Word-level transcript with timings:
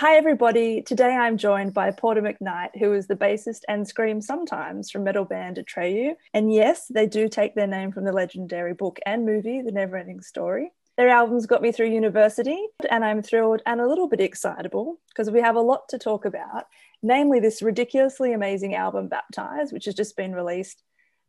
Hi, 0.00 0.16
everybody. 0.16 0.80
Today 0.80 1.14
I'm 1.14 1.36
joined 1.36 1.74
by 1.74 1.90
Porter 1.90 2.22
McKnight, 2.22 2.78
who 2.78 2.94
is 2.94 3.06
the 3.06 3.16
bassist 3.16 3.64
and 3.68 3.86
scream 3.86 4.22
sometimes 4.22 4.90
from 4.90 5.04
metal 5.04 5.26
band 5.26 5.58
Atreyu. 5.58 6.14
And 6.32 6.50
yes, 6.50 6.86
they 6.88 7.06
do 7.06 7.28
take 7.28 7.54
their 7.54 7.66
name 7.66 7.92
from 7.92 8.04
the 8.04 8.12
legendary 8.12 8.72
book 8.72 8.98
and 9.04 9.26
movie, 9.26 9.60
The 9.60 9.72
Neverending 9.72 10.24
Story. 10.24 10.72
Their 10.96 11.10
albums 11.10 11.44
got 11.44 11.60
me 11.60 11.70
through 11.70 11.90
university, 11.90 12.58
and 12.90 13.04
I'm 13.04 13.20
thrilled 13.20 13.60
and 13.66 13.78
a 13.78 13.86
little 13.86 14.08
bit 14.08 14.22
excitable 14.22 14.98
because 15.10 15.30
we 15.30 15.42
have 15.42 15.56
a 15.56 15.60
lot 15.60 15.86
to 15.90 15.98
talk 15.98 16.24
about, 16.24 16.64
namely 17.02 17.38
this 17.38 17.60
ridiculously 17.60 18.32
amazing 18.32 18.74
album, 18.74 19.08
Baptize, 19.08 19.70
which 19.70 19.84
has 19.84 19.94
just 19.94 20.16
been 20.16 20.32
released, 20.34 20.82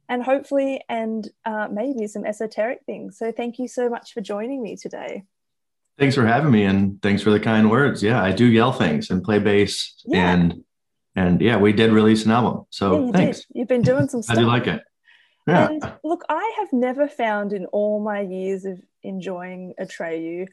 and 0.08 0.24
hopefully, 0.24 0.82
and 0.88 1.28
uh, 1.44 1.68
maybe 1.70 2.08
some 2.08 2.26
esoteric 2.26 2.84
things. 2.86 3.18
So, 3.18 3.34
thank 3.34 3.60
you 3.60 3.68
so 3.68 3.90
much 3.90 4.14
for 4.14 4.22
joining 4.22 4.64
me 4.64 4.78
today. 4.78 5.26
Thanks 6.02 6.16
for 6.16 6.26
having 6.26 6.50
me, 6.50 6.64
and 6.64 7.00
thanks 7.04 7.22
for 7.22 7.30
the 7.30 7.40
kind 7.40 7.70
words. 7.70 8.02
Yeah, 8.02 8.24
I 8.24 8.32
do 8.32 8.48
yell 8.48 8.72
things 8.74 9.12
and 9.12 9.24
play 9.24 9.38
bass, 9.38 10.02
yeah. 10.08 10.34
and 10.34 10.64
and 11.16 11.40
yeah, 11.40 11.58
we 11.58 11.74
did 11.74 11.92
release 11.92 12.26
an 12.26 12.32
album. 12.32 12.66
So 12.72 12.94
yeah, 12.94 13.06
you 13.06 13.12
thanks. 13.12 13.38
Did. 13.38 13.48
You've 13.54 13.68
been 13.68 13.84
doing 13.84 14.10
some 14.10 14.22
stuff. 14.24 14.36
I 14.36 14.40
do 14.40 14.48
like 14.48 14.66
it. 14.66 14.82
Yeah. 15.48 15.68
And 15.68 15.94
look, 16.04 16.24
I 16.28 16.56
have 16.58 16.74
never 16.74 17.08
found 17.08 17.54
in 17.54 17.68
all 17.68 18.04
my 18.04 18.22
years 18.22 18.66
of 18.66 18.82
enjoying 19.04 19.76
Atreyu 19.80 20.48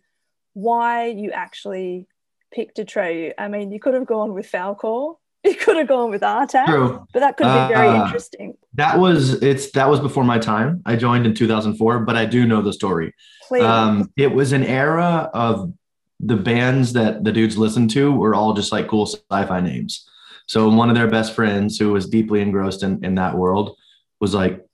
why 0.52 1.06
you 1.06 1.30
actually 1.30 2.08
picked 2.52 2.76
Atreyu. 2.76 3.32
I 3.38 3.48
mean, 3.48 3.72
you 3.72 3.80
could 3.80 3.94
have 3.94 4.06
gone 4.06 4.34
with 4.34 4.52
Falkor, 4.52 5.16
you 5.44 5.54
could 5.54 5.76
have 5.76 5.88
gone 5.88 6.10
with 6.10 6.22
Artax, 6.22 6.66
True. 6.66 7.06
but 7.12 7.20
that 7.20 7.36
could 7.36 7.46
have 7.46 7.68
been 7.68 7.78
very 7.78 7.88
uh, 7.88 8.04
interesting. 8.04 8.56
That 8.74 8.98
was 8.98 9.42
it's 9.42 9.70
that 9.72 9.88
was 9.88 10.00
before 10.00 10.24
my 10.24 10.38
time. 10.38 10.82
I 10.84 10.96
joined 10.96 11.26
in 11.26 11.34
2004, 11.34 12.00
but 12.00 12.16
I 12.16 12.24
do 12.24 12.46
know 12.46 12.62
the 12.62 12.72
story. 12.72 13.14
Um, 13.60 14.12
it 14.16 14.32
was 14.32 14.52
an 14.52 14.64
era 14.64 15.30
of 15.32 15.72
the 16.20 16.36
bands 16.36 16.92
that 16.94 17.24
the 17.24 17.32
dudes 17.32 17.56
listened 17.56 17.90
to 17.90 18.12
were 18.12 18.34
all 18.34 18.52
just 18.52 18.72
like 18.72 18.88
cool 18.88 19.06
sci-fi 19.06 19.60
names. 19.60 20.08
So 20.46 20.68
one 20.68 20.88
of 20.88 20.96
their 20.96 21.08
best 21.08 21.34
friends, 21.34 21.78
who 21.78 21.92
was 21.92 22.08
deeply 22.08 22.40
engrossed 22.40 22.82
in, 22.82 23.04
in 23.04 23.14
that 23.16 23.36
world, 23.36 23.76
was 24.20 24.34
like 24.34 24.64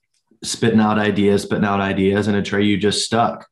spitting 0.43 0.81
out 0.81 0.99
ideas, 0.99 1.43
spitting 1.43 1.65
out 1.65 1.81
ideas, 1.81 2.27
and 2.29 2.37
Atreyu 2.37 2.81
just 2.81 3.05
stuck. 3.05 3.49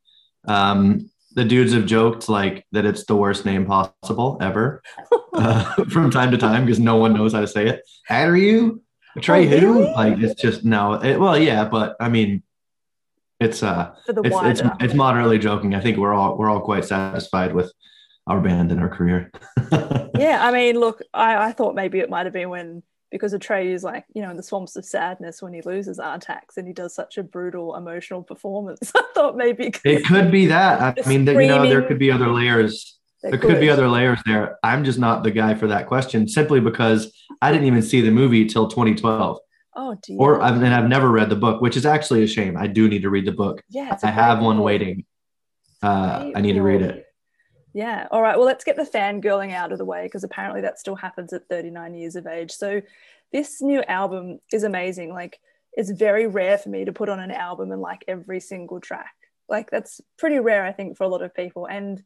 Um, 0.47 1.11
the 1.35 1.45
dudes 1.45 1.73
have 1.73 1.87
joked 1.87 2.29
like 2.29 2.67
that 2.73 2.85
it's 2.85 3.05
the 3.07 3.17
worst 3.17 3.45
name 3.45 3.67
possible 3.67 4.39
ever 4.41 4.83
uh, 5.35 5.85
from 5.89 6.11
time 6.11 6.31
to 6.31 6.39
time 6.39 6.65
because 6.65 6.79
no 6.79 6.97
one 6.97 7.15
knows 7.15 7.33
how 7.33 7.41
to 7.41 7.47
say 7.47 7.69
it. 7.69 7.83
Atreyu, 8.11 8.81
Trey 9.21 9.47
oh, 9.47 9.59
who? 9.59 9.79
Really? 9.81 9.93
Like 9.93 10.19
it's 10.19 10.41
just 10.41 10.65
no. 10.65 10.95
It, 10.95 11.19
well, 11.19 11.39
yeah, 11.39 11.65
but 11.65 11.97
I 12.01 12.09
mean, 12.09 12.43
it's 13.41 13.63
uh, 13.63 13.95
it's, 14.07 14.61
it's 14.63 14.71
it's 14.81 14.95
moderately 14.95 15.39
joking. 15.39 15.75
I 15.75 15.81
think 15.81 15.99
we're 15.99 16.15
all 16.15 16.37
we're 16.37 16.51
all 16.51 16.61
quite 16.61 16.85
satisfied 16.85 17.55
with 17.55 17.73
our 18.27 18.41
band 18.41 18.71
and 18.71 18.81
our 18.81 18.89
career. 18.89 19.31
yeah, 20.17 20.39
I 20.41 20.53
mean, 20.53 20.79
look, 20.79 21.03
I, 21.13 21.49
I 21.49 21.53
thought 21.53 21.75
maybe 21.75 21.99
it 21.99 22.09
might 22.09 22.27
have 22.27 22.33
been 22.33 22.51
when 22.51 22.83
because 23.13 23.35
Atreyu 23.35 23.75
is 23.75 23.85
like, 23.85 24.07
you 24.15 24.23
know, 24.23 24.31
in 24.31 24.37
the 24.37 24.43
swamps 24.43 24.75
of 24.75 24.85
sadness 24.85 25.43
when 25.43 25.53
he 25.53 25.61
loses 25.63 25.99
Artax 25.99 26.57
and 26.57 26.67
he 26.67 26.73
does 26.73 26.95
such 26.95 27.19
a 27.19 27.23
brutal 27.23 27.77
emotional 27.77 28.23
performance. 28.23 28.91
I 28.97 29.03
thought 29.15 29.37
maybe 29.37 29.67
it 29.85 30.05
could 30.07 30.33
be 30.33 30.47
that. 30.47 30.99
I 31.05 31.09
mean, 31.09 31.27
you 31.27 31.47
know, 31.47 31.69
there 31.69 31.83
could 31.83 31.99
be 31.99 32.11
other 32.11 32.29
layers. 32.29 32.99
There 33.23 33.33
could. 33.33 33.43
could 33.43 33.61
be 33.61 33.71
other 33.71 33.89
layers 33.89 34.19
there. 34.27 34.59
I'm 34.65 34.83
just 34.83 34.99
not 34.99 35.23
the 35.23 35.31
guy 35.31 35.55
for 35.55 35.69
that 35.69 35.87
question 35.87 36.27
simply 36.27 36.59
because 36.59 37.13
I 37.41 37.53
didn't 37.53 37.67
even 37.67 37.83
see 37.83 38.01
the 38.01 38.11
movie 38.11 38.47
till 38.47 38.67
2012. 38.67 39.39
Oh, 39.75 39.97
dear. 40.03 40.17
Or 40.19 40.43
and 40.43 40.67
I've 40.67 40.89
never 40.89 41.11
read 41.11 41.31
the 41.31 41.37
book, 41.37 41.61
which 41.61 41.77
is 41.77 41.87
actually 41.87 42.25
a 42.25 42.27
shame. 42.27 42.57
I 42.57 42.67
do 42.67 42.89
need 42.89 43.03
to 43.03 43.11
read 43.11 43.27
the 43.27 43.33
book. 43.33 43.63
Yeah, 43.69 43.97
I 44.03 44.11
have 44.11 44.41
one 44.41 44.59
waiting. 44.61 45.05
Uh, 45.83 46.31
I 46.35 46.41
need 46.41 46.55
to 46.55 46.63
read 46.63 46.83
it. 46.83 47.07
Yeah. 47.75 48.07
All 48.11 48.23
right. 48.23 48.37
Well, 48.37 48.47
let's 48.47 48.65
get 48.65 48.77
the 48.77 48.83
fangirling 48.83 49.53
out 49.53 49.73
of 49.73 49.79
the 49.79 49.85
way 49.85 50.05
because 50.05 50.25
apparently 50.25 50.61
that 50.63 50.79
still 50.79 50.97
happens 50.97 51.33
at 51.33 51.49
39 51.49 51.95
years 51.95 52.17
of 52.17 52.27
age. 52.27 52.51
So, 52.51 52.83
this 53.33 53.63
new 53.63 53.83
album 53.85 54.41
is 54.53 54.63
amazing. 54.63 55.15
Like, 55.15 55.41
it's 55.73 55.91
very 55.91 56.27
rare 56.27 56.59
for 56.59 56.69
me 56.69 56.85
to 56.85 56.93
put 56.93 57.09
on 57.09 57.19
an 57.19 57.31
album 57.31 57.73
and 57.73 57.81
like 57.81 58.05
every 58.07 58.41
single 58.41 58.79
track. 58.79 59.15
Like, 59.49 59.71
that's 59.71 60.03
pretty 60.19 60.39
rare, 60.39 60.65
I 60.65 60.73
think, 60.73 60.99
for 60.99 61.05
a 61.05 61.09
lot 61.09 61.23
of 61.23 61.35
people. 61.35 61.67
And 61.67 62.03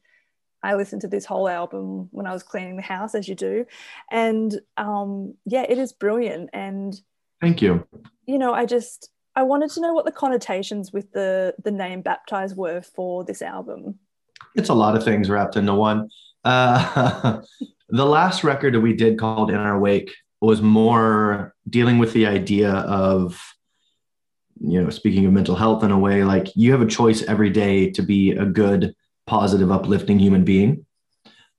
I 0.62 0.75
listened 0.75 1.03
to 1.03 1.09
this 1.09 1.25
whole 1.25 1.49
album 1.49 2.09
when 2.12 2.26
I 2.26 2.32
was 2.32 2.43
cleaning 2.43 2.76
the 2.76 2.82
house, 2.82 3.15
as 3.15 3.28
you 3.28 3.34
do. 3.34 3.66
And 4.10 4.59
um, 4.76 5.34
yeah, 5.44 5.65
it 5.69 5.78
is 5.78 5.93
brilliant. 5.93 6.50
And 6.53 6.99
thank 7.41 7.60
you. 7.60 7.87
You 8.26 8.38
know, 8.38 8.55
I 8.55 8.66
just, 8.66 9.10
I 9.34 9.43
wanted 9.43 9.71
to 9.72 9.81
know 9.81 9.93
what 9.93 10.06
the 10.06 10.12
connotations 10.12 10.93
with 10.93 11.12
the 11.12 11.55
the 11.62 11.71
name 11.71 12.03
Baptize 12.03 12.55
were 12.55 12.82
for 12.82 13.22
this 13.22 13.43
album 13.43 13.99
it's 14.54 14.69
a 14.69 14.74
lot 14.74 14.97
of 14.97 15.04
things 15.04 15.28
wrapped 15.28 15.56
into 15.56 15.74
one. 15.74 16.08
Uh, 16.44 17.42
the 17.88 18.06
last 18.06 18.44
record 18.44 18.74
that 18.74 18.80
we 18.80 18.92
did 18.92 19.19
called 19.19 19.50
In 19.50 19.56
Our 19.56 19.78
Wake 19.78 20.14
was 20.41 20.62
more 20.62 21.54
dealing 21.69 21.98
with 21.98 22.12
the 22.12 22.26
idea 22.26 22.72
of, 22.72 23.41
you 24.60 24.82
know, 24.82 24.91
speaking 24.91 25.26
of 25.26 25.32
mental 25.32 25.56
health 25.56 25.82
in 25.82 25.91
a 25.91 25.98
way, 25.98 26.25
like 26.25 26.48
you 26.54 26.72
have 26.72 26.82
a 26.82 26.86
choice 26.86 27.22
every 27.22 27.50
day 27.50 27.91
to 27.91 28.02
be 28.02 28.32
a 28.32 28.44
good, 28.44 28.94
positive, 29.26 29.70
uplifting 29.70 30.19
human 30.19 30.44
being, 30.44 30.86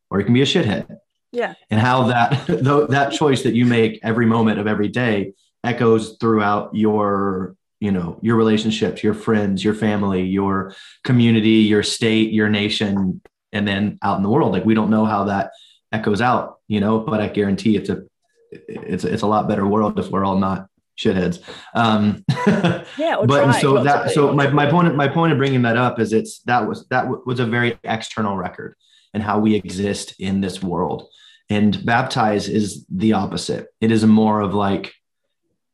or 0.09 0.19
you 0.19 0.25
can 0.25 0.33
be 0.33 0.41
a 0.41 0.45
shithead. 0.45 0.97
Yeah. 1.31 1.53
And 1.69 1.79
how 1.79 2.07
that 2.07 2.47
that 2.89 3.11
choice 3.11 3.43
that 3.43 3.53
you 3.53 3.65
make 3.65 3.99
every 4.03 4.25
moment 4.25 4.59
of 4.59 4.67
every 4.67 4.87
day 4.87 5.33
echoes 5.63 6.17
throughout 6.19 6.73
your 6.73 7.55
you 7.79 7.91
know 7.91 8.19
your 8.21 8.35
relationships 8.35 9.03
your 9.03 9.13
friends 9.13 9.63
your 9.63 9.73
family 9.73 10.23
your 10.23 10.73
community 11.03 11.61
your 11.61 11.83
state 11.83 12.31
your 12.31 12.49
nation 12.49 13.21
and 13.53 13.67
then 13.67 13.97
out 14.01 14.17
in 14.17 14.23
the 14.23 14.29
world. 14.29 14.51
Like 14.51 14.65
we 14.65 14.73
don't 14.73 14.89
know 14.89 15.05
how 15.05 15.25
that 15.25 15.51
echoes 15.91 16.21
out 16.21 16.59
you 16.67 16.81
know 16.81 16.99
but 16.99 17.21
i 17.21 17.27
guarantee 17.29 17.77
it's 17.77 17.89
a 17.89 18.03
it's 18.51 19.05
it's 19.05 19.21
a 19.21 19.27
lot 19.27 19.47
better 19.47 19.65
world 19.65 19.97
if 19.97 20.09
we're 20.09 20.25
all 20.25 20.37
not 20.37 20.67
shitheads. 20.97 21.39
Um 21.73 22.25
yeah 22.97 23.17
but 23.25 23.53
so 23.61 23.83
that 23.83 24.11
so 24.11 24.33
my, 24.33 24.47
my 24.49 24.69
point 24.69 24.95
my 24.95 25.07
point 25.07 25.31
of 25.31 25.37
bringing 25.37 25.61
that 25.61 25.77
up 25.77 25.99
is 25.99 26.11
it's 26.11 26.39
that 26.39 26.67
was 26.67 26.87
that 26.89 27.07
was 27.25 27.39
a 27.39 27.45
very 27.45 27.77
external 27.83 28.35
record 28.35 28.75
and 29.13 29.23
how 29.23 29.39
we 29.39 29.55
exist 29.55 30.15
in 30.19 30.41
this 30.41 30.61
world. 30.61 31.07
And 31.49 31.85
baptize 31.85 32.49
is 32.49 32.85
the 32.89 33.13
opposite. 33.13 33.67
It 33.79 33.91
is 33.91 34.05
more 34.05 34.41
of 34.41 34.53
like 34.53 34.93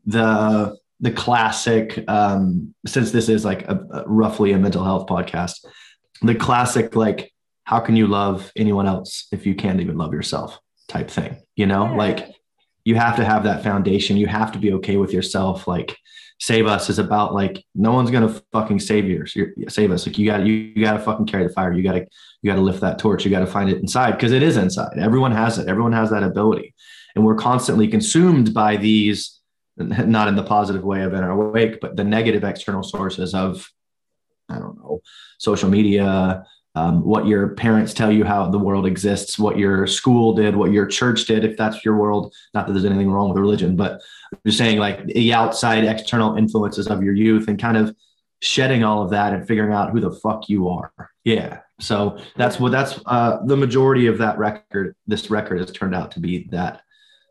the 0.06 0.78
the 1.03 1.12
classic 1.12 2.03
um, 2.08 2.74
since 2.88 3.12
this 3.12 3.30
is 3.30 3.46
like 3.46 3.68
a, 3.68 3.75
a, 3.91 4.03
roughly 4.08 4.53
a 4.53 4.58
mental 4.58 4.84
health 4.84 5.08
podcast 5.08 5.66
the 6.22 6.36
classic 6.36 6.96
like 6.96 7.31
how 7.66 7.80
can 7.80 7.96
you 7.96 8.08
love 8.08 8.52
anyone 8.56 8.88
else 8.88 9.28
if 9.31 9.46
you 9.46 9.53
can't 9.53 9.80
even 9.80 9.97
love 9.97 10.13
yourself 10.13 10.59
type 10.88 11.09
thing 11.09 11.38
you 11.56 11.66
know? 11.66 11.86
Yeah. 11.86 11.96
like 11.96 12.36
you 12.86 12.96
have 12.96 13.16
to 13.16 13.25
have 13.25 13.44
that 13.44 13.63
foundation. 13.63 14.18
You 14.18 14.28
have 14.28 14.52
to 14.53 14.59
be 14.59 14.74
okay 14.74 14.97
with 14.97 15.13
yourself. 15.13 15.68
Like 15.68 15.96
save 16.40 16.68
us 16.68 16.90
is 16.90 17.00
about 17.00 17.34
like 17.34 17.63
no 17.75 17.94
one's 17.94 18.12
gonna 18.12 18.42
fucking 18.52 18.80
save 18.80 19.06
you 19.06 19.25
save 19.69 19.92
us. 19.92 20.06
Like 20.06 20.18
you 20.18 20.25
got 20.25 20.46
you, 20.46 20.53
you 20.53 20.84
got 20.84 20.94
to 20.94 21.00
fucking 21.00 21.28
carry 21.28 21.47
the 21.47 21.53
fire. 21.53 21.74
You 21.74 21.84
got 21.84 21.94
to 21.94 22.06
you 22.42 22.52
got 22.52 22.56
to 22.56 22.62
lift 22.62 22.81
that 22.81 23.00
torch. 23.00 23.24
You 23.24 23.31
got 23.31 23.40
to 23.40 23.47
find 23.47 23.69
it 23.69 23.78
inside 23.78 24.12
because 24.12 24.31
it 24.31 24.44
is 24.44 24.58
inside. 24.58 24.97
Everyone 24.97 25.31
has 25.31 25.58
it. 25.58 25.68
Everyone 25.68 25.94
has 25.94 26.09
that 26.09 26.24
ability. 26.24 26.74
And 27.16 27.24
we're 27.24 27.36
constantly 27.36 27.88
consumed 27.88 28.53
by 28.53 28.75
these 28.75 29.40
not 29.78 30.28
in 30.28 30.36
the 30.36 30.44
positive 30.44 30.84
way 30.84 31.04
of 31.04 31.14
in 31.14 31.24
our 31.24 31.52
wake, 31.52 31.80
but 31.82 31.96
the 31.96 32.04
negative 32.04 32.44
external 32.44 32.84
sources 32.84 33.34
of, 33.34 33.68
I 34.50 34.60
don't 34.60 34.78
know, 34.78 35.02
social 35.40 35.70
media, 35.70 36.46
um, 36.76 37.04
what 37.04 37.28
your 37.28 37.50
parents 37.50 37.94
tell 37.94 38.12
you 38.12 38.24
how 38.24 38.50
the 38.50 38.58
world 38.58 38.88
exists, 38.88 39.38
what 39.38 39.58
your 39.58 39.86
school 39.86 40.34
did, 40.34 40.56
what 40.56 40.72
your 40.72 40.88
church 40.88 41.26
did, 41.26 41.46
if 41.46 41.56
that's 41.56 41.86
your 41.86 41.98
world. 41.98 42.34
Not 42.54 42.66
that 42.66 42.74
there's 42.74 42.86
anything 42.86 43.12
wrong 43.12 43.30
with 43.30 43.38
religion, 43.38 43.76
but 43.76 44.02
I'm 44.32 44.40
just 44.46 44.58
saying 44.58 44.80
like 44.80 45.06
the 45.06 45.34
outside 45.34 45.84
external 45.86 46.36
influences 46.36 46.88
of 46.88 47.04
your 47.04 47.14
youth 47.14 47.48
and 47.48 47.60
kind 47.60 47.78
of 47.78 47.96
shedding 48.42 48.84
all 48.84 49.04
of 49.04 49.12
that 49.12 49.34
and 49.34 49.48
figuring 49.48 49.72
out 49.72 49.92
who 49.92 50.00
the 50.00 50.12
fuck 50.12 50.50
you 50.50 50.68
are. 50.68 50.92
Yeah. 51.24 51.60
So 51.80 52.20
that's 52.36 52.60
what 52.60 52.72
that's 52.72 53.00
uh, 53.06 53.40
the 53.46 53.58
majority 53.58 54.08
of 54.08 54.18
that 54.18 54.38
record. 54.38 54.96
This 55.06 55.30
record 55.30 55.60
has 55.60 55.72
turned 55.72 55.94
out 55.94 56.12
to 56.12 56.20
be 56.20 56.48
that 56.52 56.81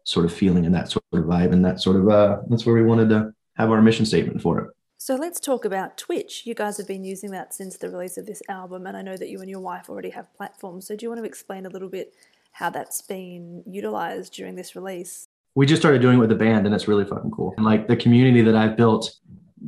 sort 0.04 0.24
of 0.24 0.32
feeling 0.32 0.66
and 0.66 0.74
that 0.74 0.90
sort 0.90 1.04
of 1.12 1.24
vibe 1.24 1.52
and 1.52 1.64
that 1.64 1.80
sort 1.80 1.96
of 1.96 2.08
uh, 2.08 2.38
that's 2.48 2.66
where 2.66 2.74
we 2.74 2.82
wanted 2.82 3.08
to 3.10 3.32
have 3.56 3.70
our 3.70 3.82
mission 3.82 4.06
statement 4.06 4.40
for 4.40 4.58
it. 4.60 4.70
So 4.98 5.16
let's 5.16 5.40
talk 5.40 5.64
about 5.64 5.98
Twitch. 5.98 6.42
You 6.46 6.54
guys 6.54 6.76
have 6.76 6.86
been 6.86 7.02
using 7.02 7.32
that 7.32 7.52
since 7.52 7.76
the 7.76 7.90
release 7.90 8.16
of 8.18 8.26
this 8.26 8.40
album, 8.48 8.86
and 8.86 8.96
I 8.96 9.02
know 9.02 9.16
that 9.16 9.28
you 9.30 9.40
and 9.40 9.50
your 9.50 9.58
wife 9.58 9.90
already 9.90 10.10
have 10.10 10.32
platforms. 10.36 10.86
So 10.86 10.94
do 10.94 11.04
you 11.04 11.10
want 11.10 11.20
to 11.20 11.24
explain 11.24 11.66
a 11.66 11.68
little 11.68 11.88
bit 11.88 12.14
how 12.52 12.70
that's 12.70 13.02
been 13.02 13.64
utilized 13.66 14.32
during 14.34 14.54
this 14.54 14.76
release? 14.76 15.26
We 15.56 15.66
just 15.66 15.82
started 15.82 16.02
doing 16.02 16.18
it 16.18 16.20
with 16.20 16.28
the 16.28 16.36
band, 16.36 16.66
and 16.66 16.74
it's 16.74 16.86
really 16.86 17.04
fucking 17.04 17.32
cool. 17.32 17.52
And 17.56 17.66
like 17.66 17.88
the 17.88 17.96
community 17.96 18.42
that 18.42 18.54
I've 18.54 18.76
built, 18.76 19.12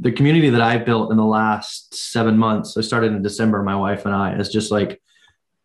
the 0.01 0.13
community 0.13 0.51
that 0.51 0.61
I've 0.61 0.87
built 0.87 1.11
in 1.11 1.17
the 1.17 1.25
last 1.25 1.95
seven 1.95 2.39
months. 2.39 2.77
I 2.77 2.83
started 2.83 3.13
in 3.13 3.21
December. 3.21 3.61
My 3.65 3.75
wife 3.77 4.07
and 4.07 4.15
I 4.15 4.37
is 4.37 4.49
just 4.49 4.71
like 4.71 5.03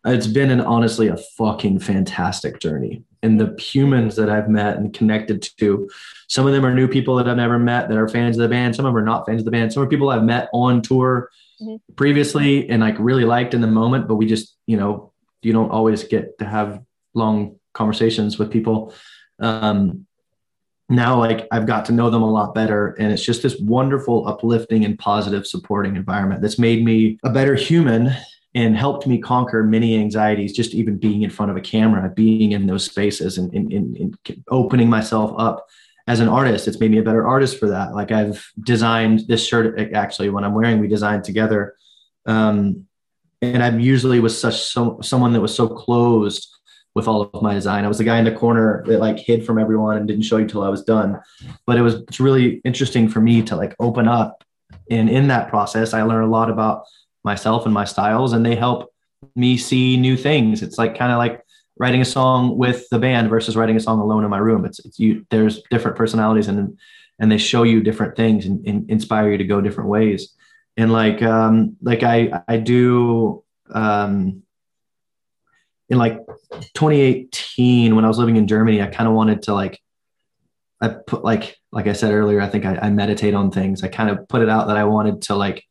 it's 0.06 0.28
been 0.28 0.52
an 0.52 0.62
honestly 0.62 1.08
a 1.08 1.18
fucking 1.18 1.80
fantastic 1.80 2.60
journey 2.60 3.04
and 3.22 3.40
the 3.40 3.56
humans 3.62 4.16
that 4.16 4.30
I've 4.30 4.50
met 4.50 4.78
and 4.78 4.94
connected 4.94 5.42
to. 5.58 5.90
Some 6.28 6.48
of 6.48 6.54
them 6.54 6.66
are 6.66 6.74
new 6.74 6.88
people 6.88 7.16
that 7.16 7.28
I've 7.28 7.38
never 7.38 7.60
met 7.60 7.90
that 7.90 7.98
are 7.98 8.08
fans 8.08 8.38
of 8.38 8.44
the 8.44 8.50
band. 8.50 8.76
Some 8.76 8.86
of 8.86 8.94
them 8.94 8.98
are 8.98 9.06
not 9.06 9.26
fans 9.26 9.42
of 9.42 9.46
the 9.46 9.52
band. 9.52 9.74
Some 9.74 9.84
are 9.84 9.88
people 9.88 10.10
I've 10.10 10.24
met 10.24 10.50
on 10.54 10.82
tour 10.82 11.30
mm-hmm. 11.62 11.76
previously 11.96 12.70
and 12.70 12.82
like 12.82 12.96
really 12.98 13.26
liked 13.26 13.54
in 13.54 13.62
the 13.62 13.68
moment, 13.68 14.08
but 14.08 14.16
we 14.16 14.26
just, 14.26 14.56
you 14.68 14.78
know, 14.78 15.12
you 15.42 15.52
don't 15.52 15.72
always 15.72 16.04
get 16.04 16.38
to 16.40 16.46
have 16.46 16.82
long 17.14 17.58
conversations 17.74 18.40
with 18.40 18.52
people. 18.52 18.94
Um, 19.40 20.06
now, 20.90 21.20
like 21.20 21.48
I've 21.52 21.68
got 21.68 21.86
to 21.86 21.92
know 21.92 22.10
them 22.10 22.24
a 22.24 22.32
lot 22.32 22.56
better, 22.56 22.96
and 23.00 23.12
it's 23.14 23.24
just 23.24 23.44
this 23.44 23.60
wonderful, 23.60 24.28
uplifting, 24.28 24.86
and 24.86 24.98
positive, 24.98 25.46
supporting 25.46 25.96
environment 25.96 26.42
that's 26.42 26.58
made 26.58 26.84
me 26.84 27.20
a 27.24 27.30
better 27.30 27.54
human 27.54 28.12
and 28.60 28.76
helped 28.76 29.08
me 29.08 29.18
conquer 29.18 29.64
many 29.64 29.98
anxieties 29.98 30.52
just 30.52 30.74
even 30.74 30.98
being 30.98 31.22
in 31.22 31.30
front 31.30 31.50
of 31.50 31.56
a 31.56 31.62
camera 31.62 32.10
being 32.10 32.52
in 32.52 32.68
those 32.68 32.84
spaces 32.84 33.38
and, 33.38 33.54
and, 33.54 33.72
and, 33.72 34.18
opening 34.50 34.90
myself 34.90 35.34
up 35.38 35.66
as 36.08 36.20
an 36.20 36.28
artist. 36.28 36.68
It's 36.68 36.78
made 36.78 36.92
me 36.92 36.98
a 36.98 37.04
better 37.04 37.26
artist 37.26 37.58
for 37.58 37.70
that. 37.70 37.96
Like 37.96 38.12
i've 38.12 38.46
designed 38.62 39.22
this 39.30 39.46
shirt 39.46 39.80
actually 39.94 40.30
when 40.30 40.44
i'm 40.44 40.54
wearing 40.54 40.80
we 40.80 40.90
designed 40.90 41.24
together 41.24 41.76
um, 42.26 42.86
and 43.42 43.64
i'm 43.64 43.80
usually 43.80 44.20
was 44.20 44.40
such 44.40 44.62
so, 44.62 45.00
someone 45.02 45.32
that 45.32 45.42
was 45.42 45.56
so 45.56 45.68
closed 45.68 46.54
with 46.96 47.08
all 47.08 47.22
of 47.22 47.42
my 47.42 47.54
design. 47.54 47.86
I 47.86 47.88
was 47.88 48.00
the 48.00 48.04
guy 48.04 48.18
in 48.18 48.26
the 48.26 48.32
corner 48.32 48.84
that 48.88 49.00
like 49.00 49.20
hid 49.20 49.46
from 49.46 49.58
everyone 49.58 49.96
and 49.96 50.08
didn't 50.08 50.24
show 50.24 50.38
you 50.38 50.48
till 50.48 50.64
i 50.64 50.70
was 50.70 50.84
done. 50.84 51.22
But 51.66 51.78
it 51.78 51.82
was 51.82 51.96
it's 52.10 52.20
really 52.20 52.62
interesting 52.66 53.08
for 53.08 53.22
me 53.22 53.42
to 53.44 53.56
like 53.56 53.74
open 53.80 54.08
up. 54.08 54.44
And 54.92 55.10
in 55.10 55.30
that 55.30 55.48
process 55.50 55.94
i 55.94 56.02
learned 56.02 56.26
a 56.26 56.36
lot 56.38 56.50
about 56.50 56.84
myself 57.24 57.66
and 57.66 57.74
my 57.74 57.86
styles 57.86 58.34
and 58.34 58.46
they 58.46 58.56
help 58.56 58.92
me 59.36 59.58
see 59.58 59.98
new 59.98 60.16
things. 60.16 60.62
It's 60.62 60.78
like 60.78 60.98
kind 60.98 61.12
of 61.12 61.18
like 61.18 61.44
writing 61.78 62.02
a 62.02 62.06
song 62.06 62.58
with 62.58 62.88
the 62.90 63.00
band 63.00 63.30
versus 63.30 63.56
writing 63.56 63.76
a 63.76 63.80
song 63.80 64.00
alone 64.00 64.24
in 64.24 64.30
my 64.30 64.38
room. 64.38 64.66
It's, 64.66 64.80
it's 64.80 65.00
you 65.00 65.26
there's 65.30 65.62
different 65.70 65.98
personalities 65.98 66.48
and 66.48 66.78
and 67.20 67.32
they 67.32 67.38
show 67.38 67.64
you 67.64 67.82
different 67.82 68.16
things 68.16 68.46
and, 68.46 68.66
and 68.66 68.90
inspire 68.90 69.32
you 69.32 69.38
to 69.38 69.44
go 69.44 69.62
different 69.62 69.90
ways. 69.90 70.34
And 70.78 70.94
like 70.94 71.22
um 71.22 71.76
like 71.82 72.04
i 72.04 72.42
i 72.48 72.58
do 72.58 73.44
um 73.72 74.44
in 75.90 75.98
like 75.98 76.20
2018 76.74 77.96
when 77.96 78.06
i 78.06 78.08
was 78.08 78.18
living 78.18 78.38
in 78.38 78.48
germany 78.48 78.82
i 78.82 78.88
kind 78.88 79.08
of 79.08 79.14
wanted 79.14 79.42
to 79.44 79.54
like 79.54 79.80
i 80.80 80.88
put 80.88 81.24
like 81.24 81.58
like 81.72 81.88
i 81.88 81.94
said 81.94 82.14
earlier 82.14 82.40
i 82.40 82.48
think 82.48 82.66
I, 82.66 82.76
I 82.76 82.90
meditate 82.92 83.34
on 83.34 83.52
things. 83.52 83.84
I 83.84 83.90
kind 83.90 84.10
of 84.10 84.28
put 84.30 84.42
it 84.42 84.50
out 84.50 84.68
that 84.68 84.78
i 84.78 84.86
wanted 84.86 85.24
to 85.24 85.36
like 85.36 85.66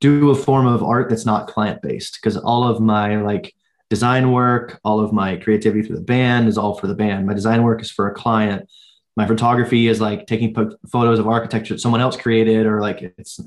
do 0.00 0.30
a 0.30 0.34
form 0.34 0.66
of 0.66 0.82
art 0.82 1.08
that's 1.08 1.26
not 1.26 1.46
client 1.46 1.82
based 1.82 2.18
because 2.20 2.36
all 2.36 2.64
of 2.64 2.80
my 2.80 3.20
like 3.20 3.54
design 3.90 4.32
work, 4.32 4.80
all 4.84 5.00
of 5.00 5.12
my 5.12 5.36
creativity 5.36 5.86
for 5.86 5.94
the 5.94 6.00
band 6.00 6.48
is 6.48 6.56
all 6.56 6.74
for 6.74 6.86
the 6.86 6.94
band. 6.94 7.26
My 7.26 7.34
design 7.34 7.62
work 7.62 7.82
is 7.82 7.90
for 7.90 8.08
a 8.08 8.14
client. 8.14 8.68
My 9.16 9.26
photography 9.26 9.88
is 9.88 10.00
like 10.00 10.26
taking 10.26 10.54
photos 10.90 11.18
of 11.18 11.26
architecture 11.26 11.74
that 11.74 11.80
someone 11.80 12.00
else 12.00 12.16
created, 12.16 12.64
or 12.66 12.80
like 12.80 13.02
it's 13.02 13.40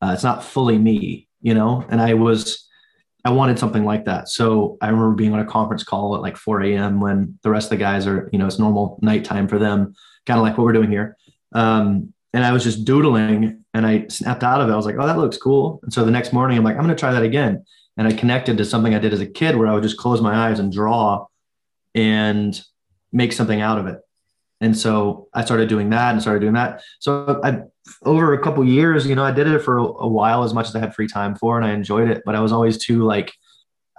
uh, 0.00 0.12
it's 0.14 0.24
not 0.24 0.42
fully 0.42 0.78
me, 0.78 1.28
you 1.42 1.54
know. 1.54 1.84
And 1.88 2.00
I 2.00 2.14
was 2.14 2.66
I 3.24 3.30
wanted 3.30 3.58
something 3.58 3.84
like 3.84 4.06
that. 4.06 4.28
So 4.28 4.78
I 4.80 4.88
remember 4.88 5.14
being 5.14 5.34
on 5.34 5.40
a 5.40 5.44
conference 5.44 5.84
call 5.84 6.16
at 6.16 6.22
like 6.22 6.36
4 6.36 6.62
a.m. 6.62 7.00
when 7.00 7.38
the 7.42 7.50
rest 7.50 7.66
of 7.66 7.70
the 7.70 7.76
guys 7.76 8.06
are, 8.06 8.30
you 8.32 8.38
know, 8.38 8.46
it's 8.46 8.58
normal 8.58 8.98
nighttime 9.02 9.46
for 9.46 9.58
them, 9.58 9.94
kind 10.26 10.38
of 10.38 10.42
like 10.42 10.56
what 10.56 10.64
we're 10.64 10.72
doing 10.72 10.90
here. 10.90 11.18
Um, 11.52 12.14
and 12.32 12.44
I 12.44 12.52
was 12.52 12.64
just 12.64 12.84
doodling 12.84 13.59
and 13.74 13.86
I 13.86 14.06
snapped 14.08 14.42
out 14.42 14.60
of 14.60 14.68
it. 14.68 14.72
I 14.72 14.76
was 14.76 14.86
like, 14.86 14.96
oh, 14.98 15.06
that 15.06 15.18
looks 15.18 15.36
cool. 15.36 15.80
And 15.82 15.92
so 15.92 16.04
the 16.04 16.10
next 16.10 16.32
morning, 16.32 16.58
I'm 16.58 16.64
like, 16.64 16.76
I'm 16.76 16.82
going 16.82 16.94
to 16.94 17.00
try 17.00 17.12
that 17.12 17.22
again. 17.22 17.64
And 17.96 18.08
I 18.08 18.12
connected 18.12 18.56
to 18.58 18.64
something 18.64 18.94
I 18.94 18.98
did 18.98 19.12
as 19.12 19.20
a 19.20 19.26
kid 19.26 19.56
where 19.56 19.68
I 19.68 19.74
would 19.74 19.82
just 19.82 19.96
close 19.96 20.20
my 20.20 20.48
eyes 20.48 20.58
and 20.58 20.72
draw 20.72 21.26
and 21.94 22.60
make 23.12 23.32
something 23.32 23.60
out 23.60 23.78
of 23.78 23.86
it. 23.86 24.00
And 24.60 24.76
so 24.76 25.28
I 25.32 25.44
started 25.44 25.68
doing 25.68 25.90
that 25.90 26.12
and 26.12 26.20
started 26.20 26.40
doing 26.40 26.54
that. 26.54 26.82
So 26.98 27.40
I, 27.42 27.62
over 28.02 28.34
a 28.34 28.42
couple 28.42 28.64
years, 28.64 29.06
you 29.06 29.14
know, 29.14 29.24
I 29.24 29.32
did 29.32 29.46
it 29.46 29.60
for 29.60 29.78
a, 29.78 29.82
a 29.82 30.08
while 30.08 30.42
as 30.42 30.52
much 30.52 30.68
as 30.68 30.76
I 30.76 30.80
had 30.80 30.94
free 30.94 31.08
time 31.08 31.34
for, 31.34 31.56
and 31.56 31.66
I 31.66 31.72
enjoyed 31.72 32.10
it. 32.10 32.22
But 32.24 32.34
I 32.34 32.40
was 32.40 32.52
always 32.52 32.78
too 32.78 33.04
like, 33.04 33.32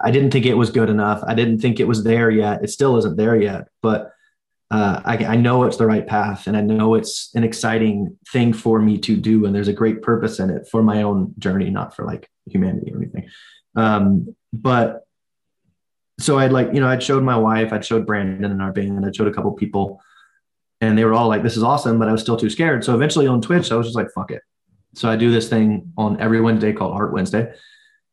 I 0.00 0.10
didn't 0.10 0.30
think 0.30 0.46
it 0.46 0.54
was 0.54 0.70
good 0.70 0.90
enough. 0.90 1.22
I 1.26 1.34
didn't 1.34 1.60
think 1.60 1.80
it 1.80 1.88
was 1.88 2.04
there 2.04 2.30
yet. 2.30 2.62
It 2.62 2.70
still 2.70 2.96
isn't 2.96 3.16
there 3.16 3.40
yet. 3.40 3.68
But 3.82 4.12
uh, 4.72 5.02
I, 5.04 5.16
I, 5.18 5.36
know 5.36 5.64
it's 5.64 5.76
the 5.76 5.86
right 5.86 6.06
path 6.06 6.46
and 6.46 6.56
I 6.56 6.62
know 6.62 6.94
it's 6.94 7.30
an 7.34 7.44
exciting 7.44 8.16
thing 8.32 8.54
for 8.54 8.80
me 8.80 8.96
to 9.00 9.16
do. 9.16 9.44
And 9.44 9.54
there's 9.54 9.68
a 9.68 9.72
great 9.72 10.00
purpose 10.00 10.38
in 10.38 10.48
it 10.48 10.66
for 10.66 10.82
my 10.82 11.02
own 11.02 11.34
journey, 11.38 11.68
not 11.68 11.94
for 11.94 12.06
like 12.06 12.26
humanity 12.46 12.90
or 12.90 12.96
anything. 12.96 13.28
Um, 13.76 14.34
but 14.50 15.02
so 16.18 16.38
I'd 16.38 16.52
like, 16.52 16.72
you 16.72 16.80
know, 16.80 16.88
I'd 16.88 17.02
showed 17.02 17.22
my 17.22 17.36
wife, 17.36 17.70
I'd 17.70 17.84
showed 17.84 18.06
Brandon 18.06 18.50
in 18.50 18.62
our 18.62 18.72
band, 18.72 19.04
I'd 19.04 19.14
showed 19.14 19.28
a 19.28 19.32
couple 19.32 19.52
people 19.52 20.00
and 20.80 20.96
they 20.96 21.04
were 21.04 21.12
all 21.12 21.28
like, 21.28 21.42
this 21.42 21.58
is 21.58 21.62
awesome, 21.62 21.98
but 21.98 22.08
I 22.08 22.12
was 22.12 22.22
still 22.22 22.38
too 22.38 22.48
scared. 22.48 22.82
So 22.82 22.94
eventually 22.94 23.26
on 23.26 23.42
Twitch, 23.42 23.70
I 23.70 23.76
was 23.76 23.86
just 23.86 23.96
like, 23.96 24.08
fuck 24.14 24.30
it. 24.30 24.40
So 24.94 25.10
I 25.10 25.16
do 25.16 25.30
this 25.30 25.50
thing 25.50 25.92
on 25.98 26.18
every 26.18 26.40
Wednesday 26.40 26.72
called 26.72 26.94
Art 26.94 27.12
Wednesday. 27.12 27.52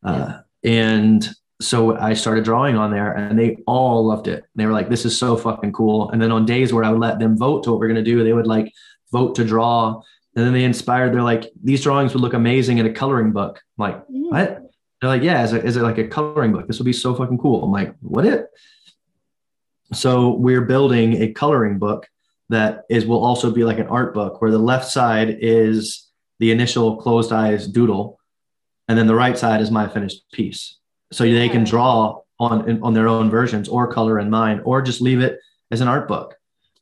Uh, 0.03 0.39
and 0.65 1.25
so 1.61 1.97
I 1.97 2.13
started 2.13 2.45
drawing 2.45 2.77
on 2.77 2.91
there 2.91 3.11
and 3.11 3.37
they 3.37 3.57
all 3.67 4.05
loved 4.05 4.27
it. 4.27 4.45
They 4.55 4.65
were 4.65 4.71
like, 4.71 4.89
this 4.89 5.05
is 5.05 5.17
so 5.17 5.35
fucking 5.35 5.73
cool. 5.73 6.09
And 6.11 6.21
then 6.21 6.31
on 6.31 6.45
days 6.45 6.71
where 6.71 6.83
I 6.83 6.89
would 6.89 7.01
let 7.01 7.19
them 7.19 7.37
vote 7.37 7.63
to 7.63 7.71
what 7.71 7.79
we're 7.79 7.87
going 7.87 8.03
to 8.03 8.11
do, 8.11 8.23
they 8.23 8.33
would 8.33 8.47
like 8.47 8.73
vote 9.11 9.35
to 9.35 9.43
draw. 9.43 10.01
And 10.35 10.45
then 10.45 10.53
they 10.53 10.63
inspired, 10.63 11.13
they're 11.13 11.21
like, 11.21 11.51
these 11.61 11.83
drawings 11.83 12.13
would 12.13 12.21
look 12.21 12.33
amazing 12.33 12.77
in 12.77 12.85
a 12.85 12.93
coloring 12.93 13.33
book. 13.33 13.61
I'm 13.77 13.91
like, 13.91 13.97
mm. 14.07 14.31
what? 14.31 14.61
They're 15.01 15.09
like, 15.09 15.23
yeah, 15.23 15.43
is 15.43 15.53
it, 15.53 15.65
is 15.65 15.75
it 15.75 15.83
like 15.83 15.97
a 15.97 16.07
coloring 16.07 16.53
book? 16.53 16.67
This 16.67 16.79
would 16.79 16.85
be 16.85 16.93
so 16.93 17.13
fucking 17.13 17.37
cool. 17.39 17.63
I'm 17.63 17.71
like, 17.71 17.93
what 17.99 18.25
it? 18.25 18.47
So 19.91 20.35
we're 20.35 20.61
building 20.61 21.21
a 21.21 21.33
coloring 21.33 21.77
book 21.77 22.07
that 22.49 22.83
is 22.89 23.05
will 23.05 23.23
also 23.23 23.51
be 23.51 23.63
like 23.63 23.79
an 23.79 23.87
art 23.87 24.13
book 24.13 24.41
where 24.41 24.51
the 24.51 24.57
left 24.57 24.89
side 24.89 25.37
is 25.41 26.07
the 26.39 26.51
initial 26.51 26.97
closed 26.97 27.31
eyes 27.31 27.67
doodle 27.67 28.19
and 28.87 28.97
then 28.97 29.07
the 29.07 29.15
right 29.15 29.37
side 29.37 29.61
is 29.61 29.71
my 29.71 29.87
finished 29.87 30.23
piece 30.31 30.78
so 31.11 31.23
they 31.23 31.49
can 31.49 31.63
draw 31.63 32.21
on 32.39 32.81
on 32.81 32.93
their 32.93 33.07
own 33.07 33.29
versions 33.29 33.67
or 33.67 33.91
color 33.91 34.19
in 34.19 34.29
mine 34.29 34.61
or 34.63 34.81
just 34.81 35.01
leave 35.01 35.19
it 35.19 35.39
as 35.71 35.81
an 35.81 35.87
art 35.87 36.07
book. 36.07 36.35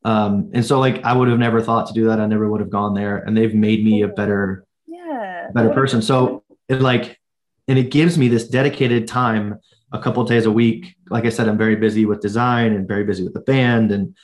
Um, 0.03 0.51
and 0.53 0.65
so 0.65 0.79
like 0.79 1.03
i 1.03 1.13
would 1.13 1.27
have 1.27 1.39
never 1.39 1.61
thought 1.61 1.87
to 1.87 1.93
do 1.93 2.05
that. 2.07 2.19
I 2.19 2.25
never 2.27 2.49
would 2.49 2.61
have 2.61 2.69
gone 2.69 2.93
there. 2.93 3.17
And 3.17 3.35
they've 3.35 3.53
made 3.53 3.83
me 3.83 4.03
a 4.03 4.07
better 4.07 4.65
yeah. 4.85 5.47
better 5.53 5.69
person. 5.69 6.01
so 6.01 6.43
it 6.69 6.81
like 6.81 7.19
and 7.67 7.77
it 7.77 7.91
gives 7.91 8.17
me 8.17 8.27
this 8.27 8.47
dedicated 8.47 9.07
time 9.07 9.59
a 9.91 9.99
couple 9.99 10.23
days 10.23 10.45
a 10.45 10.51
week. 10.51 10.95
Like 11.09 11.25
i 11.25 11.29
said 11.29 11.47
i'm 11.47 11.57
very 11.57 11.75
busy 11.75 12.05
with 12.05 12.21
design 12.21 12.73
and 12.73 12.87
very 12.87 13.03
busy 13.03 13.23
with 13.23 13.33
the 13.33 13.41
band. 13.41 13.91
And 13.91 14.15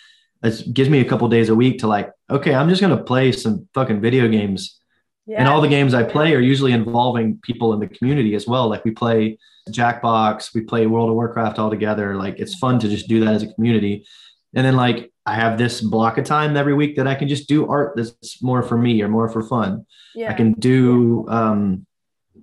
it 0.43 0.73
gives 0.73 0.89
me 0.89 0.99
a 0.99 1.05
couple 1.05 1.27
days 1.29 1.49
a 1.49 1.55
week 1.55 1.79
to 1.79 1.87
like 1.87 2.11
okay 2.29 2.53
i'm 2.53 2.69
just 2.69 2.81
going 2.81 2.95
to 2.95 3.03
play 3.03 3.31
some 3.31 3.67
fucking 3.73 4.01
video 4.01 4.27
games. 4.27 4.79
Yeah. 5.25 5.39
and 5.39 5.47
all 5.47 5.61
the 5.61 5.69
games 5.69 5.93
i 5.93 6.03
play 6.03 6.35
are 6.35 6.41
usually 6.41 6.73
involving 6.73 7.39
people 7.41 7.73
in 7.73 7.79
the 7.79 7.87
community 7.87 8.35
as 8.35 8.45
well. 8.45 8.69
Like 8.69 8.83
we 8.85 8.91
play 8.91 9.39
Jackbox, 9.69 10.53
we 10.53 10.61
play 10.61 10.87
World 10.87 11.09
of 11.09 11.15
Warcraft 11.15 11.59
all 11.59 11.69
together. 11.69 12.15
Like 12.15 12.39
it's 12.39 12.55
fun 12.55 12.79
to 12.79 12.87
just 12.87 13.07
do 13.07 13.19
that 13.21 13.33
as 13.33 13.43
a 13.43 13.53
community. 13.53 14.05
And 14.53 14.65
then 14.65 14.75
like 14.75 15.11
I 15.25 15.35
have 15.35 15.57
this 15.57 15.81
block 15.81 16.17
of 16.17 16.25
time 16.25 16.57
every 16.57 16.73
week 16.73 16.95
that 16.97 17.07
I 17.07 17.15
can 17.15 17.27
just 17.27 17.47
do 17.47 17.67
art 17.67 17.93
that's 17.95 18.41
more 18.41 18.61
for 18.61 18.77
me 18.77 19.01
or 19.01 19.07
more 19.07 19.29
for 19.29 19.41
fun. 19.41 19.85
Yeah. 20.15 20.29
I 20.29 20.33
can 20.33 20.53
do 20.53 21.25
um, 21.29 21.85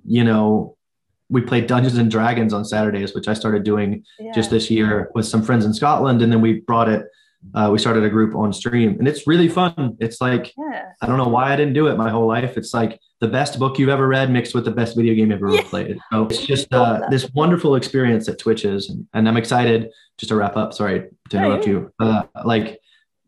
you 0.05 0.25
know, 0.25 0.77
we 1.29 1.41
played 1.41 1.67
Dungeons 1.67 1.97
and 1.97 2.11
Dragons 2.11 2.53
on 2.53 2.65
Saturdays, 2.65 3.15
which 3.15 3.29
I 3.29 3.35
started 3.35 3.63
doing 3.63 4.05
yeah. 4.19 4.33
just 4.33 4.51
this 4.51 4.71
year 4.71 5.11
with 5.15 5.27
some 5.27 5.43
friends 5.43 5.65
in 5.65 5.73
Scotland. 5.73 6.23
And 6.23 6.33
then 6.33 6.41
we 6.41 6.61
brought 6.61 6.89
it, 6.89 7.07
uh, 7.55 7.71
we 7.73 7.79
started 7.79 8.05
a 8.05 8.11
group 8.11 8.35
on 8.35 8.53
stream 8.53 8.97
and 8.99 9.09
it's 9.09 9.27
really 9.27 9.49
fun. 9.49 9.97
It's 10.01 10.21
like, 10.21 10.53
yeah. 10.57 10.93
I 11.01 11.07
don't 11.07 11.17
know 11.17 11.29
why 11.29 11.53
I 11.53 11.57
didn't 11.57 11.75
do 11.75 11.87
it 11.89 11.97
my 11.97 12.11
whole 12.11 12.27
life. 12.27 12.57
It's 12.57 12.75
like 12.75 13.01
the 13.21 13.29
best 13.29 13.59
book 13.59 13.79
you've 13.79 13.89
ever 13.89 14.07
read 14.07 14.31
mixed 14.31 14.55
with 14.55 14.65
the 14.65 14.71
best 14.71 14.97
video 14.97 15.15
game 15.15 15.31
you've 15.31 15.43
ever 15.43 15.55
yeah. 15.55 15.63
played. 15.63 15.99
So 16.13 16.25
it's 16.25 16.45
just 16.45 16.73
uh, 16.73 17.09
this 17.11 17.31
wonderful 17.35 17.77
experience 17.77 18.27
that 18.27 18.39
Twitch 18.39 18.65
is. 18.65 18.91
And, 18.91 19.07
and, 19.15 19.29
I'm 19.29 19.37
excited 19.37 19.91
just 20.19 20.29
to 20.29 20.37
wrap 20.37 20.57
up. 20.57 20.75
Sorry 20.75 21.09
to 21.31 21.37
interrupt 21.37 21.67
you. 21.67 21.93
Uh, 21.99 22.25
like 22.45 22.81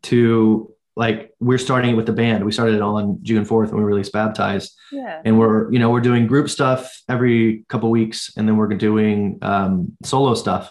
to 0.05 0.73
like 0.95 1.33
we're 1.41 1.59
starting 1.59 1.93
it 1.93 1.95
with 1.95 2.07
the 2.07 2.13
band. 2.13 2.45
We 2.45 2.53
started 2.53 2.75
it 2.75 2.83
all 2.83 2.97
on 2.97 3.19
June 3.23 3.45
4th 3.45 3.69
when 3.69 3.79
we 3.79 3.85
released 3.85 4.13
Baptized. 4.13 4.77
Yeah. 4.91 5.23
And 5.25 5.39
we're, 5.39 5.73
you 5.73 5.79
know, 5.79 5.91
we're 5.91 6.01
doing 6.01 6.27
group 6.27 6.51
stuff 6.51 7.03
every 7.09 7.65
couple 7.69 7.91
weeks 7.91 8.33
and 8.37 8.47
then 8.47 8.57
we're 8.57 8.69
doing 8.69 9.39
um, 9.43 9.97
solo 10.05 10.35
stuff. 10.35 10.71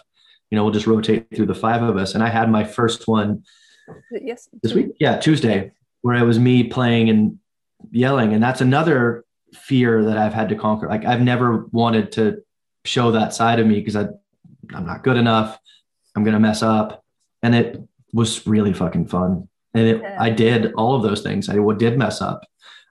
You 0.52 0.56
know, 0.56 0.64
we'll 0.64 0.72
just 0.72 0.86
rotate 0.86 1.26
through 1.34 1.46
the 1.46 1.54
five 1.54 1.82
of 1.82 1.96
us. 1.96 2.14
And 2.14 2.22
I 2.22 2.28
had 2.28 2.50
my 2.50 2.62
first 2.62 3.08
one 3.08 3.42
yes. 4.10 4.50
this 4.62 4.74
week. 4.74 4.90
Yeah, 5.00 5.16
Tuesday, 5.16 5.72
where 6.02 6.14
it 6.14 6.26
was 6.26 6.38
me 6.38 6.64
playing 6.64 7.08
and 7.08 7.38
yelling. 7.90 8.34
And 8.34 8.42
that's 8.42 8.60
another 8.60 9.24
fear 9.54 10.04
that 10.04 10.16
i've 10.16 10.32
had 10.32 10.48
to 10.48 10.54
conquer. 10.54 10.88
Like 10.88 11.04
i've 11.04 11.20
never 11.20 11.66
wanted 11.72 12.12
to 12.12 12.42
show 12.84 13.12
that 13.12 13.34
side 13.34 13.60
of 13.60 13.66
me 13.66 13.74
because 13.74 13.96
i 13.96 14.06
i'm 14.74 14.86
not 14.86 15.02
good 15.02 15.16
enough. 15.16 15.58
I'm 16.14 16.22
gonna 16.22 16.40
mess 16.40 16.62
up. 16.62 17.02
And 17.42 17.54
it 17.54 17.82
was 18.12 18.46
really 18.46 18.72
fucking 18.72 19.08
fun. 19.08 19.48
And 19.74 19.88
it, 19.88 20.00
yeah. 20.02 20.16
i 20.20 20.28
did 20.28 20.74
all 20.74 20.94
of 20.94 21.02
those 21.02 21.22
things. 21.22 21.48
I 21.48 21.56
did 21.74 21.98
mess 21.98 22.20
up 22.20 22.42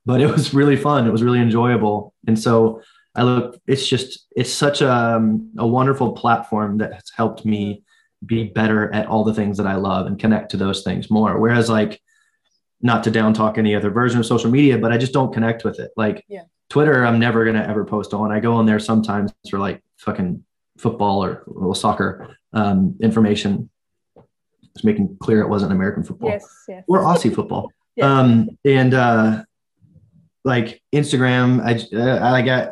but 0.06 0.22
it 0.22 0.28
was 0.28 0.54
really 0.54 0.76
fun. 0.76 1.08
It 1.08 1.12
was 1.12 1.24
really 1.24 1.40
enjoyable. 1.40 2.14
And 2.28 2.38
so 2.38 2.82
i 3.16 3.24
look 3.24 3.60
it's 3.68 3.88
just 3.88 4.28
it's 4.36 4.52
such 4.52 4.82
a, 4.82 4.92
um, 4.92 5.52
a 5.58 5.68
wonderful 5.68 6.14
platform 6.14 6.78
that 6.78 6.94
has 6.94 7.12
helped 7.16 7.46
me 7.46 7.84
be 8.26 8.46
better 8.46 8.94
at 8.94 9.08
all 9.08 9.24
the 9.24 9.34
things 9.34 9.58
that 9.58 9.68
i 9.68 9.76
love 9.76 10.06
and 10.08 10.20
connect 10.20 10.52
to 10.52 10.58
those 10.58 10.84
things 10.84 11.10
more 11.10 11.40
whereas 11.40 11.70
like 11.70 12.02
not 12.82 13.04
to 13.04 13.12
down 13.12 13.34
talk 13.34 13.58
any 13.58 13.76
other 13.76 13.90
version 13.90 14.20
of 14.20 14.26
social 14.26 14.50
media, 14.50 14.78
but 14.78 14.92
I 14.92 14.98
just 14.98 15.14
don't 15.14 15.34
connect 15.34 15.64
with 15.64 15.80
it. 15.80 15.92
Like 15.96 16.24
yeah. 16.28 16.44
Twitter, 16.70 17.06
I'm 17.06 17.20
never 17.20 17.46
gonna 17.46 17.66
ever 17.68 17.86
post 17.86 18.14
on. 18.14 18.32
I 18.32 18.40
go 18.40 18.54
on 18.54 18.66
there 18.66 18.80
sometimes 18.80 19.32
for 19.50 19.60
like 19.60 19.84
fucking 19.98 20.44
football 20.78 21.24
or 21.24 21.44
little 21.48 21.76
soccer 21.76 22.36
um, 22.54 22.96
information. 23.02 23.70
Just 24.74 24.86
making 24.86 25.18
clear 25.20 25.42
it 25.42 25.50
wasn't 25.50 25.74
American 25.74 26.04
football 26.04 26.30
Yes, 26.30 26.48
yes. 26.68 26.84
or 26.88 27.00
Aussie 27.00 27.34
football. 27.34 27.72
Yeah. 27.98 28.20
Um, 28.20 28.58
and 28.64 28.94
uh, 28.94 29.44
like 30.46 30.82
Instagram, 30.96 31.60
I 31.62 31.74
uh, 31.94 32.34
I 32.34 32.42
got 32.42 32.70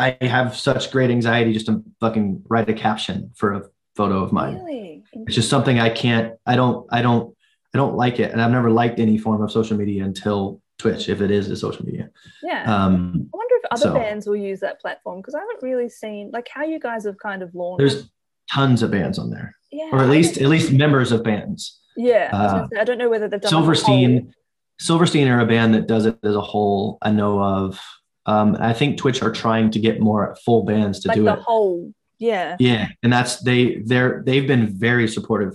I 0.00 0.26
have 0.26 0.56
such 0.56 0.90
great 0.90 1.10
anxiety 1.10 1.52
just 1.52 1.66
to 1.66 1.84
fucking 2.00 2.44
write 2.48 2.68
a 2.70 2.72
caption 2.72 3.30
for 3.36 3.52
a 3.52 3.62
photo 3.96 4.22
of 4.22 4.32
mine. 4.32 4.54
Really? 4.54 5.04
It's 5.12 5.34
just 5.34 5.50
something 5.50 5.78
I 5.78 5.90
can't. 5.90 6.34
I 6.46 6.56
don't. 6.56 6.86
I 6.90 7.02
don't. 7.02 7.36
I 7.74 7.78
don't 7.78 7.94
like 7.94 8.18
it, 8.18 8.32
and 8.32 8.40
I've 8.42 8.50
never 8.50 8.70
liked 8.70 8.98
any 8.98 9.18
form 9.18 9.42
of 9.42 9.52
social 9.52 9.76
media 9.76 10.04
until 10.04 10.60
Twitch, 10.78 11.08
if 11.08 11.20
it 11.20 11.30
is 11.30 11.48
a 11.50 11.56
social 11.56 11.84
media. 11.84 12.10
Yeah. 12.42 12.62
Um, 12.62 13.28
I 13.32 13.36
wonder 13.36 13.54
if 13.56 13.64
other 13.70 13.82
so- 13.82 13.94
bands 13.94 14.26
will 14.26 14.36
use 14.36 14.60
that 14.60 14.80
platform 14.80 15.20
because 15.20 15.34
I 15.34 15.40
haven't 15.40 15.62
really 15.62 15.88
seen 15.88 16.30
like 16.32 16.48
how 16.52 16.64
you 16.64 16.80
guys 16.80 17.04
have 17.04 17.18
kind 17.18 17.42
of 17.42 17.54
launched. 17.54 17.78
there's 17.80 18.10
tons 18.50 18.82
of 18.82 18.90
bands 18.90 19.18
on 19.18 19.30
there, 19.30 19.54
yeah, 19.70 19.90
or 19.92 20.00
at 20.00 20.08
least 20.08 20.38
at 20.38 20.48
least 20.48 20.72
members 20.72 21.12
of 21.12 21.22
bands. 21.22 21.80
yeah. 21.96 22.30
I, 22.32 22.36
uh, 22.36 22.68
I 22.80 22.84
don't 22.84 22.98
know 22.98 23.10
whether 23.10 23.28
they've 23.28 23.40
done 23.40 23.50
Silverstein, 23.50 24.32
Silverstein 24.78 25.28
are 25.28 25.40
a 25.40 25.46
band 25.46 25.74
that 25.74 25.86
does 25.86 26.06
it 26.06 26.18
as 26.24 26.34
a 26.34 26.40
whole. 26.40 26.96
I 27.02 27.10
know 27.10 27.42
of. 27.42 27.78
Um, 28.30 28.56
I 28.60 28.72
think 28.72 28.98
Twitch 28.98 29.22
are 29.22 29.32
trying 29.32 29.70
to 29.72 29.78
get 29.80 30.00
more 30.00 30.36
full 30.44 30.62
bands 30.64 31.00
to 31.00 31.08
like 31.08 31.16
do 31.16 31.24
the 31.24 31.32
it. 31.34 31.38
whole. 31.40 31.92
Yeah. 32.18 32.56
Yeah, 32.58 32.88
and 33.02 33.12
that's 33.12 33.40
they 33.42 33.82
they're 33.86 34.22
they've 34.26 34.46
been 34.46 34.66
very 34.78 35.08
supportive 35.08 35.52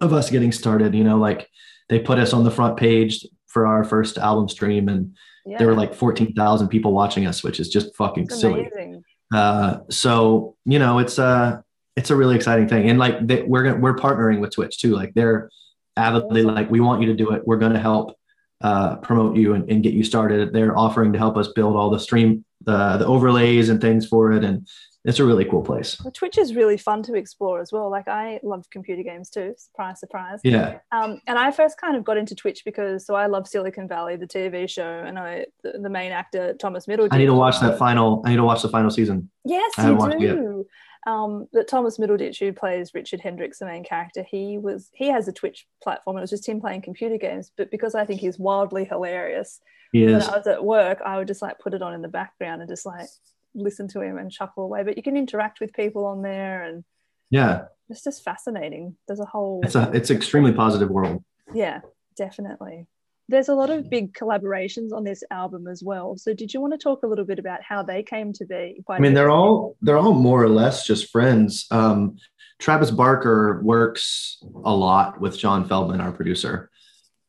of 0.00 0.12
us 0.12 0.30
getting 0.30 0.52
started. 0.52 0.94
You 0.94 1.04
know, 1.04 1.16
like 1.16 1.48
they 1.88 1.98
put 1.98 2.18
us 2.18 2.32
on 2.32 2.44
the 2.44 2.50
front 2.50 2.76
page 2.76 3.26
for 3.46 3.66
our 3.66 3.82
first 3.84 4.18
album 4.18 4.48
stream, 4.48 4.88
and 4.88 5.16
Yeah. 5.46 5.58
there 5.58 5.66
were 5.68 5.74
like 5.82 5.94
fourteen 5.94 6.32
thousand 6.34 6.68
people 6.68 6.92
watching 6.92 7.26
us, 7.26 7.42
which 7.42 7.58
is 7.60 7.68
just 7.68 7.94
fucking 7.96 8.24
It's 8.24 8.40
silly. 8.40 8.60
amazing. 8.66 9.02
Uh, 9.32 9.78
so 9.90 10.54
you 10.66 10.78
know, 10.78 10.98
it's 10.98 11.18
uh 11.18 11.60
it's 11.96 12.10
a 12.10 12.16
really 12.16 12.36
exciting 12.36 12.68
thing, 12.68 12.88
and 12.90 12.98
like 12.98 13.26
they, 13.26 13.42
we're 13.42 13.64
gonna, 13.64 13.80
we're 13.84 13.96
partnering 13.96 14.40
with 14.40 14.50
Twitch 14.54 14.78
too. 14.78 14.92
Like 14.94 15.12
they're 15.14 15.48
avidly 15.96 16.42
like 16.42 16.70
we 16.70 16.80
want 16.80 17.00
you 17.02 17.08
to 17.08 17.14
do 17.14 17.32
it. 17.32 17.42
We're 17.46 17.58
going 17.58 17.72
to 17.74 17.78
help 17.90 18.16
uh, 18.62 18.96
promote 18.96 19.36
you 19.36 19.54
and, 19.54 19.68
and 19.70 19.82
get 19.82 19.92
you 19.92 20.04
started. 20.04 20.52
They're 20.52 20.76
offering 20.76 21.12
to 21.12 21.18
help 21.18 21.36
us 21.36 21.48
build 21.48 21.76
all 21.76 21.90
the 21.90 22.00
stream 22.00 22.44
the 22.64 22.96
the 22.96 23.06
overlays 23.06 23.68
and 23.68 23.80
things 23.80 24.06
for 24.06 24.32
it, 24.32 24.44
and 24.44 24.66
it's 25.04 25.18
a 25.18 25.24
really 25.24 25.44
cool 25.44 25.62
place. 25.62 26.00
Well, 26.02 26.12
Twitch 26.12 26.38
is 26.38 26.54
really 26.54 26.76
fun 26.76 27.02
to 27.04 27.14
explore 27.14 27.60
as 27.60 27.72
well. 27.72 27.90
Like 27.90 28.06
I 28.06 28.38
love 28.42 28.68
computer 28.70 29.02
games 29.02 29.30
too. 29.30 29.54
Surprise, 29.56 29.98
surprise. 29.98 30.40
Yeah, 30.44 30.78
Um, 30.92 31.20
and 31.26 31.38
I 31.38 31.50
first 31.50 31.80
kind 31.80 31.96
of 31.96 32.04
got 32.04 32.16
into 32.16 32.34
Twitch 32.34 32.64
because 32.64 33.04
so 33.04 33.14
I 33.14 33.26
love 33.26 33.48
Silicon 33.48 33.88
Valley, 33.88 34.16
the 34.16 34.26
TV 34.26 34.68
show, 34.68 35.02
and 35.04 35.18
I 35.18 35.46
the, 35.62 35.72
the 35.72 35.90
main 35.90 36.12
actor 36.12 36.54
Thomas 36.54 36.86
Middleditch. 36.86 37.08
I 37.10 37.18
need 37.18 37.26
to 37.26 37.34
watch 37.34 37.60
that 37.60 37.78
final. 37.78 38.22
I 38.24 38.30
need 38.30 38.36
to 38.36 38.44
watch 38.44 38.62
the 38.62 38.68
final 38.68 38.90
season. 38.90 39.30
Yes, 39.44 39.72
I 39.76 39.90
you 39.90 40.18
do. 40.18 40.66
Um, 41.04 41.48
that 41.52 41.66
Thomas 41.66 41.98
Middleditch, 41.98 42.38
who 42.38 42.52
plays 42.52 42.94
Richard 42.94 43.20
Hendricks, 43.20 43.58
the 43.58 43.66
main 43.66 43.82
character, 43.82 44.22
he 44.22 44.56
was 44.58 44.88
he 44.94 45.08
has 45.08 45.26
a 45.26 45.32
Twitch 45.32 45.66
platform. 45.82 46.16
and 46.16 46.22
It 46.22 46.24
was 46.24 46.30
just 46.30 46.48
him 46.48 46.60
playing 46.60 46.82
computer 46.82 47.16
games, 47.18 47.50
but 47.56 47.70
because 47.72 47.94
I 47.96 48.04
think 48.04 48.20
he's 48.20 48.38
wildly 48.38 48.84
hilarious, 48.84 49.60
He 49.92 50.04
when. 50.06 50.22
I 50.22 50.36
was 50.38 50.46
at 50.46 50.64
work, 50.64 51.00
I 51.04 51.18
would 51.18 51.26
just 51.26 51.42
like 51.42 51.58
put 51.58 51.74
it 51.74 51.82
on 51.82 51.92
in 51.94 52.02
the 52.02 52.08
background 52.08 52.60
and 52.62 52.68
just 52.70 52.86
like 52.86 53.08
listen 53.54 53.88
to 53.88 54.00
him 54.00 54.16
and 54.16 54.30
chuckle 54.30 54.62
away. 54.64 54.84
But 54.84 54.96
you 54.96 55.02
can 55.02 55.16
interact 55.16 55.58
with 55.60 55.72
people 55.72 56.04
on 56.06 56.22
there, 56.22 56.62
and 56.62 56.84
Yeah, 57.30 57.64
it's 57.88 58.04
just 58.04 58.22
fascinating. 58.22 58.96
There's 59.08 59.18
a 59.20 59.24
whole 59.24 59.60
it's 59.64 59.74
a 59.74 59.90
it's 59.92 60.10
extremely 60.10 60.52
positive 60.52 60.88
world. 60.88 61.24
yeah, 61.52 61.80
definitely. 62.16 62.86
There's 63.32 63.48
a 63.48 63.54
lot 63.54 63.70
of 63.70 63.88
big 63.88 64.12
collaborations 64.12 64.92
on 64.92 65.04
this 65.04 65.24
album 65.30 65.66
as 65.66 65.82
well. 65.82 66.18
So, 66.18 66.34
did 66.34 66.52
you 66.52 66.60
want 66.60 66.74
to 66.74 66.78
talk 66.78 67.02
a 67.02 67.06
little 67.06 67.24
bit 67.24 67.38
about 67.38 67.62
how 67.62 67.82
they 67.82 68.02
came 68.02 68.34
to 68.34 68.44
be? 68.44 68.82
I 68.88 69.00
mean, 69.00 69.14
they're 69.14 69.30
all 69.30 69.76
they're 69.80 69.96
all 69.96 70.12
more 70.12 70.42
or 70.42 70.50
less 70.50 70.86
just 70.86 71.10
friends. 71.10 71.66
Um, 71.70 72.18
Travis 72.60 72.90
Barker 72.90 73.62
works 73.62 74.36
a 74.64 74.74
lot 74.74 75.18
with 75.18 75.38
John 75.38 75.66
Feldmann, 75.66 76.00
our 76.00 76.12
producer, 76.12 76.70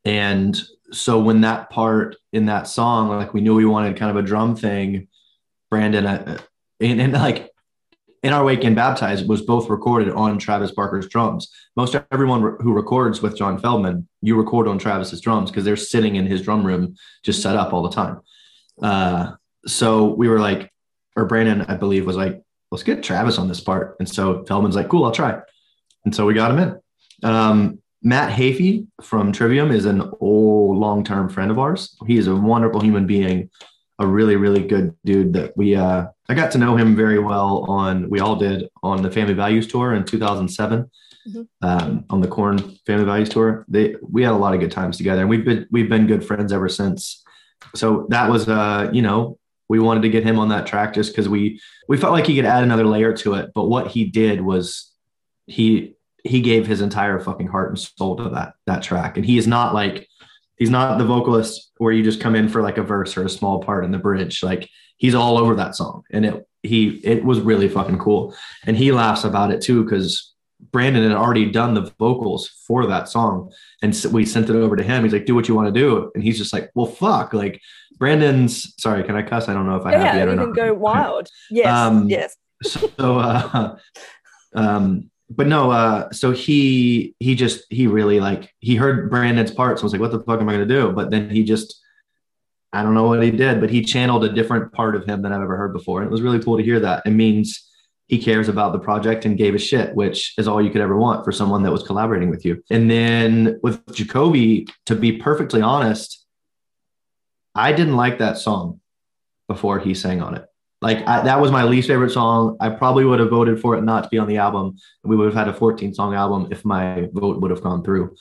and 0.03 0.61
so 0.91 1.19
when 1.19 1.39
that 1.41 1.69
part 1.69 2.17
in 2.33 2.47
that 2.47 2.67
song, 2.67 3.07
like 3.07 3.33
we 3.33 3.39
knew 3.39 3.55
we 3.55 3.65
wanted 3.65 3.95
kind 3.95 4.11
of 4.11 4.17
a 4.17 4.27
drum 4.27 4.57
thing, 4.57 5.07
Brandon, 5.71 6.05
uh, 6.05 6.37
and, 6.81 6.99
and 6.99 7.13
like 7.13 7.52
in 8.23 8.31
our 8.31 8.43
wake 8.43 8.63
and 8.63 8.75
baptized 8.75 9.27
was 9.27 9.41
both 9.41 9.69
recorded 9.69 10.13
on 10.13 10.39
Travis 10.39 10.71
Barker's 10.71 11.07
drums. 11.07 11.51
Most 11.75 11.95
everyone 12.11 12.57
who 12.61 12.73
records 12.73 13.21
with 13.21 13.37
John 13.37 13.59
Feldmann, 13.59 14.07
you 14.21 14.37
record 14.37 14.67
on 14.67 14.79
Travis's 14.79 15.19
drums 15.19 15.51
because 15.51 15.65
they're 15.65 15.75
sitting 15.75 16.15
in 16.15 16.25
his 16.25 16.41
drum 16.41 16.65
room, 16.65 16.95
just 17.23 17.41
set 17.41 17.57
up 17.57 17.73
all 17.73 17.83
the 17.83 17.91
time. 17.91 18.21
Uh, 18.81 19.33
so 19.67 20.05
we 20.05 20.29
were 20.29 20.39
like, 20.39 20.71
or 21.15 21.25
Brandon, 21.25 21.65
I 21.67 21.75
believe, 21.75 22.05
was 22.05 22.15
like, 22.15 22.41
let's 22.71 22.83
get 22.83 23.03
Travis 23.03 23.37
on 23.37 23.47
this 23.47 23.59
part. 23.59 23.97
And 23.99 24.09
so 24.09 24.43
Feldmann's 24.45 24.75
like, 24.75 24.89
cool, 24.89 25.05
I'll 25.05 25.11
try. 25.11 25.39
And 26.05 26.15
so 26.15 26.25
we 26.25 26.33
got 26.33 26.51
him 26.51 26.59
in. 26.59 27.29
Um, 27.29 27.79
Matt 28.01 28.31
Heafy 28.37 28.87
from 29.01 29.31
Trivium 29.31 29.71
is 29.71 29.85
an 29.85 30.11
old 30.19 30.77
long-term 30.77 31.29
friend 31.29 31.51
of 31.51 31.59
ours. 31.59 31.95
He 32.07 32.17
is 32.17 32.27
a 32.27 32.35
wonderful 32.35 32.81
human 32.81 33.05
being, 33.05 33.49
a 33.99 34.07
really, 34.07 34.35
really 34.35 34.63
good 34.63 34.95
dude 35.05 35.33
that 35.33 35.55
we 35.55 35.75
uh 35.75 36.05
I 36.29 36.33
got 36.33 36.51
to 36.51 36.57
know 36.57 36.75
him 36.75 36.95
very 36.95 37.19
well 37.19 37.65
on 37.67 38.09
we 38.09 38.19
all 38.19 38.35
did 38.35 38.69
on 38.81 39.01
the 39.01 39.11
Family 39.11 39.33
Values 39.33 39.67
Tour 39.67 39.93
in 39.93 40.03
2007. 40.03 40.89
Mhm. 41.25 41.47
Um, 41.61 42.03
on 42.09 42.19
the 42.19 42.27
Korn 42.27 42.57
Family 42.85 43.05
Values 43.05 43.29
Tour, 43.29 43.65
they 43.69 43.95
we 44.01 44.23
had 44.23 44.33
a 44.33 44.37
lot 44.37 44.53
of 44.53 44.59
good 44.59 44.71
times 44.71 44.97
together, 44.97 45.21
and 45.21 45.29
we've 45.29 45.45
been 45.45 45.65
we've 45.71 45.87
been 45.89 46.05
good 46.05 46.25
friends 46.25 46.51
ever 46.51 46.67
since. 46.67 47.23
So 47.75 48.07
that 48.09 48.29
was 48.29 48.49
uh, 48.49 48.89
you 48.91 49.01
know, 49.01 49.37
we 49.69 49.79
wanted 49.79 50.01
to 50.01 50.09
get 50.09 50.23
him 50.25 50.37
on 50.37 50.49
that 50.49 50.67
track 50.67 50.93
just 50.93 51.11
because 51.13 51.29
we 51.29 51.61
we 51.87 51.95
felt 51.97 52.11
like 52.11 52.27
he 52.27 52.35
could 52.35 52.43
add 52.45 52.63
another 52.63 52.85
layer 52.85 53.13
to 53.13 53.35
it. 53.35 53.51
But 53.55 53.69
what 53.69 53.87
he 53.87 54.03
did 54.03 54.41
was 54.41 54.91
he 55.47 55.95
he 56.25 56.41
gave 56.41 56.67
his 56.67 56.81
entire 56.81 57.19
fucking 57.21 57.47
heart 57.47 57.69
and 57.69 57.79
soul 57.79 58.17
to 58.17 58.29
that 58.29 58.55
that 58.65 58.83
track, 58.83 59.15
and 59.15 59.25
he 59.25 59.37
is 59.37 59.47
not 59.47 59.73
like 59.73 60.09
he's 60.63 60.69
not 60.69 60.97
the 60.97 61.03
vocalist 61.05 61.73
where 61.77 61.91
you 61.91 62.03
just 62.03 62.21
come 62.21 62.35
in 62.37 62.47
for 62.47 62.61
like 62.61 62.77
a 62.77 62.83
verse 62.83 63.17
or 63.17 63.25
a 63.25 63.29
small 63.29 63.61
part 63.61 63.83
in 63.83 63.91
the 63.91 63.97
bridge. 63.97 64.41
Like 64.41 64.69
he's 64.95 65.13
all 65.13 65.37
over 65.37 65.55
that 65.55 65.75
song, 65.75 66.03
and 66.09 66.25
it 66.25 66.47
he 66.61 67.01
it 67.03 67.25
was 67.25 67.41
really 67.41 67.67
fucking 67.67 67.99
cool, 67.99 68.33
and 68.65 68.77
he 68.77 68.93
laughs 68.93 69.23
about 69.25 69.51
it 69.51 69.61
too 69.61 69.83
because. 69.83 70.29
Brandon 70.71 71.03
had 71.03 71.11
already 71.11 71.51
done 71.51 71.73
the 71.73 71.91
vocals 71.99 72.47
for 72.65 72.87
that 72.87 73.09
song, 73.09 73.51
and 73.81 73.93
so 73.93 74.07
we 74.09 74.25
sent 74.25 74.49
it 74.49 74.55
over 74.55 74.77
to 74.77 74.81
him. 74.81 75.03
He's 75.03 75.11
like, 75.11 75.25
"Do 75.25 75.35
what 75.35 75.49
you 75.49 75.55
want 75.55 75.67
to 75.67 75.77
do," 75.79 76.09
and 76.15 76.23
he's 76.23 76.37
just 76.37 76.53
like, 76.53 76.71
"Well, 76.73 76.85
fuck!" 76.85 77.33
Like 77.33 77.61
Brandon's. 77.99 78.73
Sorry, 78.81 79.03
can 79.03 79.17
I 79.17 79.23
cuss? 79.23 79.49
I 79.49 79.53
don't 79.53 79.67
know 79.67 79.75
if 79.75 79.85
I 79.85 79.91
yeah, 79.91 79.97
have 80.03 80.15
yeah 80.15 80.19
yet 80.19 80.27
or 80.29 80.31
you 80.31 80.37
not. 80.37 80.43
can 80.45 80.53
go 80.53 80.73
wild. 80.73 81.27
Yes, 81.51 81.67
Um, 81.67 82.07
yes. 82.07 82.37
so 82.63 83.19
uh 83.19 83.75
um 84.55 85.11
but 85.35 85.47
no 85.47 85.71
uh 85.71 86.11
so 86.11 86.31
he 86.31 87.15
he 87.19 87.35
just 87.35 87.65
he 87.69 87.87
really 87.87 88.19
like 88.19 88.53
he 88.59 88.75
heard 88.75 89.09
brandon's 89.09 89.51
parts 89.51 89.81
and 89.81 89.85
was 89.85 89.93
like 89.93 90.01
what 90.01 90.11
the 90.11 90.23
fuck 90.23 90.39
am 90.39 90.49
i 90.49 90.57
to 90.57 90.65
do? 90.65 90.91
But 90.91 91.11
then 91.11 91.29
he 91.29 91.43
just 91.43 91.81
i 92.71 92.83
don't 92.83 92.93
know 92.93 93.07
what 93.07 93.23
he 93.23 93.31
did 93.31 93.59
but 93.59 93.69
he 93.69 93.83
channeled 93.83 94.23
a 94.23 94.33
different 94.33 94.71
part 94.73 94.95
of 94.95 95.05
him 95.05 95.21
than 95.21 95.31
i've 95.31 95.41
ever 95.41 95.57
heard 95.57 95.73
before. 95.73 96.01
And 96.01 96.07
it 96.07 96.11
was 96.11 96.21
really 96.21 96.39
cool 96.39 96.57
to 96.57 96.63
hear 96.63 96.79
that. 96.79 97.03
It 97.05 97.11
means 97.11 97.69
he 98.07 98.19
cares 98.19 98.49
about 98.49 98.73
the 98.73 98.79
project 98.79 99.25
and 99.25 99.37
gave 99.37 99.55
a 99.55 99.59
shit 99.59 99.95
which 99.95 100.33
is 100.37 100.47
all 100.47 100.61
you 100.61 100.69
could 100.69 100.81
ever 100.81 100.97
want 100.97 101.23
for 101.25 101.31
someone 101.31 101.63
that 101.63 101.71
was 101.71 101.83
collaborating 101.83 102.29
with 102.29 102.45
you. 102.45 102.63
And 102.69 102.89
then 102.89 103.59
with 103.63 103.81
jacoby 103.93 104.67
to 104.85 104.95
be 104.95 105.17
perfectly 105.17 105.61
honest 105.61 106.25
i 107.55 107.71
didn't 107.71 107.95
like 107.95 108.19
that 108.19 108.37
song 108.37 108.79
before 109.47 109.79
he 109.79 109.93
sang 109.93 110.21
on 110.21 110.35
it 110.35 110.45
like 110.83 111.07
I, 111.07 111.21
that 111.21 111.39
was 111.39 111.49
my 111.49 111.63
least 111.63 111.87
favorite 111.87 112.11
song. 112.11 112.57
I 112.59 112.69
probably 112.69 113.05
would 113.05 113.21
have 113.21 113.29
voted 113.29 113.61
for 113.61 113.77
it 113.77 113.83
not 113.83 114.03
to 114.03 114.09
be 114.09 114.17
on 114.17 114.27
the 114.27 114.37
album. 114.37 114.75
We 115.03 115.15
would 115.15 115.27
have 115.27 115.33
had 115.33 115.47
a 115.47 115.53
14 115.53 115.93
song 115.93 116.13
album 116.13 116.49
if 116.51 116.65
my 116.65 117.07
vote 117.13 117.39
would 117.39 117.51
have 117.51 117.63
gone 117.63 117.83
through. 117.85 118.15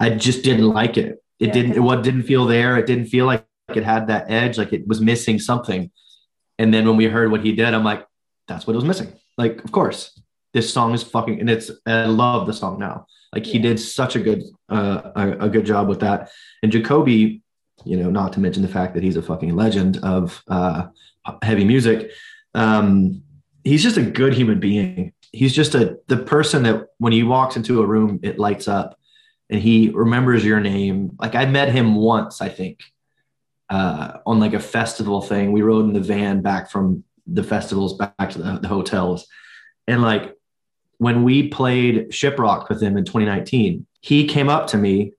I 0.00 0.10
just 0.10 0.42
didn't 0.42 0.68
like 0.68 0.96
it. 0.96 1.22
It 1.38 1.46
Yeah, 1.46 1.52
didn't. 1.52 1.72
It 1.76 1.80
what 1.80 2.02
didn't 2.02 2.24
feel 2.24 2.44
there. 2.46 2.76
It 2.76 2.86
didn't 2.86 3.06
feel 3.06 3.26
like 3.26 3.46
it 3.68 3.84
had 3.84 4.08
that 4.08 4.28
edge. 4.28 4.58
Like 4.58 4.72
it 4.72 4.86
was 4.86 5.00
missing 5.00 5.38
something. 5.38 5.92
And 6.58 6.74
then 6.74 6.88
when 6.88 6.96
we 6.96 7.04
heard 7.04 7.30
what 7.30 7.44
he 7.44 7.52
did, 7.52 7.72
I'm 7.72 7.84
like, 7.84 8.04
that's 8.48 8.66
what 8.66 8.72
it 8.72 8.76
was 8.76 8.84
missing. 8.84 9.12
Like, 9.38 9.62
of 9.64 9.70
course, 9.70 10.20
this 10.54 10.72
song 10.72 10.94
is 10.94 11.04
fucking. 11.04 11.38
And 11.38 11.48
it's. 11.48 11.70
I 11.86 12.06
love 12.06 12.48
the 12.48 12.52
song 12.52 12.80
now. 12.80 13.06
Like 13.32 13.46
he 13.46 13.60
did 13.60 13.78
such 13.78 14.16
a 14.16 14.20
good 14.20 14.42
uh, 14.68 15.12
a, 15.14 15.30
a 15.46 15.48
good 15.48 15.66
job 15.66 15.88
with 15.88 16.00
that. 16.00 16.32
And 16.64 16.72
Jacoby, 16.72 17.42
you 17.84 17.96
know, 17.96 18.10
not 18.10 18.32
to 18.34 18.40
mention 18.40 18.62
the 18.62 18.68
fact 18.68 18.94
that 18.94 19.02
he's 19.02 19.16
a 19.16 19.22
fucking 19.22 19.54
legend 19.54 19.98
of 20.02 20.42
uh, 20.48 20.86
heavy 21.42 21.64
music. 21.64 22.10
Um, 22.54 23.22
he's 23.64 23.82
just 23.82 23.96
a 23.96 24.02
good 24.02 24.34
human 24.34 24.60
being. 24.60 25.12
He's 25.32 25.54
just 25.54 25.74
a 25.74 25.98
the 26.08 26.18
person 26.18 26.62
that 26.64 26.88
when 26.98 27.12
he 27.12 27.22
walks 27.22 27.56
into 27.56 27.82
a 27.82 27.86
room, 27.86 28.20
it 28.22 28.38
lights 28.38 28.68
up, 28.68 28.98
and 29.48 29.60
he 29.60 29.90
remembers 29.90 30.44
your 30.44 30.60
name. 30.60 31.16
Like 31.18 31.34
I 31.34 31.46
met 31.46 31.70
him 31.70 31.94
once, 31.94 32.40
I 32.40 32.48
think, 32.48 32.80
uh, 33.70 34.18
on 34.26 34.40
like 34.40 34.52
a 34.52 34.60
festival 34.60 35.22
thing. 35.22 35.52
We 35.52 35.62
rode 35.62 35.86
in 35.86 35.94
the 35.94 36.00
van 36.00 36.42
back 36.42 36.70
from 36.70 37.04
the 37.26 37.42
festivals 37.42 37.96
back 37.96 38.30
to 38.30 38.38
the, 38.38 38.58
the 38.58 38.68
hotels, 38.68 39.26
and 39.86 40.02
like 40.02 40.36
when 40.98 41.24
we 41.24 41.48
played 41.48 42.10
Shiprock 42.10 42.68
with 42.68 42.80
him 42.80 42.96
in 42.96 43.04
2019, 43.04 43.86
he 44.02 44.26
came 44.26 44.48
up 44.48 44.68
to 44.68 44.78
me, 44.78 45.14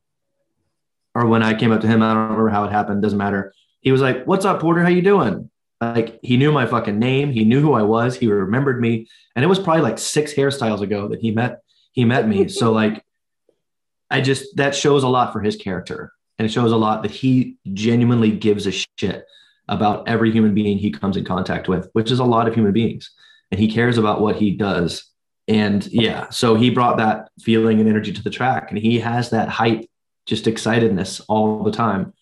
or 1.15 1.25
when 1.25 1.43
I 1.43 1.53
came 1.53 1.71
up 1.71 1.81
to 1.81 1.87
him, 1.87 2.01
I 2.01 2.13
don't 2.13 2.23
remember 2.23 2.49
how 2.49 2.63
it 2.65 2.71
happened. 2.71 3.01
Doesn't 3.01 3.17
matter. 3.17 3.53
He 3.81 3.91
was 3.91 4.01
like, 4.01 4.25
"What's 4.25 4.45
up, 4.45 4.61
Porter? 4.61 4.81
How 4.81 4.89
you 4.89 5.01
doing?" 5.01 5.49
Like 5.81 6.19
he 6.23 6.37
knew 6.37 6.51
my 6.51 6.65
fucking 6.65 6.97
name. 6.97 7.31
He 7.31 7.43
knew 7.43 7.61
who 7.61 7.73
I 7.73 7.83
was. 7.83 8.15
He 8.15 8.27
remembered 8.27 8.79
me, 8.79 9.07
and 9.35 9.43
it 9.43 9.47
was 9.47 9.59
probably 9.59 9.81
like 9.81 9.97
six 9.97 10.33
hairstyles 10.33 10.81
ago 10.81 11.07
that 11.09 11.19
he 11.19 11.31
met 11.31 11.59
he 11.91 12.05
met 12.05 12.27
me. 12.27 12.47
So 12.49 12.71
like, 12.81 13.03
I 14.09 14.21
just 14.21 14.55
that 14.57 14.75
shows 14.75 15.03
a 15.03 15.07
lot 15.07 15.33
for 15.33 15.41
his 15.41 15.55
character, 15.55 16.11
and 16.37 16.45
it 16.45 16.51
shows 16.51 16.71
a 16.71 16.77
lot 16.77 17.03
that 17.03 17.11
he 17.11 17.57
genuinely 17.73 18.31
gives 18.31 18.67
a 18.67 18.71
shit 18.71 19.25
about 19.69 20.07
every 20.07 20.31
human 20.31 20.53
being 20.53 20.77
he 20.77 20.91
comes 20.91 21.15
in 21.15 21.23
contact 21.23 21.67
with, 21.67 21.89
which 21.93 22.11
is 22.11 22.19
a 22.19 22.25
lot 22.25 22.47
of 22.47 22.53
human 22.53 22.73
beings, 22.73 23.11
and 23.51 23.59
he 23.59 23.71
cares 23.71 23.97
about 23.97 24.21
what 24.21 24.35
he 24.35 24.51
does. 24.51 25.05
And 25.47 25.85
yeah, 25.87 26.29
so 26.29 26.55
he 26.55 26.69
brought 26.69 26.97
that 26.97 27.29
feeling 27.41 27.79
and 27.79 27.89
energy 27.89 28.13
to 28.13 28.23
the 28.23 28.29
track, 28.29 28.69
and 28.69 28.79
he 28.79 28.99
has 28.99 29.29
that 29.31 29.49
hype, 29.49 29.85
just 30.25 30.45
excitedness 30.45 31.21
all 31.27 31.63
the 31.63 31.71
time. 31.71 32.13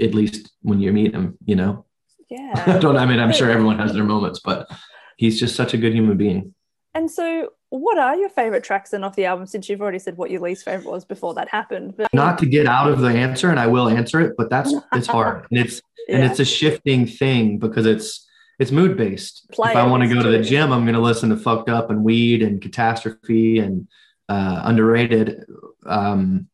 At 0.00 0.14
least 0.14 0.52
when 0.62 0.80
you 0.80 0.92
meet 0.92 1.14
him, 1.14 1.38
you 1.44 1.56
know. 1.56 1.86
Yeah. 2.28 2.64
I 2.74 2.78
don't. 2.78 2.96
I 2.96 3.06
mean, 3.06 3.18
I'm 3.18 3.32
sure 3.32 3.50
everyone 3.50 3.78
has 3.78 3.92
their 3.92 4.04
moments, 4.04 4.40
but 4.40 4.68
he's 5.16 5.40
just 5.40 5.56
such 5.56 5.74
a 5.74 5.78
good 5.78 5.94
human 5.94 6.16
being. 6.16 6.54
And 6.94 7.10
so, 7.10 7.50
what 7.70 7.98
are 7.98 8.16
your 8.16 8.28
favorite 8.28 8.64
tracks 8.64 8.90
then 8.90 9.04
off 9.04 9.16
the 9.16 9.24
album? 9.24 9.46
Since 9.46 9.68
you've 9.68 9.80
already 9.80 9.98
said 9.98 10.16
what 10.16 10.30
your 10.30 10.40
least 10.40 10.64
favorite 10.64 10.90
was 10.90 11.04
before 11.04 11.34
that 11.34 11.48
happened, 11.48 11.94
but 11.96 12.12
Not 12.12 12.38
to 12.38 12.46
get 12.46 12.66
out 12.66 12.90
of 12.90 13.00
the 13.00 13.08
answer, 13.08 13.50
and 13.50 13.58
I 13.58 13.68
will 13.68 13.88
answer 13.88 14.20
it, 14.20 14.34
but 14.36 14.50
that's 14.50 14.74
it's 14.92 15.06
hard, 15.06 15.46
and 15.50 15.60
it's 15.60 15.80
and 16.08 16.24
it's 16.24 16.40
a 16.40 16.44
shifting 16.44 17.06
thing 17.06 17.58
because 17.58 17.86
it's 17.86 18.28
it's 18.58 18.70
mood 18.70 18.96
based. 18.96 19.46
If 19.50 19.58
I 19.58 19.86
want 19.86 20.02
to 20.02 20.08
go 20.08 20.22
to 20.22 20.28
the 20.28 20.42
gym, 20.42 20.72
I'm 20.72 20.84
going 20.84 20.94
to 20.94 21.00
listen 21.00 21.30
to 21.30 21.36
"Fucked 21.36 21.70
Up" 21.70 21.90
and 21.90 22.04
"Weed" 22.04 22.42
and 22.42 22.60
"Catastrophe" 22.60 23.58
and 23.58 23.88
uh, 24.28 24.62
"Underrated," 24.64 25.44
um, 25.86 26.48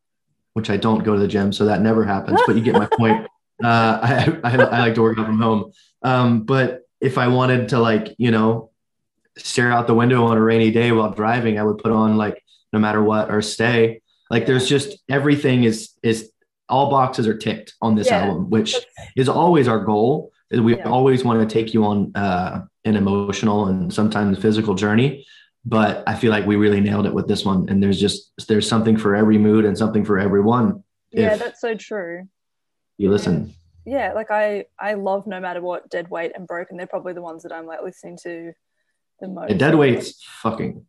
which 0.56 0.70
I 0.70 0.78
don't 0.78 1.04
go 1.04 1.12
to 1.12 1.20
the 1.20 1.28
gym, 1.28 1.52
so 1.52 1.66
that 1.66 1.82
never 1.82 2.02
happens. 2.02 2.40
But 2.46 2.56
you 2.56 2.62
get 2.62 2.74
my 2.74 2.86
point. 2.86 3.26
Uh, 3.64 3.98
I, 4.02 4.38
I 4.44 4.54
I 4.58 4.78
like 4.80 4.94
to 4.96 5.00
work 5.02 5.18
out 5.18 5.24
from 5.24 5.40
home, 5.40 5.72
um, 6.02 6.42
but 6.42 6.82
if 7.00 7.16
I 7.16 7.28
wanted 7.28 7.70
to 7.70 7.78
like 7.78 8.14
you 8.18 8.30
know 8.30 8.68
stare 9.38 9.72
out 9.72 9.86
the 9.86 9.94
window 9.94 10.26
on 10.26 10.36
a 10.36 10.42
rainy 10.42 10.70
day 10.70 10.92
while 10.92 11.10
driving, 11.10 11.58
I 11.58 11.62
would 11.62 11.78
put 11.78 11.90
on 11.90 12.18
like 12.18 12.44
"No 12.74 12.78
Matter 12.78 13.02
What" 13.02 13.30
or 13.30 13.40
"Stay." 13.40 14.02
Like 14.28 14.44
there's 14.44 14.68
just 14.68 14.98
everything 15.08 15.64
is 15.64 15.92
is 16.02 16.30
all 16.68 16.90
boxes 16.90 17.26
are 17.26 17.34
ticked 17.38 17.72
on 17.80 17.94
this 17.94 18.08
Yeah. 18.08 18.26
album, 18.26 18.50
which 18.50 18.76
is 19.16 19.26
always 19.26 19.68
our 19.68 19.82
goal. 19.82 20.32
We 20.50 20.76
Yeah. 20.76 20.90
always 20.90 21.24
want 21.24 21.40
to 21.40 21.50
take 21.50 21.72
you 21.72 21.86
on 21.86 22.12
uh, 22.14 22.60
an 22.84 22.94
emotional 22.94 23.68
and 23.68 23.90
sometimes 23.90 24.38
physical 24.38 24.74
journey, 24.74 25.24
but 25.68 26.02
I 26.06 26.14
feel 26.14 26.30
like 26.30 26.46
we 26.46 26.56
really 26.56 26.80
nailed 26.80 27.06
it 27.06 27.12
with 27.12 27.26
this 27.28 27.44
one. 27.44 27.68
And 27.68 27.82
there's 27.82 28.00
just 28.00 28.32
there's 28.48 28.68
something 28.68 28.96
for 28.96 29.14
every 29.16 29.36
mood 29.36 29.64
and 29.64 29.76
something 29.76 30.04
for 30.04 30.18
everyone. 30.18 30.84
yeah, 31.10 31.36
that's 31.36 31.60
so 31.60 31.74
true. 31.74 32.28
you 32.98 33.10
listen. 33.10 33.52
Yeah, 33.84 34.12
like 34.14 34.30
I 34.30 34.64
I 34.80 34.94
love 34.94 35.26
no 35.26 35.40
matter 35.40 35.60
what 35.60 35.90
dead 35.90 36.08
weight 36.08 36.32
and 36.34 36.46
broken. 36.46 36.76
They're 36.76 36.86
probably 36.86 37.12
the 37.12 37.22
ones 37.22 37.42
that 37.42 37.52
I'm 37.52 37.66
like 37.66 37.82
listening 37.82 38.16
to 38.22 38.52
the 39.20 39.28
most. 39.28 39.50
And 39.50 39.58
Dead 39.60 39.74
Weight's 39.74 40.22
fucking 40.42 40.84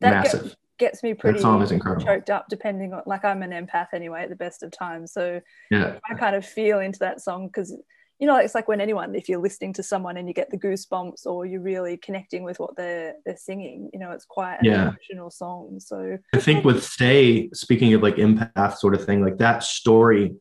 That 0.00 0.10
get- 0.24 0.34
massive. 0.34 0.56
gets 0.78 1.02
me 1.02 1.14
pretty 1.14 1.38
song 1.38 1.62
is 1.62 1.70
incredible. 1.72 2.04
choked 2.04 2.30
up 2.30 2.46
depending 2.50 2.92
on 2.92 3.02
like 3.06 3.24
I'm 3.24 3.42
an 3.42 3.50
empath 3.52 3.88
anyway 3.94 4.22
at 4.24 4.28
the 4.30 4.36
best 4.36 4.62
of 4.62 4.70
times. 4.72 5.12
So 5.12 5.40
yeah, 5.70 5.98
I 6.10 6.14
kind 6.14 6.34
of 6.36 6.44
feel 6.46 6.80
into 6.80 6.98
that 7.00 7.20
song 7.20 7.46
because 7.46 7.74
you 8.18 8.26
know 8.26 8.36
it's 8.36 8.54
like 8.54 8.68
when 8.68 8.80
anyone 8.80 9.14
if 9.14 9.28
you're 9.28 9.40
listening 9.40 9.72
to 9.72 9.82
someone 9.82 10.16
and 10.16 10.28
you 10.28 10.34
get 10.34 10.50
the 10.50 10.56
goosebumps 10.58 11.26
or 11.26 11.44
you're 11.46 11.60
really 11.60 11.96
connecting 11.96 12.44
with 12.44 12.58
what 12.60 12.76
they're 12.76 13.14
they're 13.26 13.36
singing 13.36 13.90
you 13.92 13.98
know 13.98 14.12
it's 14.12 14.24
quite 14.24 14.56
an 14.60 14.64
Yeah. 14.66 14.82
emotional 14.88 15.30
song 15.30 15.80
so 15.80 16.18
I 16.32 16.38
think 16.38 16.64
with 16.64 16.82
Stay, 16.84 17.50
speaking 17.52 17.92
of 17.94 18.02
like 18.02 18.16
empath 18.16 18.76
sort 18.76 18.94
of 18.94 19.04
thing, 19.04 19.22
like 19.24 19.38
that 19.38 19.62
story 19.62 20.34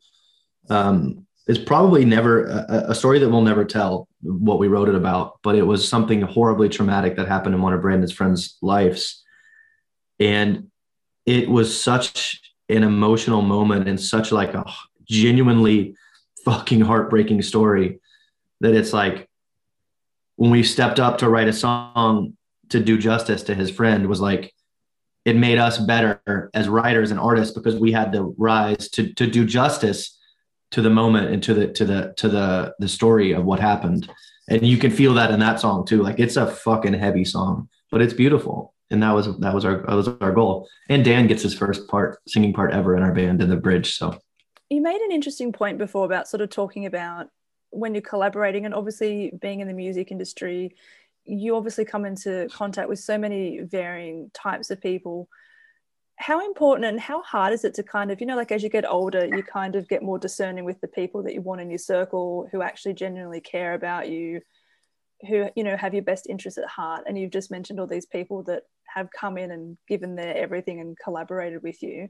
um, 0.70 1.26
is 1.48 1.58
probably 1.58 2.06
never 2.06 2.46
a, 2.46 2.86
a 2.90 2.96
story 2.96 3.20
that 3.20 3.30
we'll 3.30 3.42
never 3.42 3.66
tell 3.66 4.08
what 4.22 4.60
we 4.60 4.68
wrote 4.68 4.88
it 4.90 4.96
about, 4.96 5.40
but 5.44 5.56
it 5.56 5.64
was 5.64 5.88
something 5.88 6.22
horribly 6.22 6.70
traumatic 6.70 7.16
that 7.18 7.28
happened 7.28 7.54
in 7.54 7.62
one 7.62 7.74
of 7.74 7.82
Brandon's 7.82 8.14
friends' 8.14 8.58
lives. 8.62 9.24
And 10.20 10.68
it 11.26 11.50
was 11.50 11.80
such 11.80 12.40
an 12.70 12.84
emotional 12.84 13.42
moment 13.42 13.88
and 13.90 14.00
such 14.00 14.32
like 14.32 14.54
a 14.54 14.64
genuinely 15.08 15.96
fucking 16.46 16.82
heartbreaking 16.82 17.42
story 17.42 18.00
that 18.62 18.74
it's 18.74 18.94
like 18.94 19.28
when 20.36 20.52
we 20.52 20.64
stepped 20.64 21.00
up 21.00 21.20
to 21.20 21.30
write 21.30 21.48
a 21.48 21.54
song 21.54 22.36
to 22.70 22.80
do 22.80 22.98
justice 22.98 23.44
to 23.44 23.56
his 23.56 23.70
friend 23.70 24.08
was 24.08 24.22
like 24.22 24.54
it 25.26 25.36
made 25.36 25.58
us 25.58 25.78
better 25.78 26.50
as 26.54 26.68
writers 26.68 27.12
and 27.12 27.20
artists 27.20 27.54
because 27.54 27.76
we 27.76 27.92
had 27.92 28.12
to 28.12 28.36
rise 28.38 28.90
to 28.90 29.14
to 29.14 29.28
do 29.28 29.46
justice 29.46 30.20
to 30.72 30.82
the 30.82 30.90
moment 30.90 31.30
and 31.30 31.44
to 31.44 31.54
the 31.54 31.68
to 31.68 31.86
the 31.86 32.14
to 32.18 32.28
the 32.28 32.74
the 32.80 32.88
story 32.88 33.32
of 33.32 33.46
what 33.46 33.60
happened. 33.60 34.10
And 34.50 34.66
you 34.66 34.78
can 34.78 34.92
feel 34.92 35.14
that 35.14 35.32
in 35.32 35.40
that 35.40 35.62
song 35.62 35.86
too. 35.86 36.04
Like 36.04 36.20
it's 36.20 36.36
a 36.36 36.48
fucking 36.48 36.94
heavy 36.94 37.24
song 37.24 37.70
but 37.94 38.02
it's 38.02 38.14
beautiful. 38.14 38.74
And 38.90 39.04
that 39.04 39.12
was 39.12 39.38
that 39.38 39.54
was 39.54 39.64
our 39.66 39.86
that 39.88 39.94
was 39.94 40.08
our 40.08 40.34
goal. 40.34 40.68
And 40.90 41.06
dan 41.06 41.28
gets 41.28 41.44
his 41.44 41.54
first 41.54 41.88
part 41.88 42.20
singing 42.28 42.54
part 42.54 42.74
ever 42.74 42.98
in 42.98 43.04
our 43.04 43.14
band 43.14 43.42
in 43.42 43.50
the 43.50 43.56
bridge. 43.56 43.96
So 43.96 44.20
you 44.74 44.82
made 44.82 45.02
an 45.02 45.12
interesting 45.12 45.52
point 45.52 45.78
before 45.78 46.06
about 46.06 46.28
sort 46.28 46.42
of 46.42 46.50
talking 46.50 46.86
about 46.86 47.28
when 47.70 47.94
you're 47.94 48.02
collaborating 48.02 48.66
and 48.66 48.74
obviously 48.74 49.32
being 49.42 49.60
in 49.60 49.68
the 49.68 49.74
music 49.74 50.12
industry 50.12 50.76
you 51.26 51.56
obviously 51.56 51.86
come 51.86 52.06
into 52.06 52.48
contact 52.52 52.90
with 52.90 53.00
so 53.00 53.18
many 53.18 53.60
varying 53.60 54.30
types 54.34 54.70
of 54.70 54.82
people. 54.82 55.30
How 56.18 56.46
important 56.46 56.86
and 56.86 57.00
how 57.00 57.22
hard 57.22 57.54
is 57.54 57.64
it 57.64 57.74
to 57.76 57.84
kind 57.84 58.12
of 58.12 58.22
you 58.22 58.28
know 58.28 58.36
like 58.36 58.52
as 58.52 58.62
you 58.62 58.70
get 58.70 58.90
older 58.90 59.26
you 59.26 59.42
kind 59.42 59.76
of 59.76 59.88
get 59.90 60.04
more 60.04 60.20
discerning 60.20 60.64
with 60.64 60.80
the 60.80 60.88
people 60.88 61.24
that 61.24 61.34
you 61.34 61.42
want 61.42 61.62
in 61.62 61.72
your 61.72 61.80
circle 61.80 62.48
who 62.52 62.62
actually 62.62 62.94
genuinely 62.94 63.42
care 63.42 63.74
about 63.74 64.10
you 64.10 64.42
who 65.28 65.50
you 65.56 65.64
know 65.64 65.76
have 65.76 65.94
your 65.94 66.04
best 66.04 66.28
interests 66.30 66.58
at 66.58 66.68
heart. 66.68 67.04
And 67.08 67.18
you've 67.18 67.32
just 67.32 67.52
mentioned 67.52 67.80
all 67.80 67.88
these 67.88 68.06
people 68.06 68.44
that 68.44 68.64
have 68.94 69.08
come 69.18 69.38
in 69.38 69.52
and 69.52 69.78
given 69.88 70.16
their 70.16 70.38
everything 70.38 70.80
and 70.80 70.98
collaborated 71.04 71.64
with 71.64 71.82
you 71.82 72.08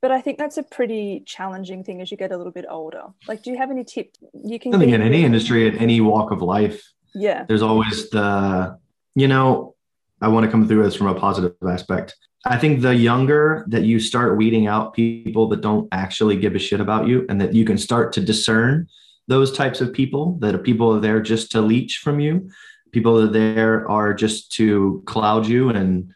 but 0.00 0.10
i 0.10 0.20
think 0.20 0.38
that's 0.38 0.56
a 0.56 0.62
pretty 0.62 1.22
challenging 1.26 1.82
thing 1.84 2.00
as 2.00 2.10
you 2.10 2.16
get 2.16 2.32
a 2.32 2.36
little 2.36 2.52
bit 2.52 2.66
older. 2.68 3.04
Like 3.28 3.42
do 3.42 3.50
you 3.50 3.56
have 3.56 3.70
any 3.70 3.84
tips 3.84 4.18
you 4.44 4.58
can 4.58 4.74
i 4.74 4.78
think 4.78 4.92
in 4.92 5.02
any 5.02 5.24
industry 5.24 5.68
at 5.68 5.80
any 5.80 6.00
walk 6.00 6.30
of 6.30 6.42
life 6.42 6.82
yeah. 7.14 7.44
there's 7.48 7.62
always 7.62 8.10
the 8.10 8.78
you 9.14 9.28
know 9.28 9.74
i 10.20 10.28
want 10.28 10.44
to 10.44 10.50
come 10.50 10.66
through 10.66 10.82
this 10.82 10.96
from 10.96 11.08
a 11.08 11.14
positive 11.14 11.54
aspect. 11.68 12.16
I 12.48 12.58
think 12.58 12.80
the 12.80 12.94
younger 12.94 13.64
that 13.68 13.82
you 13.82 13.98
start 13.98 14.36
weeding 14.36 14.68
out 14.68 14.94
people 14.94 15.48
that 15.48 15.62
don't 15.62 15.88
actually 15.90 16.36
give 16.36 16.54
a 16.54 16.60
shit 16.60 16.80
about 16.80 17.08
you 17.08 17.26
and 17.28 17.40
that 17.40 17.54
you 17.54 17.64
can 17.64 17.76
start 17.76 18.12
to 18.12 18.20
discern 18.20 18.86
those 19.26 19.50
types 19.50 19.80
of 19.80 19.92
people 19.92 20.38
that 20.38 20.54
are 20.54 20.58
people 20.58 20.94
are 20.94 21.00
there 21.00 21.20
just 21.20 21.50
to 21.52 21.60
leech 21.60 21.98
from 21.98 22.20
you 22.20 22.48
people 22.92 23.16
that 23.16 23.30
are 23.30 23.32
there 23.32 23.90
are 23.90 24.14
just 24.14 24.52
to 24.52 25.02
cloud 25.06 25.46
you 25.46 25.68
and 25.70 26.12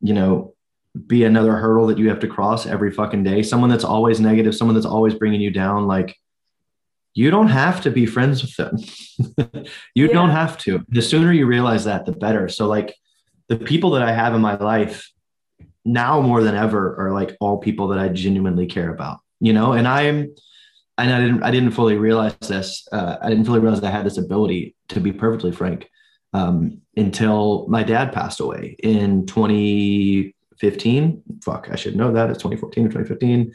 you 0.00 0.12
know 0.12 0.54
be 1.06 1.24
another 1.24 1.56
hurdle 1.56 1.86
that 1.86 1.98
you 1.98 2.08
have 2.08 2.20
to 2.20 2.28
cross 2.28 2.66
every 2.66 2.90
fucking 2.90 3.22
day. 3.24 3.42
Someone 3.42 3.70
that's 3.70 3.84
always 3.84 4.20
negative 4.20 4.54
someone 4.54 4.74
that's 4.74 4.86
always 4.86 5.14
bringing 5.14 5.40
you 5.40 5.50
down 5.50 5.86
like 5.86 6.16
you 7.14 7.30
don't 7.30 7.48
have 7.48 7.80
to 7.82 7.90
be 7.90 8.06
friends 8.06 8.42
with 8.42 8.54
them. 8.56 8.76
You 9.94 10.06
Yeah. 10.06 10.12
don't 10.14 10.30
have 10.30 10.56
to. 10.58 10.84
The 10.88 11.02
sooner 11.02 11.32
you 11.32 11.46
realize 11.46 11.84
that 11.84 12.06
the 12.06 12.12
better. 12.12 12.48
So 12.48 12.66
like 12.66 12.94
the 13.48 13.56
people 13.56 13.90
that 13.90 14.02
i 14.02 14.12
have 14.12 14.34
in 14.34 14.40
my 14.40 14.56
life 14.56 15.10
now 15.84 16.20
more 16.20 16.42
than 16.42 16.54
ever 16.54 16.94
are 17.00 17.12
like 17.12 17.36
all 17.40 17.58
people 17.58 17.88
that 17.88 17.98
i 17.98 18.08
genuinely 18.08 18.66
care 18.66 18.90
about 18.90 19.18
you 19.40 19.52
know? 19.52 19.72
And 19.72 19.88
i'm 19.88 20.34
and 20.98 21.12
i 21.12 21.18
didn't 21.20 21.42
i 21.42 21.50
didn't 21.50 21.70
fully 21.70 21.96
realize 21.96 22.34
this 22.46 22.86
uh, 22.92 23.16
i 23.22 23.28
didn't 23.30 23.44
fully 23.44 23.60
realize 23.60 23.82
i 23.82 23.90
had 23.90 24.04
this 24.04 24.18
ability 24.18 24.74
to 24.88 25.00
be 25.00 25.12
perfectly 25.12 25.52
frank 25.52 25.88
um, 26.34 26.82
until 26.96 27.66
my 27.68 27.82
dad 27.82 28.12
passed 28.12 28.40
away 28.40 28.76
in 28.82 29.24
2015 30.60 31.22
fuck 31.42 31.68
i 31.70 31.76
should 31.76 31.96
know 31.96 32.12
that 32.12 32.30
it's 32.30 32.38
2014 32.42 32.84
or 32.86 32.88
2015 32.88 33.52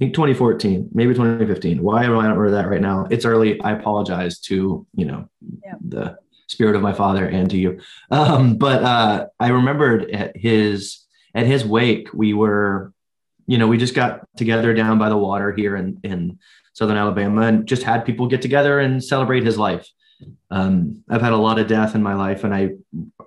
I 0.00 0.04
think 0.04 0.14
2014, 0.14 0.88
maybe 0.94 1.12
2015. 1.12 1.82
Why 1.82 2.04
am 2.04 2.12
I 2.16 2.22
not 2.26 2.38
remember 2.38 2.52
that 2.52 2.70
right 2.70 2.80
now? 2.80 3.06
It's 3.10 3.26
early. 3.26 3.60
I 3.60 3.72
apologize 3.72 4.38
to 4.48 4.86
you 4.94 5.04
know 5.04 5.28
Yeah. 5.62 5.74
the 5.86 6.16
spirit 6.46 6.74
of 6.74 6.80
my 6.80 6.94
father 6.94 7.26
and 7.26 7.50
to 7.50 7.58
you. 7.58 7.80
Um, 8.10 8.56
but 8.56 8.82
uh, 8.82 9.26
I 9.38 9.48
remembered 9.48 10.10
at 10.10 10.34
his 10.38 11.04
at 11.34 11.44
his 11.44 11.66
wake, 11.66 12.08
we 12.14 12.32
were, 12.32 12.94
you 13.46 13.58
know, 13.58 13.68
we 13.68 13.76
just 13.76 13.94
got 13.94 14.26
together 14.38 14.72
down 14.72 14.98
by 14.98 15.10
the 15.10 15.18
water 15.18 15.52
here 15.52 15.76
in 15.76 16.00
in 16.02 16.38
southern 16.72 16.96
Alabama 16.96 17.42
and 17.42 17.66
just 17.66 17.82
had 17.82 18.06
people 18.06 18.26
get 18.26 18.40
together 18.40 18.80
and 18.80 19.04
celebrate 19.04 19.44
his 19.44 19.58
life. 19.58 19.86
Um, 20.50 21.04
I've 21.10 21.20
had 21.20 21.34
a 21.34 21.36
lot 21.36 21.58
of 21.58 21.66
death 21.66 21.94
in 21.94 22.02
my 22.02 22.14
life, 22.14 22.42
and 22.44 22.54
I, 22.54 22.70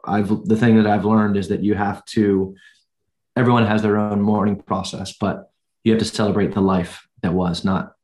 I've 0.05 0.29
the 0.45 0.57
thing 0.57 0.77
that 0.77 0.87
I've 0.87 1.05
learned 1.05 1.37
is 1.37 1.49
that 1.49 1.63
you 1.63 1.75
have 1.75 2.03
to. 2.17 2.55
Everyone 3.35 3.65
has 3.65 3.81
their 3.81 3.97
own 3.97 4.21
mourning 4.21 4.61
process, 4.61 5.13
but 5.13 5.51
you 5.83 5.91
have 5.91 5.99
to 5.99 6.05
celebrate 6.05 6.53
the 6.53 6.61
life 6.61 7.07
that 7.21 7.33
was, 7.33 7.65
not 7.65 7.95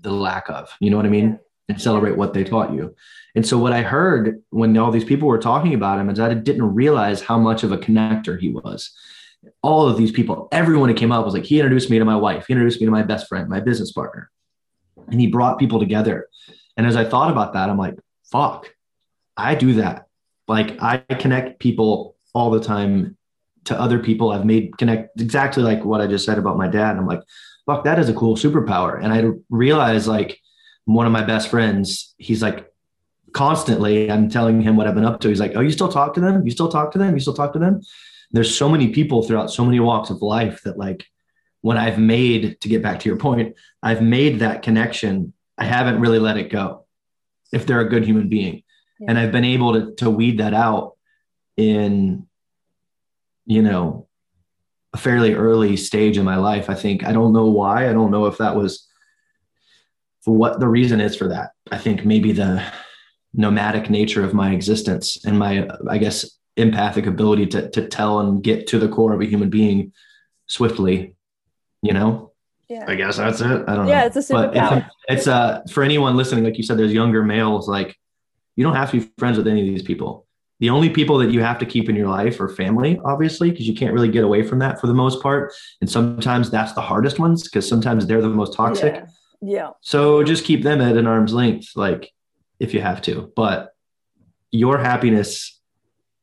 the 0.00 0.12
lack 0.12 0.48
of. 0.48 0.70
You 0.80 0.90
know 0.90 0.96
what 0.96 1.06
I 1.06 1.10
mean? 1.10 1.30
Yeah. 1.30 1.36
And 1.68 1.80
celebrate 1.80 2.16
what 2.16 2.34
they 2.34 2.42
taught 2.42 2.72
you. 2.72 2.96
And 3.36 3.46
so 3.46 3.56
what 3.56 3.72
I 3.72 3.82
heard 3.82 4.42
when 4.50 4.76
all 4.76 4.90
these 4.90 5.04
people 5.04 5.28
were 5.28 5.38
talking 5.38 5.72
about 5.72 6.00
him 6.00 6.10
is 6.10 6.18
that 6.18 6.32
I 6.32 6.34
didn't 6.34 6.74
realize 6.74 7.20
how 7.20 7.38
much 7.38 7.62
of 7.62 7.70
a 7.70 7.78
connector 7.78 8.40
he 8.40 8.50
was. 8.50 8.90
All 9.62 9.88
of 9.88 9.96
these 9.96 10.10
people, 10.10 10.48
everyone 10.50 10.88
who 10.88 10.96
came 10.96 11.12
up 11.12 11.24
was 11.24 11.32
like, 11.32 11.44
he 11.44 11.60
introduced 11.60 11.88
me 11.88 11.98
to 12.00 12.04
my 12.04 12.16
wife, 12.16 12.46
he 12.46 12.54
introduced 12.54 12.80
me 12.80 12.86
to 12.86 12.90
my 12.90 13.02
best 13.02 13.28
friend, 13.28 13.48
my 13.48 13.60
business 13.60 13.92
partner. 13.92 14.30
And 15.08 15.20
he 15.20 15.28
brought 15.28 15.58
people 15.58 15.78
together. 15.78 16.28
And 16.76 16.86
as 16.86 16.96
I 16.96 17.04
thought 17.04 17.30
about 17.30 17.52
that, 17.52 17.70
I'm 17.70 17.78
like, 17.78 17.94
fuck, 18.24 18.74
I 19.36 19.54
do 19.54 19.74
that. 19.74 20.06
Like 20.48 20.82
I 20.82 20.98
connect 20.98 21.60
people 21.60 22.16
all 22.34 22.50
the 22.50 22.60
time 22.60 23.16
to 23.64 23.78
other 23.78 23.98
people. 23.98 24.30
I've 24.30 24.44
made 24.44 24.76
connect 24.78 25.20
exactly 25.20 25.62
like 25.62 25.84
what 25.84 26.00
I 26.00 26.06
just 26.06 26.24
said 26.24 26.38
about 26.38 26.56
my 26.56 26.68
dad. 26.68 26.90
And 26.90 27.00
I'm 27.00 27.06
like, 27.06 27.22
fuck, 27.66 27.84
that 27.84 27.98
is 27.98 28.08
a 28.08 28.14
cool 28.14 28.36
superpower. 28.36 29.02
And 29.02 29.12
I 29.12 29.30
realized 29.48 30.06
like 30.06 30.40
one 30.84 31.06
of 31.06 31.12
my 31.12 31.22
best 31.22 31.48
friends, 31.48 32.14
he's 32.18 32.42
like 32.42 32.70
constantly, 33.32 34.10
I'm 34.10 34.28
telling 34.28 34.60
him 34.60 34.76
what 34.76 34.86
I've 34.86 34.94
been 34.94 35.04
up 35.04 35.20
to. 35.20 35.28
He's 35.28 35.40
like, 35.40 35.52
Oh, 35.54 35.60
you 35.60 35.70
still 35.70 35.90
talk 35.90 36.14
to 36.14 36.20
them? 36.20 36.44
You 36.44 36.50
still 36.50 36.68
talk 36.68 36.92
to 36.92 36.98
them? 36.98 37.14
You 37.14 37.20
still 37.20 37.34
talk 37.34 37.52
to 37.52 37.58
them? 37.58 37.80
There's 38.32 38.56
so 38.56 38.68
many 38.68 38.88
people 38.88 39.22
throughout 39.22 39.50
so 39.50 39.64
many 39.64 39.80
walks 39.80 40.10
of 40.10 40.22
life 40.22 40.62
that 40.62 40.78
like 40.78 41.04
when 41.62 41.76
I've 41.76 41.98
made 41.98 42.60
to 42.60 42.68
get 42.68 42.82
back 42.82 43.00
to 43.00 43.08
your 43.08 43.18
point, 43.18 43.56
I've 43.82 44.02
made 44.02 44.40
that 44.40 44.62
connection. 44.62 45.32
I 45.58 45.64
haven't 45.64 46.00
really 46.00 46.18
let 46.18 46.38
it 46.38 46.50
go 46.50 46.86
if 47.52 47.66
they're 47.66 47.80
a 47.80 47.88
good 47.88 48.04
human 48.04 48.28
being. 48.28 48.62
Yeah. 48.98 49.06
And 49.10 49.18
I've 49.18 49.32
been 49.32 49.44
able 49.44 49.74
to, 49.74 49.94
to 49.96 50.10
weed 50.10 50.38
that 50.38 50.54
out 50.54 50.94
in, 51.56 52.26
you 53.46 53.62
know, 53.62 54.08
a 54.92 54.98
fairly 54.98 55.34
early 55.34 55.76
stage 55.76 56.18
in 56.18 56.24
my 56.24 56.36
life. 56.36 56.68
I 56.68 56.74
think 56.74 57.04
I 57.04 57.12
don't 57.12 57.32
know 57.32 57.46
why. 57.46 57.88
I 57.88 57.92
don't 57.92 58.10
know 58.10 58.26
if 58.26 58.38
that 58.38 58.56
was 58.56 58.88
for 60.22 60.34
what 60.34 60.60
the 60.60 60.68
reason 60.68 61.00
is 61.00 61.16
for 61.16 61.28
that. 61.28 61.50
I 61.70 61.78
think 61.78 62.04
maybe 62.04 62.32
the 62.32 62.62
nomadic 63.32 63.88
nature 63.90 64.24
of 64.24 64.34
my 64.34 64.52
existence 64.52 65.24
and 65.24 65.38
my, 65.38 65.68
I 65.88 65.98
guess, 65.98 66.38
empathic 66.56 67.06
ability 67.06 67.46
to, 67.46 67.70
to 67.70 67.86
tell 67.86 68.20
and 68.20 68.42
get 68.42 68.66
to 68.68 68.78
the 68.78 68.88
core 68.88 69.14
of 69.14 69.20
a 69.20 69.26
human 69.26 69.48
being 69.48 69.92
swiftly, 70.46 71.14
you 71.82 71.92
know? 71.92 72.32
Yeah. 72.68 72.84
I 72.86 72.94
guess 72.96 73.16
that's 73.16 73.40
it. 73.40 73.64
I 73.66 73.74
don't 73.74 73.88
yeah, 73.88 74.00
know. 74.00 74.06
it's 74.06 74.16
a 74.16 74.34
superpower. 74.34 74.86
It's, 75.08 75.20
it's 75.20 75.26
uh 75.26 75.62
for 75.72 75.82
anyone 75.82 76.16
listening, 76.16 76.44
like 76.44 76.56
you 76.56 76.62
said, 76.62 76.78
there's 76.78 76.92
younger 76.92 77.24
males, 77.24 77.68
like 77.68 77.96
you 78.56 78.64
don't 78.64 78.76
have 78.76 78.90
to 78.90 79.00
be 79.00 79.10
friends 79.18 79.38
with 79.38 79.48
any 79.48 79.60
of 79.60 79.66
these 79.66 79.82
people. 79.82 80.26
The 80.60 80.70
only 80.70 80.90
people 80.90 81.18
that 81.18 81.30
you 81.30 81.40
have 81.40 81.58
to 81.58 81.66
keep 81.66 81.88
in 81.88 81.96
your 81.96 82.08
life 82.08 82.38
are 82.38 82.48
family, 82.48 83.00
obviously, 83.04 83.50
because 83.50 83.66
you 83.66 83.74
can't 83.74 83.94
really 83.94 84.10
get 84.10 84.24
away 84.24 84.42
from 84.42 84.58
that 84.60 84.80
for 84.80 84.86
the 84.86 84.94
most 84.94 85.22
part. 85.22 85.52
And 85.80 85.90
sometimes 85.90 86.50
that's 86.50 86.74
the 86.74 86.82
hardest 86.82 87.18
ones 87.18 87.42
because 87.42 87.66
sometimes 87.66 88.06
they're 88.06 88.20
the 88.20 88.28
most 88.28 88.54
toxic. 88.54 88.94
Yeah. 88.94 89.06
yeah. 89.40 89.70
So 89.80 90.22
just 90.22 90.44
keep 90.44 90.62
them 90.62 90.80
at 90.82 90.96
an 90.96 91.06
arm's 91.06 91.32
length, 91.32 91.70
like 91.76 92.12
if 92.58 92.74
you 92.74 92.82
have 92.82 93.00
to. 93.02 93.32
But 93.34 93.74
your 94.50 94.78
happiness 94.78 95.58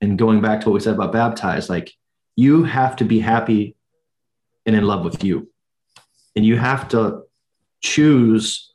and 0.02 0.18
going 0.20 0.42
back 0.42 0.62
to 0.62 0.70
what 0.70 0.76
we 0.76 0.80
said 0.82 0.94
about 0.94 1.12
baptized, 1.12 1.70
like 1.70 1.92
you 2.36 2.64
have 2.64 2.96
to 2.98 3.06
be 3.06 3.20
happy 3.20 3.76
and 4.68 4.76
in 4.76 4.84
love 4.84 5.04
with 5.04 5.24
you. 5.24 5.50
And 6.36 6.46
you 6.46 6.58
have 6.58 6.88
to 6.90 7.24
choose 7.82 8.72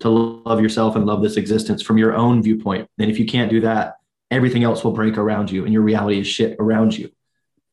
to 0.00 0.08
love 0.08 0.60
yourself 0.60 0.96
and 0.96 1.06
love 1.06 1.22
this 1.22 1.36
existence 1.36 1.82
from 1.82 1.98
your 1.98 2.14
own 2.14 2.42
viewpoint. 2.42 2.88
And 2.98 3.10
if 3.10 3.18
you 3.20 3.26
can't 3.26 3.50
do 3.50 3.60
that, 3.60 3.94
everything 4.30 4.64
else 4.64 4.82
will 4.84 4.92
break 4.92 5.18
around 5.18 5.50
you 5.50 5.64
and 5.64 5.72
your 5.72 5.82
reality 5.82 6.20
is 6.20 6.26
shit 6.26 6.56
around 6.58 6.96
you. 6.96 7.10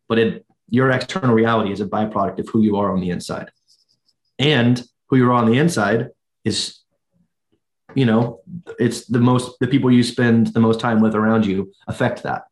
But 0.08 0.20
it, 0.20 0.46
your 0.70 0.92
external 0.92 1.36
reality 1.36 1.72
is 1.72 1.82
a 1.82 1.86
byproduct 1.86 2.40
of 2.40 2.50
who 2.50 2.62
you 2.62 2.78
are 2.78 2.92
on 2.92 3.00
the 3.00 3.10
inside. 3.10 3.50
And 4.40 4.82
who 5.08 5.18
you 5.18 5.30
are 5.30 5.34
on 5.34 5.46
the 5.46 5.58
inside 5.58 6.10
is, 6.44 6.80
you 7.96 8.06
know, 8.06 8.42
it's 8.80 9.06
the 9.06 9.20
most, 9.20 9.60
the 9.60 9.68
people 9.68 9.92
you 9.92 10.04
spend 10.04 10.48
the 10.48 10.60
most 10.60 10.80
time 10.80 11.02
with 11.02 11.16
around 11.16 11.46
you 11.46 11.72
affect 11.88 12.24
that 12.24 12.44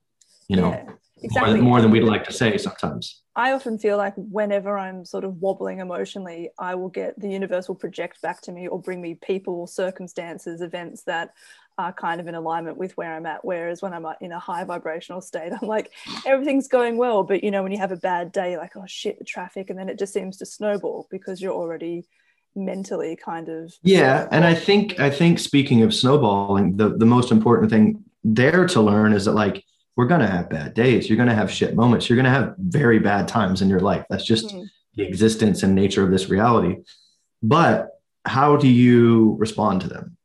you 0.51 0.57
know, 0.57 0.71
yeah, 0.71 0.83
exactly. 1.23 1.53
more, 1.53 1.63
more 1.63 1.81
than 1.81 1.91
we'd 1.91 2.03
like 2.03 2.25
to 2.25 2.33
say 2.33 2.57
sometimes. 2.57 3.21
I 3.37 3.53
often 3.53 3.79
feel 3.79 3.95
like 3.95 4.13
whenever 4.17 4.77
I'm 4.77 5.05
sort 5.05 5.23
of 5.23 5.37
wobbling 5.37 5.79
emotionally, 5.79 6.49
I 6.59 6.75
will 6.75 6.89
get 6.89 7.17
the 7.17 7.29
universe 7.29 7.69
will 7.69 7.75
project 7.75 8.21
back 8.21 8.41
to 8.41 8.51
me 8.51 8.67
or 8.67 8.77
bring 8.77 9.01
me 9.01 9.15
people, 9.15 9.65
circumstances, 9.65 10.59
events 10.59 11.03
that 11.03 11.29
are 11.77 11.93
kind 11.93 12.21
of 12.21 12.27
in 12.27 12.35
alignment 12.35 12.77
with 12.77 12.95
where 12.97 13.13
I'm 13.13 13.25
at. 13.25 13.43
Whereas 13.43 13.81
when 13.81 13.93
I'm 13.93 14.05
in 14.21 14.31
a 14.31 14.39
high 14.39 14.63
vibrational 14.63 15.21
state, 15.21 15.51
I'm 15.61 15.67
like, 15.67 15.91
everything's 16.25 16.67
going 16.67 16.97
well. 16.97 17.23
But 17.23 17.43
you 17.43 17.51
know, 17.51 17.63
when 17.63 17.71
you 17.71 17.77
have 17.79 17.91
a 17.91 17.97
bad 17.97 18.31
day, 18.31 18.57
like, 18.57 18.75
oh 18.75 18.85
shit, 18.87 19.19
the 19.19 19.25
traffic, 19.25 19.69
and 19.69 19.77
then 19.77 19.89
it 19.89 19.99
just 19.99 20.13
seems 20.13 20.37
to 20.37 20.45
snowball 20.45 21.07
because 21.09 21.41
you're 21.41 21.53
already 21.53 22.05
mentally 22.53 23.15
kind 23.15 23.47
of 23.47 23.73
yeah 23.81 24.27
and 24.29 24.43
i 24.43 24.53
think 24.53 24.99
i 24.99 25.09
think 25.09 25.39
speaking 25.39 25.83
of 25.83 25.93
snowballing 25.93 26.75
the 26.75 26.89
the 26.97 27.05
most 27.05 27.31
important 27.31 27.71
thing 27.71 28.03
there 28.25 28.67
to 28.67 28.81
learn 28.81 29.13
is 29.13 29.23
that 29.23 29.31
like 29.31 29.63
we're 29.95 30.05
going 30.05 30.21
to 30.21 30.27
have 30.27 30.49
bad 30.49 30.73
days. 30.73 31.09
You're 31.09 31.17
going 31.17 31.29
to 31.29 31.35
have 31.35 31.51
shit 31.51 31.75
moments. 31.75 32.09
You're 32.09 32.15
going 32.15 32.25
to 32.25 32.31
have 32.31 32.55
very 32.57 32.99
bad 32.99 33.27
times 33.27 33.61
in 33.61 33.69
your 33.69 33.81
life. 33.81 34.05
That's 34.09 34.25
just 34.25 34.47
mm-hmm. 34.47 34.63
the 34.95 35.03
existence 35.03 35.63
and 35.63 35.75
nature 35.75 36.03
of 36.03 36.11
this 36.11 36.29
reality. 36.29 36.77
But 37.43 37.89
how 38.25 38.55
do 38.55 38.67
you 38.67 39.35
respond 39.37 39.81
to 39.81 39.87
them? 39.87 40.17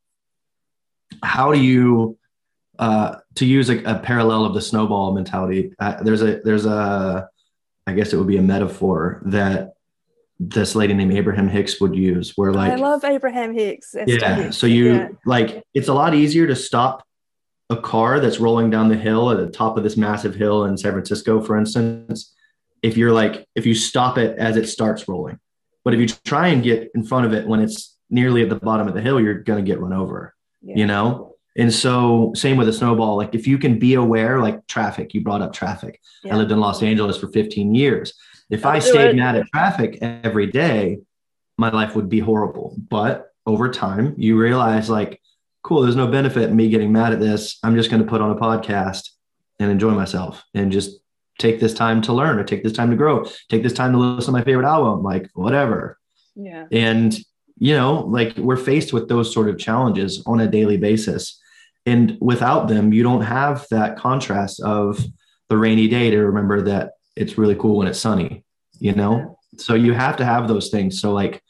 How 1.22 1.52
do 1.52 1.60
you, 1.60 2.18
uh, 2.78 3.16
to 3.36 3.46
use 3.46 3.70
a, 3.70 3.82
a 3.84 3.98
parallel 3.98 4.44
of 4.44 4.54
the 4.54 4.60
snowball 4.60 5.12
mentality? 5.12 5.72
Uh, 5.78 6.02
there's 6.02 6.22
a, 6.22 6.40
there's 6.44 6.66
a, 6.66 7.28
I 7.86 7.92
guess 7.92 8.12
it 8.12 8.16
would 8.16 8.26
be 8.26 8.36
a 8.36 8.42
metaphor 8.42 9.22
that 9.26 9.74
this 10.38 10.74
lady 10.74 10.92
named 10.92 11.14
Abraham 11.14 11.48
Hicks 11.48 11.80
would 11.80 11.96
use 11.96 12.32
where 12.36 12.52
like 12.52 12.72
I 12.72 12.76
love 12.76 13.04
Abraham 13.04 13.54
Hicks. 13.54 13.94
yeah. 14.06 14.50
So 14.50 14.66
you 14.66 14.94
yeah. 14.94 15.08
like 15.24 15.64
it's 15.72 15.88
a 15.88 15.94
lot 15.94 16.14
easier 16.14 16.46
to 16.46 16.54
stop 16.54 17.06
a 17.70 17.76
car 17.76 18.20
that's 18.20 18.38
rolling 18.38 18.70
down 18.70 18.88
the 18.88 18.96
hill 18.96 19.30
at 19.30 19.38
the 19.38 19.50
top 19.50 19.76
of 19.76 19.82
this 19.82 19.96
massive 19.96 20.34
hill 20.34 20.64
in 20.64 20.76
San 20.76 20.92
Francisco, 20.92 21.40
for 21.40 21.56
instance, 21.56 22.34
if 22.82 22.96
you're 22.96 23.12
like, 23.12 23.46
if 23.54 23.66
you 23.66 23.74
stop 23.74 24.18
it 24.18 24.38
as 24.38 24.56
it 24.56 24.68
starts 24.68 25.08
rolling, 25.08 25.40
but 25.84 25.92
if 25.92 26.00
you 26.00 26.06
try 26.24 26.48
and 26.48 26.62
get 26.62 26.90
in 26.94 27.04
front 27.04 27.26
of 27.26 27.32
it 27.32 27.46
when 27.46 27.60
it's 27.60 27.96
nearly 28.08 28.42
at 28.42 28.48
the 28.48 28.56
bottom 28.56 28.86
of 28.86 28.94
the 28.94 29.00
hill, 29.00 29.20
you're 29.20 29.42
going 29.42 29.64
to 29.64 29.68
get 29.68 29.80
run 29.80 29.92
over, 29.92 30.34
yeah. 30.62 30.76
you 30.76 30.86
know? 30.86 31.36
And 31.56 31.72
so, 31.72 32.32
same 32.34 32.58
with 32.58 32.68
a 32.68 32.72
snowball. 32.72 33.16
Like, 33.16 33.34
if 33.34 33.46
you 33.46 33.56
can 33.56 33.78
be 33.78 33.94
aware, 33.94 34.40
like 34.40 34.66
traffic, 34.66 35.14
you 35.14 35.22
brought 35.22 35.40
up 35.40 35.54
traffic. 35.54 36.00
Yeah. 36.22 36.34
I 36.34 36.36
lived 36.36 36.52
in 36.52 36.60
Los 36.60 36.82
Angeles 36.82 37.16
for 37.16 37.28
15 37.28 37.74
years. 37.74 38.12
If 38.50 38.66
I 38.66 38.78
stayed 38.78 39.16
mad 39.16 39.36
at 39.36 39.46
traffic 39.48 39.98
every 40.02 40.48
day, 40.48 40.98
my 41.56 41.70
life 41.70 41.96
would 41.96 42.10
be 42.10 42.18
horrible. 42.18 42.76
But 42.90 43.32
over 43.46 43.70
time, 43.70 44.14
you 44.18 44.38
realize, 44.38 44.90
like, 44.90 45.20
cool, 45.62 45.80
there's 45.80 45.96
no 45.96 46.06
benefit 46.06 46.50
in 46.50 46.56
me 46.56 46.68
getting 46.68 46.92
mad 46.92 47.14
at 47.14 47.20
this. 47.20 47.58
I'm 47.62 47.74
just 47.74 47.90
going 47.90 48.02
to 48.02 48.08
put 48.08 48.20
on 48.20 48.30
a 48.30 48.36
podcast 48.36 49.08
and 49.58 49.70
enjoy 49.70 49.92
myself 49.92 50.44
and 50.52 50.70
just 50.70 51.00
take 51.38 51.58
this 51.58 51.72
time 51.72 52.02
to 52.02 52.12
learn 52.12 52.38
or 52.38 52.44
take 52.44 52.62
this 52.62 52.72
time 52.72 52.90
to 52.90 52.96
grow, 52.96 53.24
take 53.48 53.62
this 53.62 53.72
time 53.72 53.92
to 53.92 53.98
listen 53.98 54.26
to 54.26 54.38
my 54.38 54.44
favorite 54.44 54.66
album, 54.66 55.02
like 55.02 55.28
whatever. 55.32 55.98
Yeah. 56.34 56.66
And, 56.70 57.18
you 57.58 57.74
know, 57.74 58.00
like 58.00 58.36
we're 58.36 58.56
faced 58.56 58.92
with 58.92 59.08
those 59.08 59.32
sort 59.32 59.48
of 59.48 59.58
challenges 59.58 60.22
on 60.26 60.40
a 60.40 60.48
daily 60.48 60.76
basis. 60.76 61.40
And 61.84 62.18
without 62.20 62.68
them, 62.68 62.92
you 62.92 63.02
don't 63.02 63.22
have 63.22 63.66
that 63.70 63.96
contrast 63.96 64.60
of 64.60 65.02
the 65.48 65.56
rainy 65.56 65.88
day 65.88 66.10
to 66.10 66.18
remember 66.18 66.62
that 66.62 66.92
it's 67.14 67.38
really 67.38 67.54
cool 67.54 67.78
when 67.78 67.86
it's 67.86 68.00
sunny, 68.00 68.44
you 68.78 68.92
know? 68.92 69.38
So 69.56 69.74
you 69.74 69.94
have 69.94 70.16
to 70.16 70.24
have 70.24 70.48
those 70.48 70.68
things. 70.68 71.00
So, 71.00 71.12
like, 71.12 71.42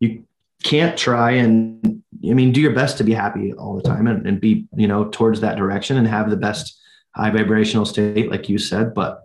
you 0.00 0.24
can't 0.62 0.96
try 0.96 1.32
and 1.32 2.02
I 2.30 2.34
mean, 2.34 2.52
do 2.52 2.60
your 2.60 2.72
best 2.72 2.98
to 2.98 3.04
be 3.04 3.12
happy 3.12 3.52
all 3.52 3.76
the 3.76 3.82
time 3.82 4.06
and, 4.06 4.26
and 4.26 4.40
be, 4.40 4.66
you 4.74 4.86
know, 4.86 5.08
towards 5.08 5.40
that 5.40 5.56
direction 5.56 5.96
and 5.96 6.06
have 6.06 6.30
the 6.30 6.36
best 6.36 6.80
high 7.14 7.30
vibrational 7.30 7.84
state, 7.84 8.30
like 8.30 8.48
you 8.48 8.58
said, 8.58 8.94
but 8.94 9.24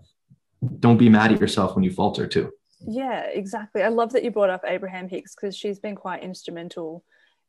don't 0.79 0.97
be 0.97 1.09
mad 1.09 1.31
at 1.31 1.39
yourself 1.39 1.75
when 1.75 1.83
you 1.83 1.91
falter 1.91 2.27
too. 2.27 2.51
Yeah, 2.87 3.23
exactly. 3.25 3.83
I 3.83 3.89
love 3.89 4.13
that 4.13 4.23
you 4.23 4.31
brought 4.31 4.49
up 4.49 4.63
Abraham 4.65 5.09
Hicks 5.09 5.35
because 5.35 5.55
she's 5.55 5.79
been 5.79 5.95
quite 5.95 6.23
instrumental 6.23 7.03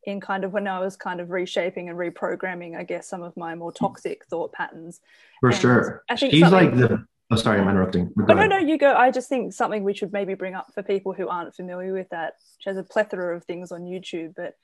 in 0.04 0.20
kind 0.20 0.44
of 0.44 0.52
when 0.52 0.66
I 0.66 0.80
was 0.80 0.96
kind 0.96 1.20
of 1.20 1.30
reshaping 1.30 1.88
and 1.88 1.98
reprogramming, 1.98 2.76
I 2.76 2.84
guess, 2.84 3.08
some 3.08 3.22
of 3.22 3.36
my 3.36 3.54
more 3.54 3.72
toxic 3.72 4.24
thought 4.26 4.52
patterns. 4.52 5.00
For 5.40 5.50
and 5.50 5.58
sure. 5.58 6.04
I 6.08 6.16
think 6.16 6.32
she's 6.32 6.50
like 6.50 6.74
the 6.74 7.04
Oh, 7.32 7.36
sorry, 7.36 7.60
I'm 7.60 7.68
interrupting. 7.68 8.12
Oh, 8.28 8.34
no, 8.34 8.46
no, 8.46 8.58
you 8.58 8.76
go. 8.76 8.92
I 8.92 9.12
just 9.12 9.28
think 9.28 9.52
something 9.52 9.84
we 9.84 9.94
should 9.94 10.12
maybe 10.12 10.34
bring 10.34 10.56
up 10.56 10.74
for 10.74 10.82
people 10.82 11.12
who 11.12 11.28
aren't 11.28 11.54
familiar 11.54 11.92
with 11.92 12.08
that. 12.08 12.34
She 12.58 12.68
has 12.68 12.76
a 12.76 12.82
plethora 12.82 13.36
of 13.36 13.44
things 13.44 13.70
on 13.70 13.82
YouTube, 13.82 14.34
but 14.36 14.56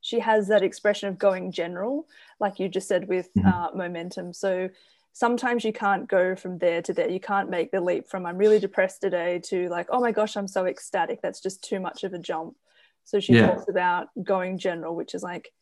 she 0.00 0.18
has 0.18 0.48
that 0.48 0.64
expression 0.64 1.08
of 1.08 1.18
going 1.18 1.52
general, 1.52 2.06
like 2.40 2.58
you 2.58 2.68
just 2.68 2.88
said 2.88 3.06
with 3.06 3.32
mm-hmm. 3.34 3.48
uh, 3.48 3.70
momentum. 3.72 4.32
So 4.32 4.68
sometimes 5.12 5.64
you 5.64 5.72
can't 5.72 6.08
go 6.08 6.36
from 6.36 6.58
there 6.58 6.82
to 6.82 6.92
there. 6.92 7.10
You 7.10 7.20
can't 7.20 7.50
make 7.50 7.70
the 7.70 7.80
leap 7.80 8.08
from 8.08 8.26
I'm 8.26 8.38
really 8.38 8.58
depressed 8.58 9.00
today 9.00 9.40
to 9.46 9.68
like, 9.68 9.86
oh 9.90 10.00
my 10.00 10.12
gosh, 10.12 10.36
I'm 10.36 10.48
so 10.48 10.66
ecstatic. 10.66 11.20
That's 11.22 11.40
just 11.40 11.62
too 11.62 11.80
much 11.80 12.04
of 12.04 12.12
a 12.14 12.18
jump. 12.18 12.56
So 13.04 13.20
she 13.20 13.34
yeah. 13.34 13.48
talks 13.48 13.68
about 13.68 14.08
going 14.22 14.58
general, 14.58 14.94
which 14.94 15.14
is 15.14 15.22
like, 15.22 15.52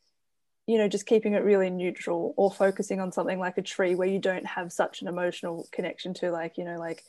you 0.67 0.79
know, 0.79 0.89
just 0.89 1.07
keeping 1.07 1.35
it 1.35 1.45
really 1.45 1.71
neutral 1.71 2.35
or 2.37 2.51
focusing 2.51 3.01
on 3.01 3.13
something 3.13 3.39
like 3.39 3.57
a 3.57 3.63
tree 3.63 3.95
where 3.95 4.09
you 4.09 4.19
don't 4.19 4.47
have 4.47 4.73
such 4.73 5.01
an 5.01 5.09
emotional 5.09 5.69
connection 5.71 6.13
to, 6.15 6.33
like, 6.33 6.59
you 6.59 6.65
know, 6.65 6.77
like, 6.77 7.05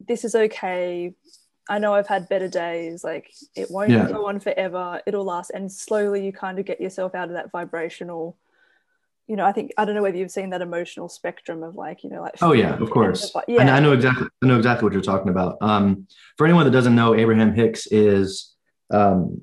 this 0.00 0.24
is 0.24 0.34
okay 0.34 1.14
I 1.68 1.78
know 1.78 1.94
I've 1.94 2.08
had 2.08 2.28
better 2.28 2.48
days. 2.48 3.02
Like 3.02 3.32
it 3.54 3.70
won't 3.70 3.90
yeah. 3.90 4.08
go 4.08 4.26
on 4.28 4.40
forever. 4.40 5.00
It'll 5.06 5.24
last. 5.24 5.50
And 5.50 5.70
slowly 5.70 6.24
you 6.24 6.32
kind 6.32 6.58
of 6.58 6.66
get 6.66 6.80
yourself 6.80 7.14
out 7.14 7.28
of 7.28 7.34
that 7.34 7.50
vibrational, 7.50 8.36
you 9.26 9.36
know, 9.36 9.44
I 9.44 9.52
think, 9.52 9.72
I 9.78 9.84
don't 9.84 9.94
know 9.94 10.02
whether 10.02 10.16
you've 10.16 10.30
seen 10.30 10.50
that 10.50 10.60
emotional 10.62 11.08
spectrum 11.08 11.62
of 11.62 11.74
like, 11.76 12.04
you 12.04 12.10
know, 12.10 12.20
like. 12.20 12.34
Oh 12.42 12.52
yeah, 12.52 12.74
of 12.74 12.90
course. 12.90 13.32
yeah. 13.48 13.60
And 13.60 13.70
I 13.70 13.80
know 13.80 13.92
exactly, 13.92 14.26
I 14.42 14.46
know 14.46 14.56
exactly 14.56 14.84
what 14.84 14.92
you're 14.92 15.02
talking 15.02 15.30
about. 15.30 15.56
Um, 15.60 16.06
for 16.36 16.46
anyone 16.46 16.64
that 16.64 16.72
doesn't 16.72 16.94
know, 16.94 17.14
Abraham 17.14 17.54
Hicks 17.54 17.86
is, 17.86 18.54
um, 18.92 19.42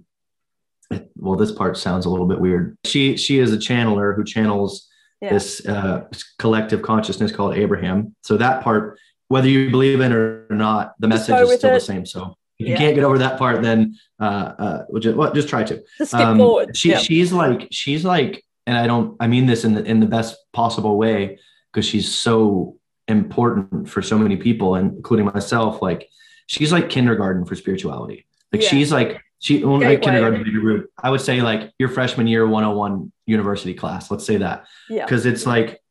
well, 1.16 1.38
this 1.38 1.52
part 1.52 1.78
sounds 1.78 2.06
a 2.06 2.10
little 2.10 2.28
bit 2.28 2.40
weird. 2.40 2.78
She, 2.84 3.18
she 3.18 3.40
is 3.40 3.54
a 3.54 3.58
channeler 3.58 4.16
who 4.16 4.24
channels 4.24 4.88
yeah. 5.22 5.30
this 5.30 5.66
uh, 5.66 6.08
collective 6.38 6.82
consciousness 6.82 7.32
called 7.32 7.56
Abraham. 7.56 8.16
So 8.22 8.38
that 8.38 8.64
part 8.64 9.00
whether 9.30 9.48
you 9.48 9.70
believe 9.72 10.02
in 10.02 10.12
it 10.12 10.16
or 10.16 10.46
not, 10.50 10.94
the 11.00 11.08
message 11.08 11.34
is 11.34 11.54
still 11.58 11.72
with 11.72 11.80
the 11.80 11.80
same. 11.80 12.06
So 12.06 12.36
if 12.60 12.68
Yeah. 12.68 12.74
you 12.74 12.78
can't 12.78 12.96
get 12.96 13.06
over 13.06 13.18
that 13.20 13.40
part, 13.40 13.62
then 13.62 13.96
uh, 14.20 14.54
uh, 14.60 14.86
well, 14.90 15.00
just, 15.00 15.16
well, 15.16 15.32
just 15.32 15.48
try 15.48 15.64
to. 15.64 15.82
Just 15.98 16.12
skip 16.12 16.20
Um, 16.20 16.38
forward. 16.38 16.76
She 16.76 16.90
Yeah. 16.90 16.98
she's 16.98 17.32
like 17.32 17.70
she's 17.72 18.04
like, 18.04 18.44
and 18.72 18.80
I 18.80 18.88
don't 18.88 19.18
I 19.20 19.28
mean 19.28 19.48
this 19.48 19.66
in 19.66 19.74
the 19.74 19.84
in 19.84 20.00
the 20.00 20.06
best 20.06 20.38
possible 20.54 20.98
way 20.98 21.38
because 21.72 21.86
she's 21.86 22.14
so 22.14 22.78
important 23.10 23.90
for 23.90 24.02
so 24.02 24.18
many 24.18 24.38
people, 24.38 24.76
and 24.76 24.96
including 24.96 25.26
myself. 25.26 25.82
Like 25.82 26.10
she's 26.48 26.72
like 26.72 26.90
kindergarten 26.90 27.46
for 27.46 27.56
spirituality. 27.56 28.26
Like 28.54 28.62
Yeah. 28.62 28.70
she's 28.70 28.92
like 28.92 29.22
she 29.40 29.58
Gateway. 29.58 29.86
like 29.86 30.02
kindergarten 30.02 30.40
would 30.40 30.46
be 30.46 30.58
rude. 30.58 30.88
I 31.04 31.10
would 31.10 31.20
say 31.20 31.42
like 31.42 31.74
your 31.80 31.90
freshman 31.90 32.28
year 32.28 32.48
101 32.48 33.12
university 33.26 33.74
class. 33.74 34.10
Let's 34.10 34.26
say 34.26 34.38
that 34.38 34.66
yeah. 34.90 35.06
because 35.06 35.26
it's 35.26 35.46
like 35.46 35.82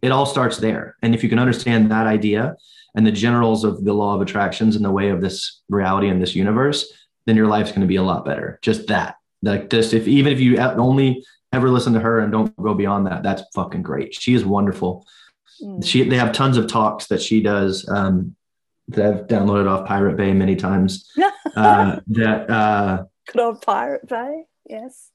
it 0.00 0.12
all 0.12 0.26
starts 0.26 0.58
there. 0.58 0.96
And 1.02 1.14
if 1.14 1.24
you 1.24 1.28
can 1.28 1.40
understand 1.40 1.90
that 1.90 2.06
idea 2.06 2.54
and 2.94 3.04
the 3.04 3.12
generals 3.12 3.64
of 3.64 3.84
the 3.84 3.92
law 3.92 4.14
of 4.14 4.20
attractions 4.20 4.76
and 4.76 4.84
the 4.84 4.90
way 4.92 5.08
of 5.08 5.20
this 5.20 5.62
reality 5.68 6.08
and 6.08 6.22
this 6.22 6.36
universe, 6.36 6.92
then 7.26 7.36
your 7.36 7.48
life's 7.48 7.70
going 7.70 7.80
to 7.82 7.86
be 7.88 7.96
a 7.96 8.02
lot 8.02 8.24
better. 8.24 8.58
Just 8.62 8.86
that, 8.86 9.16
like 9.42 9.68
this, 9.68 9.92
if 9.92 10.06
even 10.06 10.32
if 10.32 10.40
you 10.40 10.58
uh, 10.58 10.74
only 10.78 11.24
ever 11.52 11.70
listen 11.70 11.92
to 11.94 12.00
her 12.00 12.20
and 12.20 12.32
don't 12.32 12.56
go 12.56 12.74
beyond 12.74 13.06
that, 13.06 13.22
that's 13.22 13.42
fucking 13.54 13.82
great. 13.82 14.14
She 14.14 14.34
is 14.34 14.44
wonderful. 14.44 15.06
Mm. 15.62 15.84
She, 15.84 16.08
they 16.08 16.16
have 16.16 16.32
tons 16.32 16.56
of 16.56 16.66
talks 16.66 17.06
that 17.08 17.20
she 17.20 17.42
does 17.42 17.88
um, 17.88 18.36
that 18.88 19.06
I've 19.06 19.26
downloaded 19.26 19.68
off 19.68 19.86
Pirate 19.86 20.16
Bay 20.16 20.32
many 20.32 20.56
times. 20.56 21.10
Uh, 21.56 21.98
that 22.06 22.48
uh, 22.48 23.02
Good 23.26 23.40
old 23.40 23.60
Pirate 23.60 24.06
Bay. 24.06 24.44
Yes. 24.68 25.10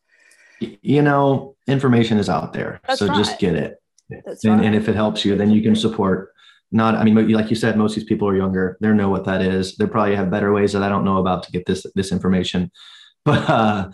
you 0.60 1.02
know, 1.02 1.56
information 1.66 2.18
is 2.18 2.28
out 2.30 2.52
there, 2.52 2.82
That's 2.86 3.00
so 3.00 3.08
right. 3.08 3.16
just 3.18 3.40
get 3.40 3.56
it. 3.56 3.82
That's 4.10 4.44
and, 4.44 4.58
right. 4.58 4.66
and 4.66 4.76
if 4.76 4.88
it 4.88 4.96
helps 4.96 5.26
you 5.26 5.36
then 5.36 5.52
you 5.52 5.62
can 5.62 5.76
support 5.76 6.34
not 6.72 6.96
i 6.96 7.04
mean 7.04 7.16
like 7.32 7.50
you 7.50 7.56
said 7.56 7.78
most 7.78 7.92
of 7.92 7.96
these 7.96 8.08
people 8.08 8.28
are 8.28 8.36
younger 8.36 8.78
they 8.82 8.90
know 8.90 9.10
what 9.10 9.26
that 9.26 9.42
is 9.42 9.76
they 9.78 9.88
probably 9.88 10.16
have 10.16 10.30
better 10.30 10.54
ways 10.54 10.74
that 10.74 10.84
i 10.84 10.90
don't 10.90 11.06
know 11.06 11.18
about 11.18 11.44
to 11.44 11.52
get 11.52 11.66
this 11.66 11.86
this 11.96 12.12
information 12.12 12.72
but 13.26 13.50
uh 13.50 13.90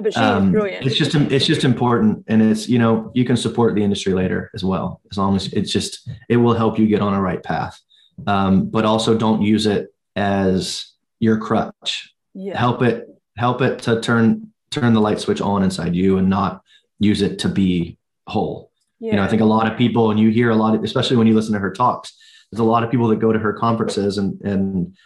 but 0.00 0.12
she's 0.12 0.22
um, 0.22 0.52
brilliant. 0.52 0.86
it's 0.86 0.96
just 0.96 1.14
it's 1.14 1.46
just 1.46 1.64
important 1.64 2.24
and 2.28 2.42
it's 2.42 2.68
you 2.68 2.78
know 2.78 3.10
you 3.14 3.24
can 3.24 3.36
support 3.36 3.74
the 3.74 3.82
industry 3.82 4.12
later 4.12 4.50
as 4.54 4.64
well 4.64 5.00
as 5.10 5.18
long 5.18 5.36
as 5.36 5.52
it's 5.52 5.72
just 5.72 6.08
it 6.28 6.36
will 6.36 6.54
help 6.54 6.78
you 6.78 6.86
get 6.86 7.00
on 7.00 7.14
a 7.14 7.20
right 7.20 7.42
path 7.42 7.80
um, 8.26 8.68
but 8.68 8.84
also 8.84 9.16
don't 9.16 9.42
use 9.42 9.66
it 9.66 9.94
as 10.16 10.92
your 11.18 11.38
crutch 11.38 12.14
yeah. 12.34 12.58
help 12.58 12.82
it 12.82 13.08
help 13.36 13.62
it 13.62 13.80
to 13.80 14.00
turn 14.00 14.52
turn 14.70 14.92
the 14.94 15.00
light 15.00 15.20
switch 15.20 15.40
on 15.40 15.62
inside 15.62 15.94
you 15.94 16.18
and 16.18 16.28
not 16.28 16.62
use 16.98 17.22
it 17.22 17.38
to 17.38 17.48
be 17.48 17.96
whole 18.26 18.70
yeah. 19.00 19.12
you 19.12 19.16
know, 19.16 19.22
I 19.22 19.28
think 19.28 19.42
a 19.42 19.46
lot 19.46 19.70
of 19.70 19.76
people, 19.76 20.10
and 20.10 20.20
you 20.20 20.28
hear 20.28 20.50
a 20.50 20.56
lot, 20.56 20.74
of, 20.74 20.84
especially 20.84 21.16
when 21.16 21.26
you 21.26 21.34
listen 21.34 21.54
to 21.54 21.58
her 21.58 21.72
talks, 21.72 22.12
there's 22.52 22.60
a 22.60 22.64
lot 22.64 22.84
of 22.84 22.90
people 22.90 23.08
that 23.08 23.18
go 23.18 23.32
to 23.32 23.38
her 23.38 23.52
conferences 23.52 24.18
and, 24.18 24.40
and, 24.42 24.96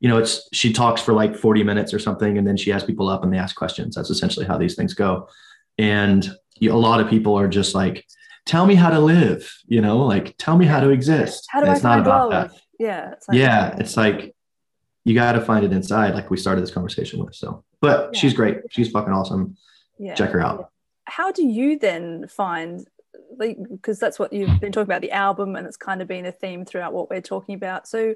you 0.00 0.08
know, 0.08 0.18
it's, 0.18 0.48
she 0.52 0.72
talks 0.72 1.00
for 1.00 1.12
like 1.14 1.36
40 1.36 1.62
minutes 1.62 1.94
or 1.94 1.98
something, 1.98 2.36
and 2.38 2.46
then 2.46 2.56
she 2.56 2.70
has 2.70 2.84
people 2.84 3.08
up 3.08 3.24
and 3.24 3.32
they 3.32 3.38
ask 3.38 3.56
questions. 3.56 3.94
That's 3.94 4.10
essentially 4.10 4.46
how 4.46 4.58
these 4.58 4.74
things 4.74 4.94
go. 4.94 5.28
And 5.78 6.30
you, 6.58 6.72
a 6.72 6.74
lot 6.74 7.00
of 7.00 7.08
people 7.08 7.38
are 7.38 7.48
just 7.48 7.74
like, 7.74 8.06
tell 8.44 8.66
me 8.66 8.74
how 8.74 8.90
to 8.90 9.00
live, 9.00 9.50
you 9.66 9.80
know, 9.80 9.98
like, 9.98 10.34
tell 10.38 10.56
me 10.56 10.66
how 10.66 10.80
to 10.80 10.90
exist. 10.90 11.46
How 11.50 11.60
do 11.60 11.64
And 11.64 11.72
I 11.72 11.74
it's 11.74 11.82
not 11.82 12.00
about 12.00 12.30
love? 12.30 12.50
that. 12.50 12.60
Yeah. 12.78 13.12
It's 13.12 13.28
like, 13.28 13.38
Yeah. 13.38 13.76
It's 13.78 13.96
like, 13.96 14.34
you 15.04 15.14
got 15.14 15.32
to 15.32 15.40
find 15.40 15.64
it 15.64 15.72
inside, 15.72 16.14
like 16.14 16.30
we 16.30 16.36
started 16.36 16.60
this 16.62 16.70
conversation 16.72 17.24
with. 17.24 17.34
So, 17.34 17.64
but 17.80 18.10
Yeah. 18.12 18.20
she's 18.20 18.34
great. 18.34 18.58
She's 18.70 18.90
fucking 18.90 19.12
awesome. 19.12 19.56
yeah. 19.98 20.14
Check 20.14 20.30
her 20.30 20.40
out. 20.40 20.70
how 21.04 21.30
do 21.32 21.46
you 21.46 21.78
then 21.78 22.26
find 22.28 22.86
like 23.38 23.56
because 23.70 23.98
that's 23.98 24.18
what 24.18 24.32
you've 24.32 24.60
been 24.60 24.72
talking 24.72 24.88
about 24.90 25.00
the 25.02 25.10
album 25.12 25.56
and 25.56 25.66
it's 25.66 25.76
kind 25.76 26.00
of 26.02 26.08
been 26.08 26.26
a 26.26 26.32
theme 26.32 26.64
throughout 26.64 26.92
what 26.92 27.08
we're 27.10 27.20
talking 27.20 27.54
about 27.54 27.88
so 27.88 28.14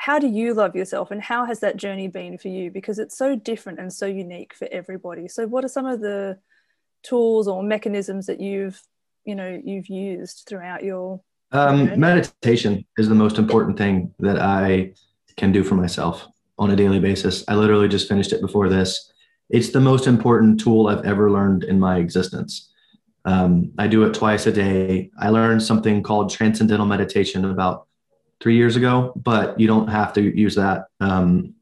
how 0.00 0.18
do 0.18 0.26
you 0.26 0.54
love 0.54 0.74
yourself 0.74 1.10
and 1.10 1.20
how 1.20 1.44
has 1.44 1.60
that 1.60 1.76
journey 1.76 2.08
been 2.08 2.38
for 2.38 2.48
you 2.48 2.70
because 2.70 2.98
it's 2.98 3.18
so 3.18 3.36
different 3.36 3.78
and 3.78 3.92
so 3.92 4.06
unique 4.06 4.54
for 4.54 4.66
everybody 4.72 5.28
so 5.28 5.46
what 5.46 5.62
are 5.62 5.68
some 5.68 5.84
of 5.84 6.00
the 6.00 6.38
tools 7.02 7.46
or 7.46 7.62
mechanisms 7.62 8.24
that 8.24 8.40
you've 8.40 8.80
you 9.24 9.34
know 9.34 9.60
you've 9.62 9.88
used 9.88 10.44
throughout 10.48 10.82
your 10.82 11.20
Um, 11.52 12.00
meditation 12.00 12.86
is 12.96 13.08
the 13.10 13.14
most 13.14 13.36
important 13.36 13.76
thing 13.76 14.14
that 14.20 14.38
I 14.40 14.94
can 15.36 15.52
do 15.52 15.62
for 15.62 15.74
myself 15.74 16.26
on 16.58 16.70
a 16.70 16.76
daily 16.76 17.00
basis. 17.00 17.44
I 17.48 17.54
literally 17.54 17.88
just 17.88 18.08
finished 18.08 18.32
it 18.32 18.40
before 18.40 18.68
this. 18.70 19.12
It's 19.50 19.70
the 19.70 19.80
most 19.80 20.06
important 20.06 20.60
tool 20.60 20.86
I've 20.86 21.04
ever 21.04 21.30
learned 21.30 21.64
in 21.64 21.78
my 21.78 21.96
existence. 21.98 22.72
Um, 23.24 23.72
I 23.78 23.86
do 23.86 24.04
it 24.04 24.14
twice 24.14 24.46
a 24.46 24.52
day. 24.52 25.10
I 25.18 25.28
learned 25.28 25.62
something 25.62 26.02
called 26.02 26.30
transcendental 26.30 26.86
meditation 26.86 27.44
about 27.44 27.86
three 28.40 28.56
years 28.56 28.76
ago, 28.76 29.12
but 29.16 29.58
you 29.60 29.66
don't 29.66 29.88
have 29.88 30.12
to 30.14 30.22
use 30.22 30.54
that. 30.54 30.86
Um, 31.00 31.54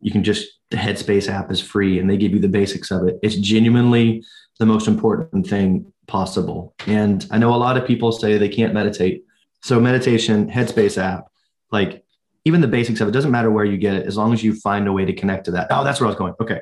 you 0.00 0.10
can 0.10 0.24
just, 0.24 0.48
the 0.70 0.76
Headspace 0.76 1.28
app 1.28 1.50
is 1.50 1.60
free 1.60 1.98
and 1.98 2.08
they 2.08 2.16
give 2.16 2.32
you 2.32 2.38
the 2.38 2.48
basics 2.48 2.90
of 2.90 3.06
it. 3.06 3.18
It's 3.22 3.36
genuinely 3.36 4.24
the 4.58 4.66
most 4.66 4.88
important 4.88 5.46
thing 5.46 5.92
possible. 6.06 6.74
And 6.86 7.26
I 7.30 7.38
know 7.38 7.54
a 7.54 7.56
lot 7.56 7.76
of 7.76 7.86
people 7.86 8.12
say 8.12 8.38
they 8.38 8.48
can't 8.48 8.74
meditate. 8.74 9.24
So 9.62 9.80
meditation, 9.80 10.50
Headspace 10.50 10.98
app, 10.98 11.26
like 11.70 12.04
even 12.44 12.60
the 12.60 12.68
basics 12.68 13.00
of 13.00 13.08
it 13.08 13.12
doesn't 13.12 13.30
matter 13.30 13.50
where 13.50 13.64
you 13.64 13.76
get 13.76 13.94
it, 13.94 14.06
as 14.06 14.16
long 14.16 14.32
as 14.32 14.42
you 14.42 14.54
find 14.54 14.88
a 14.88 14.92
way 14.92 15.04
to 15.04 15.12
connect 15.12 15.44
to 15.44 15.52
that. 15.52 15.68
Oh, 15.70 15.84
that's 15.84 16.00
where 16.00 16.06
I 16.06 16.10
was 16.10 16.18
going. 16.18 16.34
Okay. 16.40 16.60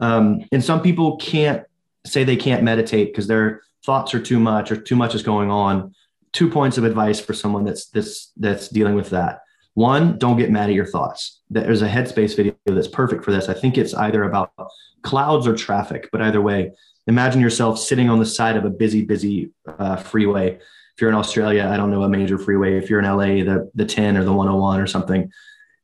Um, 0.00 0.44
and 0.52 0.62
some 0.62 0.82
people 0.82 1.16
can't 1.16 1.64
say 2.04 2.22
they 2.22 2.36
can't 2.36 2.62
meditate 2.62 3.08
because 3.08 3.26
their 3.26 3.62
thoughts 3.84 4.14
are 4.14 4.20
too 4.20 4.38
much 4.38 4.70
or 4.70 4.76
too 4.76 4.96
much 4.96 5.14
is 5.14 5.22
going 5.22 5.50
on. 5.50 5.94
Two 6.36 6.50
points 6.50 6.76
of 6.76 6.84
advice 6.84 7.18
for 7.18 7.32
someone 7.32 7.64
that's 7.64 7.88
that's 7.88 8.30
that's 8.36 8.68
dealing 8.68 8.94
with 8.94 9.08
that. 9.08 9.40
One, 9.72 10.18
don't 10.18 10.36
get 10.36 10.50
mad 10.50 10.68
at 10.68 10.74
your 10.74 10.84
thoughts. 10.84 11.40
There's 11.48 11.80
a 11.80 11.88
Headspace 11.88 12.36
video 12.36 12.54
that's 12.66 12.88
perfect 12.88 13.24
for 13.24 13.30
this. 13.30 13.48
I 13.48 13.54
think 13.54 13.78
it's 13.78 13.94
either 13.94 14.22
about 14.24 14.52
clouds 15.00 15.46
or 15.46 15.56
traffic, 15.56 16.10
but 16.12 16.20
either 16.20 16.42
way, 16.42 16.72
imagine 17.06 17.40
yourself 17.40 17.78
sitting 17.78 18.10
on 18.10 18.18
the 18.18 18.26
side 18.26 18.58
of 18.58 18.66
a 18.66 18.70
busy, 18.70 19.02
busy 19.02 19.50
uh, 19.78 19.96
freeway. 19.96 20.56
If 20.56 21.00
you're 21.00 21.08
in 21.08 21.16
Australia, 21.16 21.70
I 21.72 21.78
don't 21.78 21.90
know 21.90 22.02
a 22.02 22.08
major 22.08 22.36
freeway. 22.36 22.76
If 22.76 22.90
you're 22.90 23.00
in 23.00 23.06
LA, 23.06 23.42
the 23.50 23.70
the 23.74 23.86
10 23.86 24.18
or 24.18 24.24
the 24.24 24.32
101 24.34 24.78
or 24.78 24.86
something, 24.86 25.32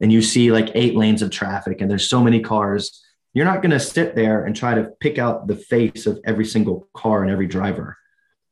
and 0.03 0.13
you 0.13 0.21
see 0.21 0.53
like 0.53 0.71
eight 0.75 0.97
lanes 0.97 1.23
of 1.23 1.31
traffic 1.31 1.81
and 1.81 1.91
there's 1.91 2.11
so 2.11 2.23
many 2.23 2.41
cars, 2.41 3.03
you're 3.33 3.47
not 3.47 3.63
going 3.63 3.71
to 3.71 3.81
sit 3.81 4.15
there 4.15 4.45
and 4.45 4.55
try 4.55 4.75
to 4.75 4.91
pick 5.01 5.17
out 5.17 5.47
the 5.47 5.57
face 5.57 6.05
of 6.07 6.21
every 6.27 6.45
single 6.45 6.89
car 6.93 7.23
and 7.23 7.31
every 7.31 7.47
driver. 7.47 7.97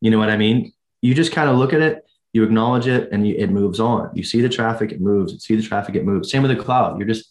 You 0.01 0.11
know 0.11 0.19
what 0.19 0.31
I 0.31 0.39
mean? 0.39 0.73
You 1.03 1.15
just 1.15 1.33
kind 1.33 1.49
of 1.49 1.57
look 1.57 1.73
at 1.73 1.81
it, 1.81 2.07
you 2.33 2.43
acknowledge 2.43 2.87
it, 2.87 3.09
and 3.13 3.27
you, 3.27 3.35
it 3.37 3.51
moves 3.51 3.81
on. 3.81 4.11
You 4.15 4.23
see 4.23 4.41
the 4.41 4.49
traffic, 4.49 4.93
it 4.93 5.01
moves. 5.01 5.33
You 5.33 5.39
see 5.39 5.57
the 5.57 5.63
traffic, 5.63 5.95
it 5.95 6.05
moves. 6.05 6.31
Same 6.31 6.43
with 6.43 6.57
the 6.57 6.63
cloud. 6.63 6.99
You're 6.99 7.09
just 7.09 7.31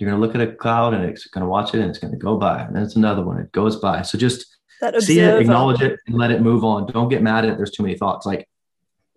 you're 0.00 0.08
going 0.10 0.20
to 0.20 0.26
look 0.26 0.34
at 0.34 0.40
a 0.40 0.56
cloud 0.56 0.94
and 0.94 1.04
it's 1.04 1.26
going 1.26 1.42
to 1.42 1.48
watch 1.48 1.74
it 1.74 1.80
and 1.80 1.90
it's 1.90 1.98
going 1.98 2.12
to 2.12 2.16
go 2.16 2.38
by. 2.38 2.62
And 2.62 2.74
then 2.74 2.82
it's 2.82 2.96
another 2.96 3.22
one. 3.22 3.38
It 3.38 3.52
goes 3.52 3.76
by. 3.76 4.00
So 4.00 4.16
just 4.16 4.46
that 4.80 5.00
see 5.02 5.20
it, 5.20 5.38
acknowledge 5.38 5.82
it, 5.82 6.00
and 6.06 6.16
let 6.16 6.30
it 6.30 6.40
move 6.40 6.64
on. 6.64 6.86
Don't 6.86 7.10
get 7.10 7.22
mad 7.22 7.44
at 7.44 7.52
it. 7.52 7.56
There's 7.58 7.70
too 7.70 7.82
many 7.82 7.96
thoughts. 7.96 8.24
Like 8.24 8.48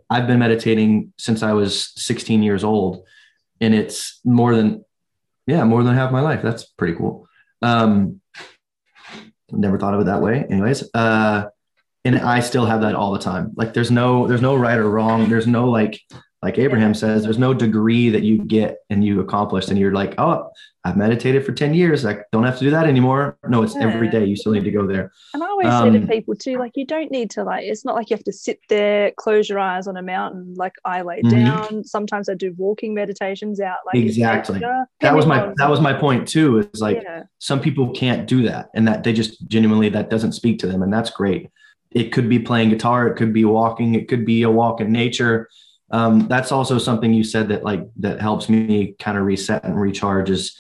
I've 0.10 0.28
been 0.28 0.40
meditating 0.40 1.14
since 1.18 1.42
I 1.42 1.54
was 1.54 1.94
16 1.96 2.44
years 2.44 2.66
old, 2.66 3.06
and 3.62 3.74
it's 3.74 4.20
more 4.26 4.56
than, 4.56 4.84
yeah, 5.48 5.64
more 5.64 5.84
than 5.84 5.96
half 5.96 6.12
my 6.12 6.20
life. 6.20 6.42
That's 6.44 6.66
pretty 6.66 6.96
cool. 6.96 7.28
Um, 7.62 8.20
never 9.52 9.80
thought 9.80 9.94
of 9.94 10.02
it 10.02 10.06
that 10.06 10.22
way. 10.22 10.46
Anyways, 10.50 10.90
uh, 10.94 11.46
and 12.06 12.20
I 12.20 12.40
still 12.42 12.66
have 12.66 12.82
that 12.82 12.96
all 12.96 13.12
the 13.14 13.20
time. 13.20 13.52
Like 13.56 13.74
there's 13.74 13.92
no, 13.92 14.28
there's 14.28 14.42
no 14.42 14.56
right 14.56 14.78
or 14.78 14.90
wrong. 14.90 15.30
There's 15.30 15.48
no 15.48 15.70
like, 15.70 16.00
like 16.42 16.58
Abraham 16.60 16.94
says, 16.94 17.24
there's 17.24 17.38
no 17.38 17.54
degree 17.54 18.10
that 18.10 18.24
you 18.24 18.38
get 18.40 18.80
and 18.90 19.02
you 19.06 19.22
accomplish, 19.22 19.70
and 19.70 19.80
you're 19.80 19.94
like, 19.94 20.14
oh, 20.18 20.50
I've 20.84 20.98
meditated 20.98 21.46
for 21.46 21.54
10 21.54 21.74
years. 21.74 22.06
I 22.06 22.18
don't 22.34 22.44
have 22.44 22.58
to 22.60 22.66
do 22.66 22.72
that 22.72 22.86
anymore. 22.86 23.38
No, 23.48 23.64
it's 23.64 23.78
every 23.78 24.08
Yeah. 24.08 24.12
day. 24.12 24.26
You 24.26 24.36
still 24.36 24.52
need 24.52 24.66
to 24.66 24.72
go 24.72 24.86
there. 24.86 25.14
And 25.34 25.42
I 25.42 25.48
always 25.48 25.68
say 25.70 25.90
to 25.92 25.98
Um, 26.00 26.08
people 26.10 26.36
too, 26.36 26.58
like 26.58 26.74
you 26.76 26.86
don't 26.86 27.10
need 27.10 27.30
to 27.32 27.46
like 27.46 27.64
it's 27.64 27.86
not 27.86 27.96
like 27.96 28.10
you 28.10 28.18
have 28.18 28.26
to 28.26 28.34
sit 28.34 28.60
there, 28.68 29.12
close 29.16 29.48
your 29.48 29.60
eyes 29.60 29.88
on 29.88 29.96
a 29.96 30.02
mountain 30.02 30.54
like 30.58 30.74
I 30.84 31.02
lay 31.04 31.22
Mhm. 31.22 31.30
down. 31.32 31.84
Sometimes 31.86 32.28
I 32.28 32.34
do 32.34 32.54
walking 32.58 32.94
meditations 32.94 33.62
out 33.62 33.78
like 33.86 33.96
Exactly. 34.04 34.60
That 35.00 35.16
was 35.16 35.26
my, 35.26 35.54
that 35.56 35.70
was 35.70 35.80
my 35.80 35.94
point 35.94 36.28
too, 36.28 36.58
is 36.74 36.82
like, 36.82 37.02
yeah. 37.02 37.24
some 37.40 37.62
people 37.62 37.92
can't 37.92 38.28
do 38.28 38.44
that 38.44 38.68
and 38.76 38.86
that 38.90 39.06
they 39.06 39.14
just 39.14 39.48
genuinely 39.48 39.88
that 39.88 40.10
doesn't 40.10 40.34
speak 40.34 40.60
to 40.60 40.68
them 40.68 40.84
and 40.84 40.92
that's 40.92 41.10
great 41.10 41.48
it 41.94 42.12
could 42.12 42.30
be 42.30 42.40
playing 42.40 42.70
guitar 42.70 43.08
it 43.08 43.16
could 43.16 43.34
be 43.34 43.46
walking 43.46 43.96
it 43.96 44.08
could 44.08 44.26
be 44.26 44.44
a 44.44 44.52
walk 44.52 44.82
in 44.82 44.92
nature. 44.92 45.50
Um, 45.92 46.28
that's 46.28 46.52
also 46.52 46.80
something 46.80 47.14
you 47.14 47.24
said 47.24 47.50
that 47.50 47.64
like 47.64 47.88
that 47.98 48.20
helps 48.20 48.50
me 48.50 48.96
kind 48.98 49.18
of 49.18 49.26
reset 49.26 49.64
and 49.64 49.80
recharge 49.80 50.30
is 50.30 50.58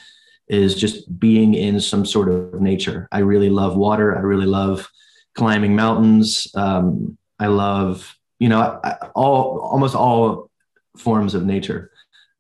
is 0.48 0.76
just 0.76 1.19
being 1.19 1.54
in 1.56 1.80
some 1.80 2.06
sort 2.06 2.30
of 2.30 2.62
nature. 2.62 3.08
I 3.12 3.19
really 3.19 3.50
love 3.50 3.76
water 3.76 4.15
i 4.15 4.19
really 4.19 4.46
love 4.46 4.89
climbing 5.36 5.76
mountains 5.76 6.48
um, 6.54 7.17
i 7.39 7.48
love 7.48 8.15
you 8.39 8.50
know 8.50 8.80
all 9.15 9.60
almost 9.60 9.96
all 9.96 10.52
forms 10.98 11.34
of 11.34 11.46
nature. 11.46 11.91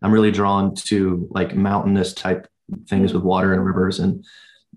I'm 0.01 0.11
really 0.11 0.31
drawn 0.31 0.75
to 0.75 1.27
like 1.31 1.55
mountainous 1.55 2.13
type 2.13 2.47
things 2.87 3.13
with 3.13 3.23
water 3.23 3.53
and 3.53 3.65
rivers 3.65 3.99
and 3.99 4.25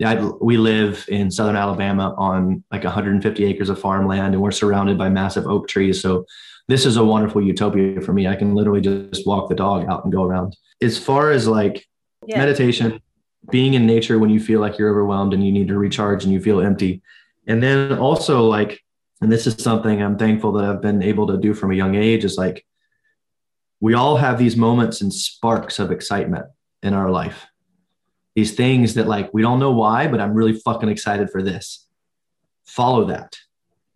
I, 0.04 0.16
we 0.40 0.56
live 0.58 1.04
in 1.08 1.30
southern 1.30 1.56
Alabama 1.56 2.14
on 2.18 2.62
like 2.70 2.84
150 2.84 3.44
acres 3.44 3.68
of 3.68 3.80
farmland, 3.80 4.34
and 4.34 4.42
we're 4.42 4.50
surrounded 4.50 4.98
by 4.98 5.08
massive 5.08 5.46
oak 5.46 5.68
trees. 5.68 6.00
So 6.02 6.26
this 6.68 6.84
is 6.84 6.96
a 6.96 7.04
wonderful 7.04 7.42
utopia 7.42 8.00
for 8.00 8.12
me. 8.12 8.26
I 8.26 8.36
can 8.36 8.54
literally 8.54 8.80
just 8.80 9.26
walk 9.26 9.48
the 9.48 9.54
dog 9.54 9.88
out 9.88 10.04
and 10.04 10.12
go 10.12 10.24
around. 10.24 10.56
As 10.82 10.98
far 10.98 11.30
as 11.30 11.46
like 11.48 11.86
Yeah. 12.26 12.38
meditation, 12.38 13.00
being 13.50 13.74
in 13.74 13.86
nature 13.86 14.18
when 14.18 14.30
you 14.30 14.40
feel 14.40 14.60
like 14.60 14.76
you're 14.76 14.90
overwhelmed 14.90 15.32
and 15.32 15.44
you 15.46 15.52
need 15.52 15.68
to 15.68 15.78
recharge 15.78 16.24
and 16.24 16.32
you 16.32 16.40
feel 16.40 16.60
empty. 16.60 17.00
And 17.46 17.62
then 17.62 17.96
also 17.98 18.44
like, 18.46 18.80
and 19.20 19.30
this 19.30 19.46
is 19.46 19.54
something 19.62 20.02
I'm 20.02 20.18
thankful 20.18 20.52
that 20.52 20.64
I've 20.64 20.82
been 20.82 21.02
able 21.02 21.28
to 21.28 21.38
do 21.38 21.54
from 21.54 21.70
a 21.70 21.74
young 21.74 21.94
age 21.94 22.24
is 22.24 22.36
like, 22.36 22.66
we 23.80 23.94
all 23.94 24.16
have 24.16 24.38
these 24.38 24.56
moments 24.56 25.00
and 25.00 25.12
sparks 25.12 25.78
of 25.78 25.92
excitement 25.92 26.46
in 26.82 26.92
our 26.92 27.10
life. 27.10 27.46
These 28.36 28.54
things 28.54 28.94
that 28.94 29.08
like, 29.08 29.34
we 29.34 29.42
don't 29.42 29.58
know 29.58 29.72
why, 29.72 30.06
but 30.06 30.20
I'm 30.20 30.34
really 30.34 30.52
fucking 30.52 30.88
excited 30.88 31.30
for 31.30 31.42
this. 31.42 31.86
Follow 32.66 33.06
that 33.06 33.36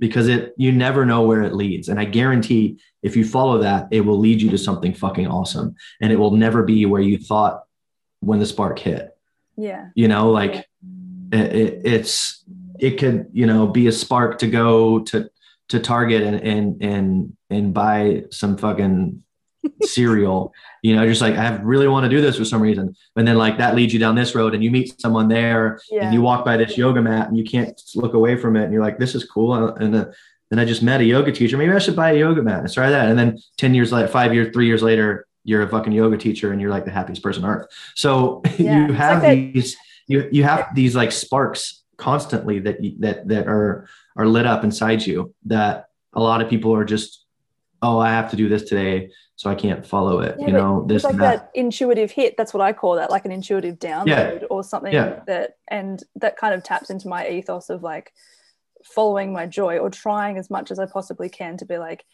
because 0.00 0.26
it, 0.26 0.54
you 0.56 0.72
never 0.72 1.04
know 1.06 1.22
where 1.22 1.42
it 1.42 1.54
leads. 1.54 1.88
And 1.88 2.00
I 2.00 2.06
guarantee 2.06 2.80
if 3.02 3.14
you 3.16 3.24
follow 3.24 3.58
that, 3.58 3.86
it 3.92 4.00
will 4.00 4.18
lead 4.18 4.42
you 4.42 4.50
to 4.50 4.58
something 4.58 4.94
fucking 4.94 5.28
awesome. 5.28 5.76
And 6.00 6.10
it 6.12 6.16
will 6.16 6.32
never 6.32 6.62
be 6.64 6.86
where 6.86 7.02
you 7.02 7.18
thought 7.18 7.62
when 8.20 8.38
the 8.38 8.46
spark 8.46 8.78
hit 8.78 9.16
Yeah. 9.56 9.88
you 9.94 10.06
know 10.06 10.30
like 10.30 10.66
it, 11.32 11.54
it, 11.54 11.80
it's 11.84 12.44
it 12.78 12.98
could 12.98 13.28
you 13.32 13.46
know 13.46 13.66
be 13.66 13.86
a 13.86 13.92
spark 13.92 14.38
to 14.40 14.46
go 14.46 15.00
to 15.04 15.30
to 15.68 15.80
target 15.80 16.22
and 16.22 16.40
and 16.42 16.82
and 16.82 17.36
and 17.48 17.72
buy 17.72 18.24
some 18.30 18.58
fucking 18.58 19.22
cereal 19.82 20.52
you 20.82 20.94
know 20.94 21.06
just 21.06 21.20
like 21.20 21.34
i 21.36 21.54
really 21.56 21.88
want 21.88 22.04
to 22.04 22.08
do 22.08 22.20
this 22.20 22.36
for 22.36 22.44
some 22.44 22.62
reason. 22.62 22.94
And 23.16 23.26
then 23.28 23.36
like 23.36 23.58
that 23.58 23.74
leads 23.74 23.92
you 23.92 23.98
down 23.98 24.14
this 24.14 24.34
road 24.34 24.54
and 24.54 24.62
you 24.64 24.70
meet 24.70 25.00
someone 25.00 25.28
there 25.28 25.80
Yeah. 25.90 26.04
and 26.04 26.14
you 26.14 26.22
walk 26.22 26.44
by 26.44 26.56
this 26.56 26.76
yoga 26.78 27.02
mat 27.02 27.28
and 27.28 27.36
you 27.36 27.44
can't 27.44 27.80
look 27.94 28.14
away 28.14 28.36
from 28.36 28.56
it 28.56 28.64
and 28.64 28.72
you're 28.72 28.82
like 28.82 28.98
this 28.98 29.14
is 29.14 29.24
cool. 29.24 29.54
And 29.54 29.94
then 29.94 30.06
uh, 30.06 30.12
then 30.50 30.58
i 30.58 30.64
just 30.64 30.82
met 30.82 31.00
a 31.00 31.04
yoga 31.04 31.30
teacher. 31.32 31.56
Maybe 31.56 31.72
i 31.72 31.78
should 31.78 31.96
buy 31.96 32.12
a 32.12 32.18
yoga 32.18 32.42
mat. 32.42 32.62
Let's 32.62 32.74
try 32.74 32.90
that. 32.90 33.08
And 33.08 33.18
then 33.18 33.38
10 33.58 33.74
years 33.74 33.92
later 33.92 34.08
five 34.08 34.32
years 34.34 34.52
three 34.52 34.66
years 34.66 34.82
later 34.82 35.26
you're 35.44 35.62
a 35.62 35.68
fucking 35.68 35.92
yoga 35.92 36.16
teacher 36.16 36.52
and 36.52 36.60
you're 36.60 36.70
like 36.70 36.84
the 36.84 36.90
happiest 36.90 37.22
person 37.22 37.44
on 37.44 37.50
earth. 37.50 37.66
So 37.94 38.42
Yeah, 38.58 38.86
you 38.86 38.92
have 38.94 39.22
like 39.22 39.52
these 39.52 39.76
you 40.06 40.28
you 40.32 40.42
have 40.44 40.68
these 40.74 40.96
like 40.96 41.12
sparks 41.12 41.82
constantly 41.96 42.58
that 42.60 42.82
you- 42.82 42.96
that 43.00 43.28
that 43.28 43.46
are 43.46 43.86
are 44.16 44.26
lit 44.26 44.46
up 44.46 44.64
inside 44.64 45.04
you 45.06 45.34
that 45.46 45.86
a 46.14 46.20
lot 46.20 46.40
of 46.42 46.48
people 46.48 46.74
are 46.74 46.84
just 46.84 47.24
oh 47.82 47.98
i 47.98 48.10
have 48.10 48.30
to 48.30 48.36
do 48.36 48.48
this 48.48 48.64
today 48.64 49.10
so 49.40 49.48
i 49.48 49.54
can't 49.54 49.86
follow 49.86 50.20
it 50.20 50.36
Yeah, 50.38 50.48
you 50.48 50.52
know 50.52 50.84
this 50.86 50.96
it's 50.96 51.04
like 51.04 51.16
that, 51.16 51.36
that 51.38 51.50
intuitive 51.54 52.10
hit 52.10 52.36
that's 52.36 52.52
what 52.52 52.60
i 52.60 52.74
call 52.74 52.96
that 52.96 53.10
like 53.10 53.24
an 53.24 53.32
intuitive 53.32 53.78
download 53.78 54.44
or 54.50 54.62
something 54.62 54.92
Yeah. 54.92 55.20
that 55.26 55.56
and 55.68 56.02
that 56.16 56.36
kind 56.36 56.52
of 56.52 56.62
taps 56.62 56.90
into 56.90 57.08
my 57.08 57.26
ethos 57.26 57.70
of 57.70 57.82
like 57.82 58.12
following 58.84 59.32
my 59.32 59.46
joy 59.46 59.78
or 59.78 59.88
trying 59.88 60.36
as 60.36 60.50
much 60.50 60.70
as 60.70 60.78
i 60.78 60.84
possibly 60.84 61.30
can 61.30 61.56
to 61.56 61.64
be 61.64 61.78
like 61.78 62.04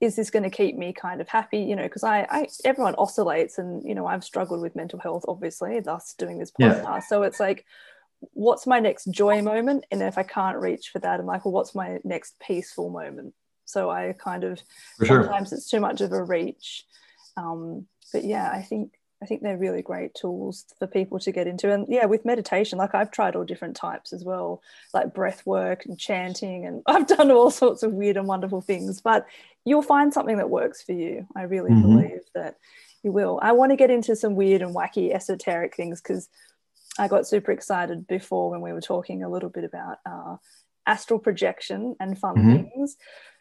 is 0.00 0.14
this 0.14 0.30
going 0.30 0.44
to 0.44 0.50
keep 0.50 0.76
me 0.76 0.92
kind 0.92 1.20
of 1.20 1.28
happy 1.28 1.58
you 1.58 1.74
know 1.74 1.82
because 1.82 2.04
I, 2.04 2.26
I 2.30 2.46
everyone 2.64 2.94
oscillates 2.98 3.58
and 3.58 3.82
you 3.82 3.96
know 3.96 4.06
i've 4.06 4.22
struggled 4.22 4.60
with 4.60 4.76
mental 4.76 5.00
health 5.00 5.24
obviously 5.26 5.80
thus 5.80 6.14
doing 6.16 6.38
this 6.38 6.52
Yeah. 6.56 6.74
podcast. 6.74 7.04
So 7.04 7.24
it's 7.24 7.40
like 7.40 7.64
what's 8.32 8.64
my 8.66 8.78
next 8.78 9.06
joy 9.10 9.42
moment? 9.42 9.86
And 9.90 10.02
if 10.02 10.18
i 10.18 10.22
can't 10.22 10.58
reach 10.58 10.90
for 10.92 11.00
that 11.00 11.18
i'm 11.18 11.26
like 11.26 11.44
well 11.44 11.52
what's 11.52 11.74
my 11.74 11.98
next 12.04 12.38
peaceful 12.38 12.90
moment 12.90 13.34
so 13.74 13.80
i 13.90 14.02
kind 14.28 14.42
of 14.44 14.54
for 14.98 15.06
sure. 15.06 15.22
sometimes 15.22 15.52
it's 15.52 15.68
too 15.72 15.80
much 15.88 16.00
of 16.00 16.12
a 16.12 16.22
reach. 16.36 16.84
Um, 17.36 17.86
but 18.12 18.22
yeah 18.34 18.48
i 18.58 18.62
think 18.68 18.86
i 19.22 19.26
think 19.26 19.40
they're 19.42 19.64
really 19.66 19.82
great 19.90 20.12
tools 20.22 20.64
for 20.78 20.86
people 20.86 21.18
to 21.20 21.32
get 21.32 21.46
into. 21.52 21.66
And 21.74 21.86
yeah 21.96 22.06
with 22.12 22.24
meditation 22.32 22.78
like 22.78 22.94
i've 22.94 23.10
tried 23.18 23.34
all 23.36 23.44
different 23.52 23.76
types 23.86 24.12
as 24.16 24.22
well 24.30 24.48
like 24.96 25.14
breath 25.18 25.40
work 25.54 25.78
and 25.86 25.98
chanting 26.08 26.58
and 26.66 26.76
i've 26.92 27.08
done 27.16 27.30
all 27.36 27.50
sorts 27.50 27.82
of 27.82 27.90
weird 28.00 28.16
and 28.16 28.28
wonderful 28.34 28.60
things. 28.70 29.00
But 29.10 29.26
you'll 29.68 29.90
find 29.94 30.12
something 30.12 30.36
that 30.40 30.50
works 30.60 30.78
for 30.86 30.92
you. 31.04 31.26
I 31.40 31.42
really 31.54 31.70
Mhm. 31.72 31.82
believe 31.82 32.24
that 32.38 32.54
you 33.04 33.10
will. 33.18 33.34
I 33.48 33.52
want 33.58 33.70
to 33.72 33.76
get 33.82 33.90
into 33.96 34.14
some 34.22 34.34
weird 34.42 34.62
and 34.62 34.74
wacky 34.80 35.06
esoteric 35.18 35.72
things 35.76 36.00
because 36.02 36.24
i 37.02 37.08
got 37.14 37.26
super 37.26 37.50
excited 37.58 37.98
before 38.16 38.46
when 38.52 38.60
we 38.66 38.72
were 38.76 38.86
talking 38.92 39.18
a 39.24 39.32
little 39.34 39.52
bit 39.56 39.64
about 39.70 39.96
uh, 40.12 40.36
astral 40.94 41.18
projection 41.26 41.80
and 42.02 42.10
fun 42.24 42.36
Mhm. 42.36 42.52
things 42.54 42.96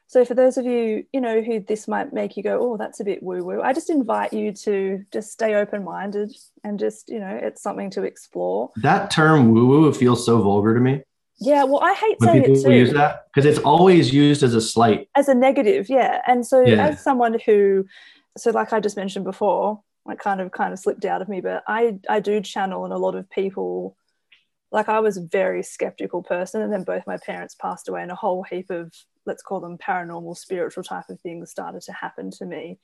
so 0.07 0.23
for 0.25 0.33
those 0.35 0.57
of 0.57 0.65
you, 0.65 1.05
you 1.11 1.21
know, 1.21 1.41
who 1.41 1.59
this 1.59 1.87
might 1.87 2.13
make 2.13 2.37
you 2.37 2.43
go, 2.43 2.59
oh, 2.61 2.77
that's 2.77 2.99
a 2.99 3.03
bit 3.03 3.23
woo 3.23 3.43
woo, 3.43 3.61
I 3.61 3.73
just 3.73 3.89
invite 3.89 4.33
you 4.33 4.51
to 4.53 5.03
just 5.11 5.31
stay 5.31 5.55
open 5.55 5.83
minded 5.83 6.31
and 6.63 6.77
just, 6.79 7.09
you 7.09 7.19
know, 7.19 7.39
it's 7.41 7.61
something 7.61 7.89
to 7.91 8.03
explore. 8.03 8.71
that 8.83 9.09
term 9.11 9.51
woo 9.51 9.65
woo 9.67 9.93
feels 9.93 10.25
so 10.25 10.41
vulgar 10.41 10.73
to 10.75 10.79
me 10.79 11.01
Yeah, 11.39 11.63
well, 11.63 11.81
I 11.83 11.93
hate 11.93 12.19
when 12.19 12.29
saying 12.29 12.43
people 12.43 12.57
it 12.57 12.63
too 12.63 12.71
use 12.71 12.93
that 12.93 13.23
because 13.33 13.45
it's 13.45 13.59
always 13.65 14.13
used 14.13 14.43
as 14.43 14.53
a 14.53 14.61
slight 14.61 15.09
as 15.15 15.27
a 15.29 15.33
negative, 15.35 15.89
yeah. 15.89 16.21
And 16.27 16.45
so 16.45 16.63
Yeah. 16.63 16.87
as 16.87 17.01
someone 17.03 17.39
who, 17.45 17.85
so 18.37 18.51
like 18.51 18.71
I 18.73 18.79
just 18.79 18.95
mentioned 18.97 19.25
before, 19.25 19.81
it 20.09 20.19
kind 20.19 20.41
of 20.41 20.51
kind 20.51 20.73
of 20.73 20.79
slipped 20.79 21.05
out 21.05 21.21
of 21.21 21.29
me, 21.29 21.41
but 21.41 21.63
I 21.67 21.97
I 22.09 22.19
do 22.19 22.39
channel 22.41 22.83
and 22.85 22.93
a 22.93 22.97
lot 22.97 23.15
of 23.15 23.29
people. 23.29 23.95
Like 24.73 24.89
I 24.89 24.99
was 24.99 25.15
a 25.17 25.21
very 25.21 25.63
skeptical 25.63 26.21
person, 26.23 26.61
and 26.61 26.73
then 26.73 26.83
both 26.83 27.07
my 27.07 27.17
parents 27.17 27.55
passed 27.55 27.87
away, 27.87 28.01
and 28.01 28.11
a 28.11 28.15
whole 28.15 28.43
heap 28.43 28.69
of 28.69 28.91
let's 29.25 29.41
call 29.43 29.61
them 29.61 29.77
paranormal, 29.77 30.35
spiritual 30.35 30.83
type 30.83 31.05
of 31.09 31.21
things 31.21 31.49
started 31.51 31.81
to 31.83 31.93
happen 31.93 32.29
to 32.31 32.45
me. 32.45 32.77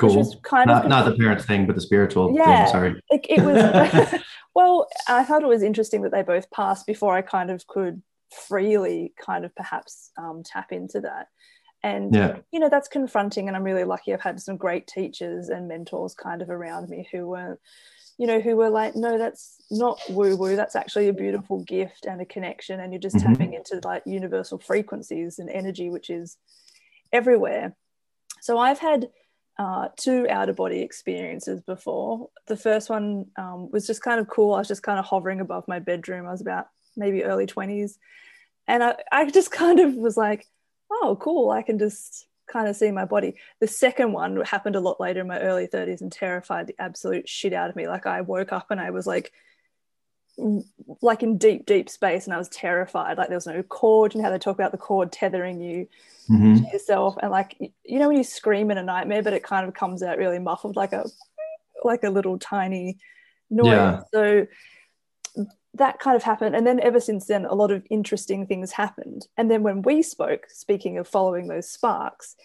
which 0.00 0.12
cool 0.12 0.40
kind 0.42 0.68
not, 0.68 0.84
of 0.84 0.90
not 0.90 1.04
the 1.04 1.16
parents 1.16 1.44
thing 1.44 1.66
but 1.66 1.76
the 1.76 1.80
spiritual 1.80 2.34
Yeah. 2.36 2.64
thing 2.64 2.72
sorry 2.72 3.00
like 3.12 3.26
it 3.28 3.42
was 3.44 4.20
well 4.56 4.88
i 5.06 5.22
thought 5.22 5.42
it 5.44 5.48
was 5.48 5.62
interesting 5.62 6.02
that 6.02 6.10
they 6.10 6.22
both 6.22 6.50
passed 6.50 6.84
before 6.84 7.14
i 7.16 7.22
kind 7.22 7.48
of 7.48 7.64
could 7.68 8.02
freely 8.48 9.14
kind 9.24 9.44
of 9.44 9.54
perhaps 9.54 10.10
um, 10.18 10.42
tap 10.44 10.72
into 10.72 11.00
that 11.02 11.28
and 11.84 12.12
yeah 12.12 12.38
you 12.50 12.58
know 12.58 12.68
that's 12.68 12.88
confronting 12.88 13.46
and 13.46 13.56
i'm 13.56 13.62
really 13.62 13.84
lucky 13.84 14.12
i've 14.12 14.20
had 14.20 14.40
some 14.40 14.56
great 14.56 14.88
teachers 14.88 15.48
and 15.48 15.68
mentors 15.68 16.12
kind 16.14 16.42
of 16.42 16.50
around 16.50 16.88
me 16.88 17.06
who 17.12 17.28
were 17.28 17.60
you 18.18 18.26
know 18.26 18.40
who 18.40 18.56
were 18.56 18.70
like 18.70 18.94
no 18.94 19.18
that's 19.18 19.56
not 19.70 20.00
woo 20.08 20.36
woo 20.36 20.56
that's 20.56 20.76
actually 20.76 21.08
a 21.08 21.12
beautiful 21.12 21.62
gift 21.64 22.06
and 22.06 22.20
a 22.20 22.24
connection 22.24 22.80
and 22.80 22.92
you're 22.92 23.00
just 23.00 23.16
Mhm. 23.16 23.22
tapping 23.24 23.54
into 23.54 23.80
like 23.84 24.02
universal 24.06 24.58
frequencies 24.58 25.38
and 25.38 25.50
energy 25.50 25.90
which 25.90 26.10
is 26.10 26.36
everywhere 27.12 27.74
so 28.40 28.58
i've 28.58 28.78
had 28.78 29.10
uh, 29.56 29.88
two 29.96 30.26
out 30.28 30.48
of 30.48 30.56
body 30.56 30.80
experiences 30.80 31.60
before. 31.60 32.28
The 32.48 32.56
first 32.56 32.90
one 32.90 33.26
um, 33.36 33.70
was 33.70 33.86
just 33.86 34.02
kind 34.02 34.18
of 34.18 34.26
cool. 34.26 34.54
I 34.54 34.58
was 34.58 34.66
just 34.66 34.82
kind 34.82 34.98
of 34.98 35.04
hovering 35.04 35.40
above 35.40 35.68
my 35.68 35.78
bedroom. 35.78 36.26
I 36.26 36.32
was 36.32 36.40
about 36.40 36.66
maybe 36.96 37.22
early 37.22 37.46
20s. 37.46 37.92
And 38.66 38.82
I, 38.82 38.96
I 39.12 39.30
just 39.30 39.50
kind 39.62 39.78
of 39.78 39.94
was 39.94 40.16
like, 40.16 40.48
oh, 40.90 41.16
cool. 41.20 41.50
I 41.50 41.62
can 41.62 41.78
just 41.78 42.26
kind 42.46 42.68
of 42.68 42.76
see 42.76 42.90
my 42.90 43.04
body. 43.04 43.34
The 43.60 43.66
second 43.66 44.12
one 44.12 44.40
happened 44.42 44.76
a 44.76 44.80
lot 44.80 45.00
later 45.00 45.20
in 45.20 45.26
my 45.28 45.40
early 45.40 45.66
30s 45.66 46.00
and 46.00 46.12
terrified 46.12 46.66
the 46.66 46.74
absolute 46.78 47.28
shit 47.28 47.52
out 47.52 47.70
of 47.70 47.76
me. 47.76 47.88
Like 47.88 48.06
I 48.06 48.20
woke 48.20 48.52
up 48.52 48.70
and 48.70 48.80
I 48.80 48.90
was 48.90 49.06
like, 49.06 49.32
like 51.00 51.22
in 51.22 51.38
deep, 51.38 51.64
deep 51.66 51.88
space, 51.88 52.24
and 52.26 52.34
I 52.34 52.38
was 52.38 52.48
terrified. 52.48 53.18
Like 53.18 53.28
there 53.28 53.36
was 53.36 53.46
no 53.46 53.62
cord. 53.62 54.14
You 54.14 54.18
know 54.20 54.24
how 54.24 54.30
they 54.32 54.38
talk 54.38 54.56
about 54.56 54.72
the 54.72 54.78
cord 54.78 55.12
tethering 55.12 55.60
you 55.60 55.88
Mhm. 56.30 56.64
to 56.64 56.72
yourself 56.72 57.16
and 57.20 57.30
like 57.30 57.54
you 57.84 57.98
know 57.98 58.08
when 58.08 58.16
you 58.16 58.24
scream 58.24 58.70
in 58.70 58.78
a 58.78 58.82
nightmare 58.82 59.22
but 59.22 59.34
it 59.34 59.42
kind 59.42 59.68
of 59.68 59.74
comes 59.74 60.02
out 60.02 60.16
really 60.16 60.38
muffled 60.38 60.74
like 60.74 60.94
a 60.94 61.04
like 61.84 62.02
a 62.02 62.08
little 62.08 62.38
tiny 62.38 62.96
noise 63.50 63.66
Yeah. 63.72 64.00
so 64.10 64.46
that 65.74 65.98
kind 65.98 66.16
of 66.16 66.22
happened. 66.22 66.54
And 66.54 66.66
then 66.66 66.78
ever 66.80 67.00
since 67.00 67.26
then 67.26 67.44
a 67.44 67.54
lot 67.54 67.70
of 67.72 67.84
interesting 67.90 68.46
things 68.46 68.72
happened. 68.72 69.26
And 69.36 69.50
then 69.50 69.62
when 69.62 69.82
we 69.82 70.02
spoke 70.02 70.46
speaking 70.48 70.98
of 70.98 71.08
following 71.08 71.48
those 71.48 71.68
sparks 71.68 72.36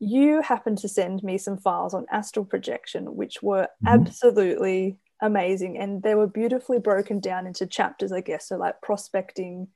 you 0.00 0.42
happened 0.42 0.76
to 0.78 0.88
send 0.88 1.22
me 1.22 1.38
some 1.38 1.56
files 1.56 1.94
on 1.94 2.04
astral 2.10 2.44
projection 2.44 3.14
which 3.16 3.42
were 3.42 3.68
Mhm. 3.84 3.92
absolutely 3.94 4.98
amazing. 5.22 5.78
And 5.78 6.02
they 6.02 6.14
were 6.14 6.26
beautifully 6.26 6.78
broken 6.78 7.20
down 7.20 7.46
into 7.46 7.66
chapters 7.66 8.12
i 8.12 8.20
guess 8.20 8.48
so 8.48 8.56
like 8.56 8.80
prospecting 8.82 9.68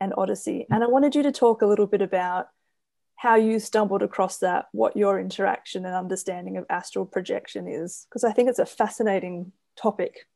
and 0.00 0.14
odyssey. 0.16 0.66
And 0.70 0.84
i 0.84 0.86
wanted 0.86 1.14
you 1.16 1.22
to 1.24 1.32
talk 1.32 1.62
a 1.62 1.66
little 1.66 1.86
bit 1.88 2.02
about 2.02 2.48
how 3.16 3.34
you 3.34 3.58
stumbled 3.58 4.02
across 4.02 4.38
that, 4.38 4.66
what 4.72 4.96
your 4.96 5.18
interaction 5.18 5.84
and 5.84 5.94
understanding 5.94 6.56
of 6.56 6.64
astral 6.70 7.04
projection 7.04 7.66
is, 7.66 8.06
because 8.08 8.22
I 8.22 8.32
think 8.32 8.48
it's 8.48 8.60
a 8.60 8.66
fascinating 8.66 9.50
topic. 9.76 10.26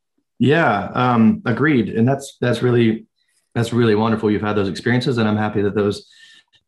Yeah, 0.43 0.91
um, 0.95 1.41
agreed. 1.45 1.91
And 1.91 2.07
that's 2.07 2.37
that's 2.41 2.63
really 2.63 3.07
that's 3.55 3.73
really 3.73 3.95
wonderful. 3.95 4.29
You've 4.29 4.43
had 4.43 4.57
those 4.57 4.69
experiences, 4.69 5.19
and 5.19 5.29
I'm 5.29 5.37
happy 5.37 5.63
that 5.63 5.77
those 5.77 6.11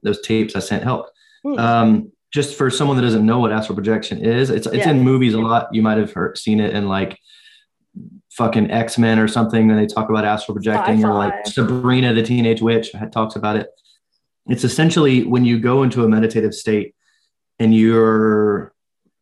those 0.05 0.21
tapes 0.21 0.55
I 0.55 0.61
sent 0.61 0.85
helped. 0.85 1.11
Hmm. 1.43 1.59
Um, 1.59 2.13
just 2.33 2.57
for 2.57 2.71
someone 2.71 2.97
that 2.97 3.03
doesn't 3.03 3.27
know 3.27 3.41
what 3.41 3.51
astral 3.51 3.75
projection 3.75 4.25
is, 4.25 4.49
it's 4.51 4.69
it's 4.69 4.87
Yeah. 4.87 4.91
in 4.91 5.01
movies 5.01 5.35
a 5.35 5.41
lot. 5.41 5.75
You 5.75 5.83
might 5.83 5.99
have 5.99 6.13
heard 6.13 6.39
seen 6.39 6.61
it 6.61 6.73
in 6.73 6.87
like 6.87 7.19
fucking 8.31 8.71
X 8.71 8.97
Men 8.97 9.19
or 9.19 9.27
something. 9.27 9.69
And 9.69 9.77
they 9.77 9.87
talk 9.87 10.09
about 10.09 10.25
astral 10.25 10.55
projecting, 10.55 11.05
or 11.05 11.13
like 11.13 11.45
Sabrina 11.45 12.15
the 12.15 12.23
Teenage 12.23 12.63
Witch 12.63 12.93
talks 13.11 13.35
about 13.35 13.57
it. 13.57 13.71
It's 14.47 14.63
essentially 14.63 15.25
when 15.25 15.45
you 15.45 15.59
go 15.59 15.83
into 15.83 16.05
a 16.05 16.09
meditative 16.09 16.55
state 16.55 16.95
and 17.59 17.75
your 17.75 18.73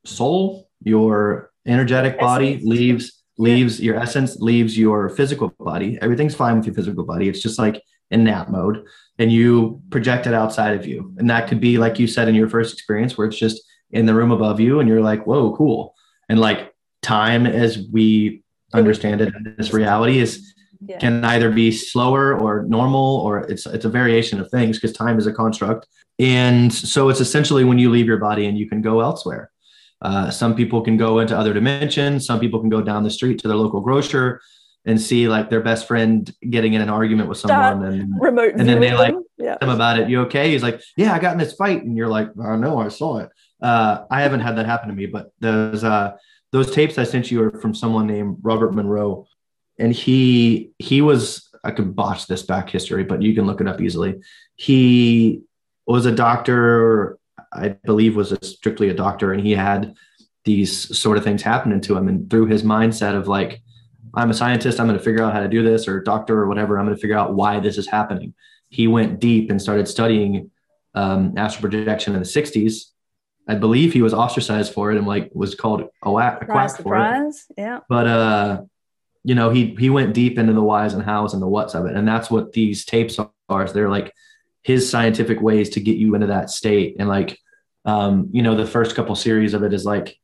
soul, 0.04 0.68
your 0.82 1.50
energetic 1.66 2.20
body 2.20 2.60
leaves 2.62 3.21
leaves 3.38 3.80
your 3.80 3.96
essence 3.96 4.36
leaves 4.36 4.76
your 4.76 5.08
physical 5.08 5.48
body 5.58 5.98
everything's 6.02 6.34
fine 6.34 6.56
with 6.56 6.66
your 6.66 6.74
physical 6.74 7.04
body 7.04 7.28
it's 7.28 7.40
just 7.42 7.58
like 7.58 7.82
in 8.12 8.24
nap 8.24 8.50
mode 8.50 8.84
and 9.18 9.32
you 9.32 9.80
project 9.90 10.26
it 10.26 10.34
outside 10.34 10.74
of 10.74 10.86
you. 10.86 11.14
And 11.18 11.28
that 11.30 11.48
could 11.48 11.60
be 11.60 11.78
like 11.78 11.98
you 11.98 12.06
said 12.06 12.28
in 12.28 12.34
your 12.34 12.48
first 12.48 12.72
experience 12.74 13.16
where 13.16 13.26
it's 13.26 13.38
just 13.38 13.62
in 13.90 14.06
the 14.06 14.14
room 14.14 14.30
above 14.30 14.60
you 14.60 14.80
and 14.80 14.88
you're 14.88 15.00
like, 15.00 15.26
whoa, 15.26 15.56
cool. 15.56 15.94
And 16.28 16.38
like 16.38 16.74
time 17.02 17.46
as 17.46 17.86
we 17.90 18.42
understand 18.74 19.20
it 19.20 19.34
in 19.34 19.54
this 19.58 19.72
reality 19.72 20.18
is 20.18 20.54
Yeah. 20.84 20.98
can 20.98 21.24
either 21.24 21.50
be 21.50 21.70
slower 21.70 22.36
or 22.36 22.64
normal 22.64 23.18
or 23.18 23.40
it's 23.40 23.66
it's 23.66 23.84
a 23.84 23.88
variation 23.88 24.40
of 24.40 24.50
things 24.50 24.78
because 24.78 24.92
time 24.96 25.18
is 25.18 25.26
a 25.26 25.32
construct. 25.32 25.86
And 26.18 26.72
so 26.72 27.08
it's 27.08 27.20
essentially 27.20 27.64
when 27.64 27.78
you 27.78 27.88
leave 27.90 28.06
your 28.06 28.18
body 28.18 28.46
and 28.46 28.58
you 28.58 28.68
can 28.68 28.82
go 28.82 29.00
elsewhere. 29.00 29.51
Uh, 30.02 30.30
some 30.30 30.54
people 30.54 30.82
can 30.82 30.96
go 30.96 31.20
into 31.20 31.36
other 31.36 31.54
dimensions. 31.54 32.26
Some 32.26 32.40
people 32.40 32.60
can 32.60 32.68
go 32.68 32.82
down 32.82 33.04
the 33.04 33.10
street 33.10 33.38
to 33.40 33.48
their 33.48 33.56
local 33.56 33.80
grocer 33.80 34.40
and 34.84 35.00
see 35.00 35.28
like 35.28 35.48
their 35.48 35.60
best 35.60 35.86
friend 35.86 36.34
getting 36.50 36.74
in 36.74 36.82
an 36.82 36.90
argument 36.90 37.28
with 37.28 37.38
someone 37.38 37.84
and 37.84 38.12
Remote 38.20 38.54
And 38.56 38.68
then 38.68 38.80
they, 38.80 38.92
like, 38.92 39.14
them. 39.14 39.24
yeah. 39.38 39.56
them 39.58 39.70
about 39.70 40.00
it. 40.00 40.08
You 40.08 40.22
okay? 40.22 40.50
He's 40.50 40.62
like, 40.62 40.82
yeah, 40.96 41.14
I 41.14 41.20
got 41.20 41.32
in 41.32 41.38
this 41.38 41.52
fight, 41.54 41.84
and 41.84 41.96
you're 41.96 42.08
like, 42.08 42.28
I 42.42 42.56
know, 42.56 42.78
I 42.78 42.88
saw 42.88 43.18
it. 43.18 43.30
Uh, 43.62 44.04
I 44.10 44.22
haven't 44.22 44.40
had 44.40 44.56
that 44.56 44.66
happen 44.66 44.88
to 44.88 44.94
me, 44.94 45.06
but 45.06 45.30
those 45.38 45.84
uh, 45.84 46.16
those 46.50 46.72
tapes 46.72 46.98
I 46.98 47.04
sent 47.04 47.30
you 47.30 47.44
are 47.44 47.60
from 47.60 47.74
someone 47.74 48.08
named 48.08 48.38
Robert 48.42 48.74
Monroe, 48.74 49.28
and 49.78 49.92
he 49.92 50.72
he 50.78 51.00
was 51.00 51.48
I 51.62 51.70
could 51.70 51.94
botch 51.94 52.26
this 52.26 52.42
back 52.42 52.68
history, 52.68 53.04
but 53.04 53.22
you 53.22 53.34
can 53.34 53.46
look 53.46 53.60
it 53.60 53.68
up 53.68 53.80
easily. 53.80 54.20
He 54.56 55.42
was 55.86 56.06
a 56.06 56.12
doctor, 56.12 57.18
I 57.54 57.68
believe, 57.84 58.16
was 58.16 58.32
a, 58.32 58.44
strictly 58.44 58.88
a 58.88 58.94
doctor, 58.94 59.32
and 59.32 59.44
he 59.44 59.52
had 59.52 59.94
these 60.44 60.98
sort 60.98 61.18
of 61.18 61.24
things 61.24 61.42
happening 61.42 61.80
to 61.82 61.96
him, 61.96 62.08
and 62.08 62.28
through 62.30 62.46
his 62.46 62.62
mindset 62.62 63.14
of 63.14 63.28
like. 63.28 63.62
I'm 64.14 64.28
a 64.28 64.34
scientist. 64.34 64.78
I'm 64.78 64.86
going 64.86 64.98
to 64.98 65.02
figure 65.02 65.22
out 65.22 65.32
how 65.32 65.40
to 65.40 65.48
do 65.48 65.62
this, 65.62 65.88
or 65.88 66.02
doctor, 66.02 66.38
or 66.38 66.46
whatever. 66.46 66.78
I'm 66.78 66.84
going 66.84 66.94
to 66.94 67.00
figure 67.00 67.16
out 67.16 67.32
why 67.34 67.60
this 67.60 67.78
is 67.78 67.86
happening 67.88 68.34
he 68.72 68.88
went 68.88 69.20
deep 69.20 69.50
and 69.50 69.60
started 69.60 69.86
studying 69.86 70.50
um, 70.94 71.34
astral 71.36 71.60
projection 71.60 72.14
in 72.14 72.20
the 72.20 72.26
60s. 72.26 72.86
I 73.46 73.54
believe 73.54 73.92
he 73.92 74.00
was 74.00 74.14
ostracized 74.14 74.72
for 74.72 74.90
it 74.90 74.96
and 74.96 75.06
like 75.06 75.30
was 75.34 75.54
called 75.54 75.88
a 76.02 76.10
whack, 76.10 76.40
a 76.42 76.46
quack 76.46 76.70
Surprise, 76.70 76.76
for 76.76 76.94
it. 76.94 77.34
surprise. 77.34 77.46
Yeah. 77.58 77.80
But 77.88 78.06
uh, 78.06 78.62
you 79.24 79.34
know, 79.34 79.50
he 79.50 79.74
he 79.78 79.90
went 79.90 80.14
deep 80.14 80.38
into 80.38 80.54
the 80.54 80.62
whys 80.62 80.94
and 80.94 81.02
hows 81.02 81.34
and 81.34 81.42
the 81.42 81.48
whats 81.48 81.74
of 81.74 81.84
it, 81.86 81.94
and 81.94 82.08
that's 82.08 82.30
what 82.30 82.52
these 82.52 82.84
tapes 82.86 83.18
are. 83.48 83.68
They're 83.68 83.90
like 83.90 84.14
his 84.62 84.88
scientific 84.88 85.40
ways 85.40 85.70
to 85.70 85.80
get 85.80 85.96
you 85.96 86.14
into 86.14 86.28
that 86.28 86.50
state. 86.50 86.96
And 86.98 87.08
like, 87.08 87.38
um, 87.84 88.28
you 88.32 88.42
know, 88.42 88.54
the 88.54 88.66
first 88.66 88.94
couple 88.94 89.14
series 89.16 89.54
of 89.54 89.62
it 89.62 89.72
is 89.74 89.84
like 89.84 90.16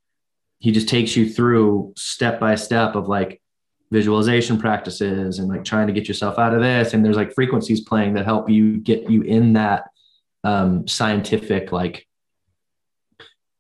he 0.61 0.71
just 0.73 0.89
takes 0.89 1.17
you 1.17 1.29
through 1.29 1.93
step 1.97 2.39
by 2.41 2.55
step 2.55 2.95
of 2.95 3.09
like 3.09 3.41
visualization 3.91 4.59
practices 4.59 5.39
and 5.39 5.49
like 5.49 5.65
trying 5.65 5.87
to 5.87 5.93
get 5.93 6.07
yourself 6.09 6.39
out 6.39 6.53
of 6.55 6.61
this 6.61 6.93
and 6.93 7.03
there's 7.05 7.17
like 7.17 7.33
frequencies 7.33 7.81
playing 7.81 8.13
that 8.15 8.27
help 8.27 8.51
you 8.51 8.77
get 8.77 9.09
you 9.09 9.23
in 9.23 9.55
that 9.55 9.85
um 10.45 10.87
scientific 10.87 11.73
like 11.73 12.07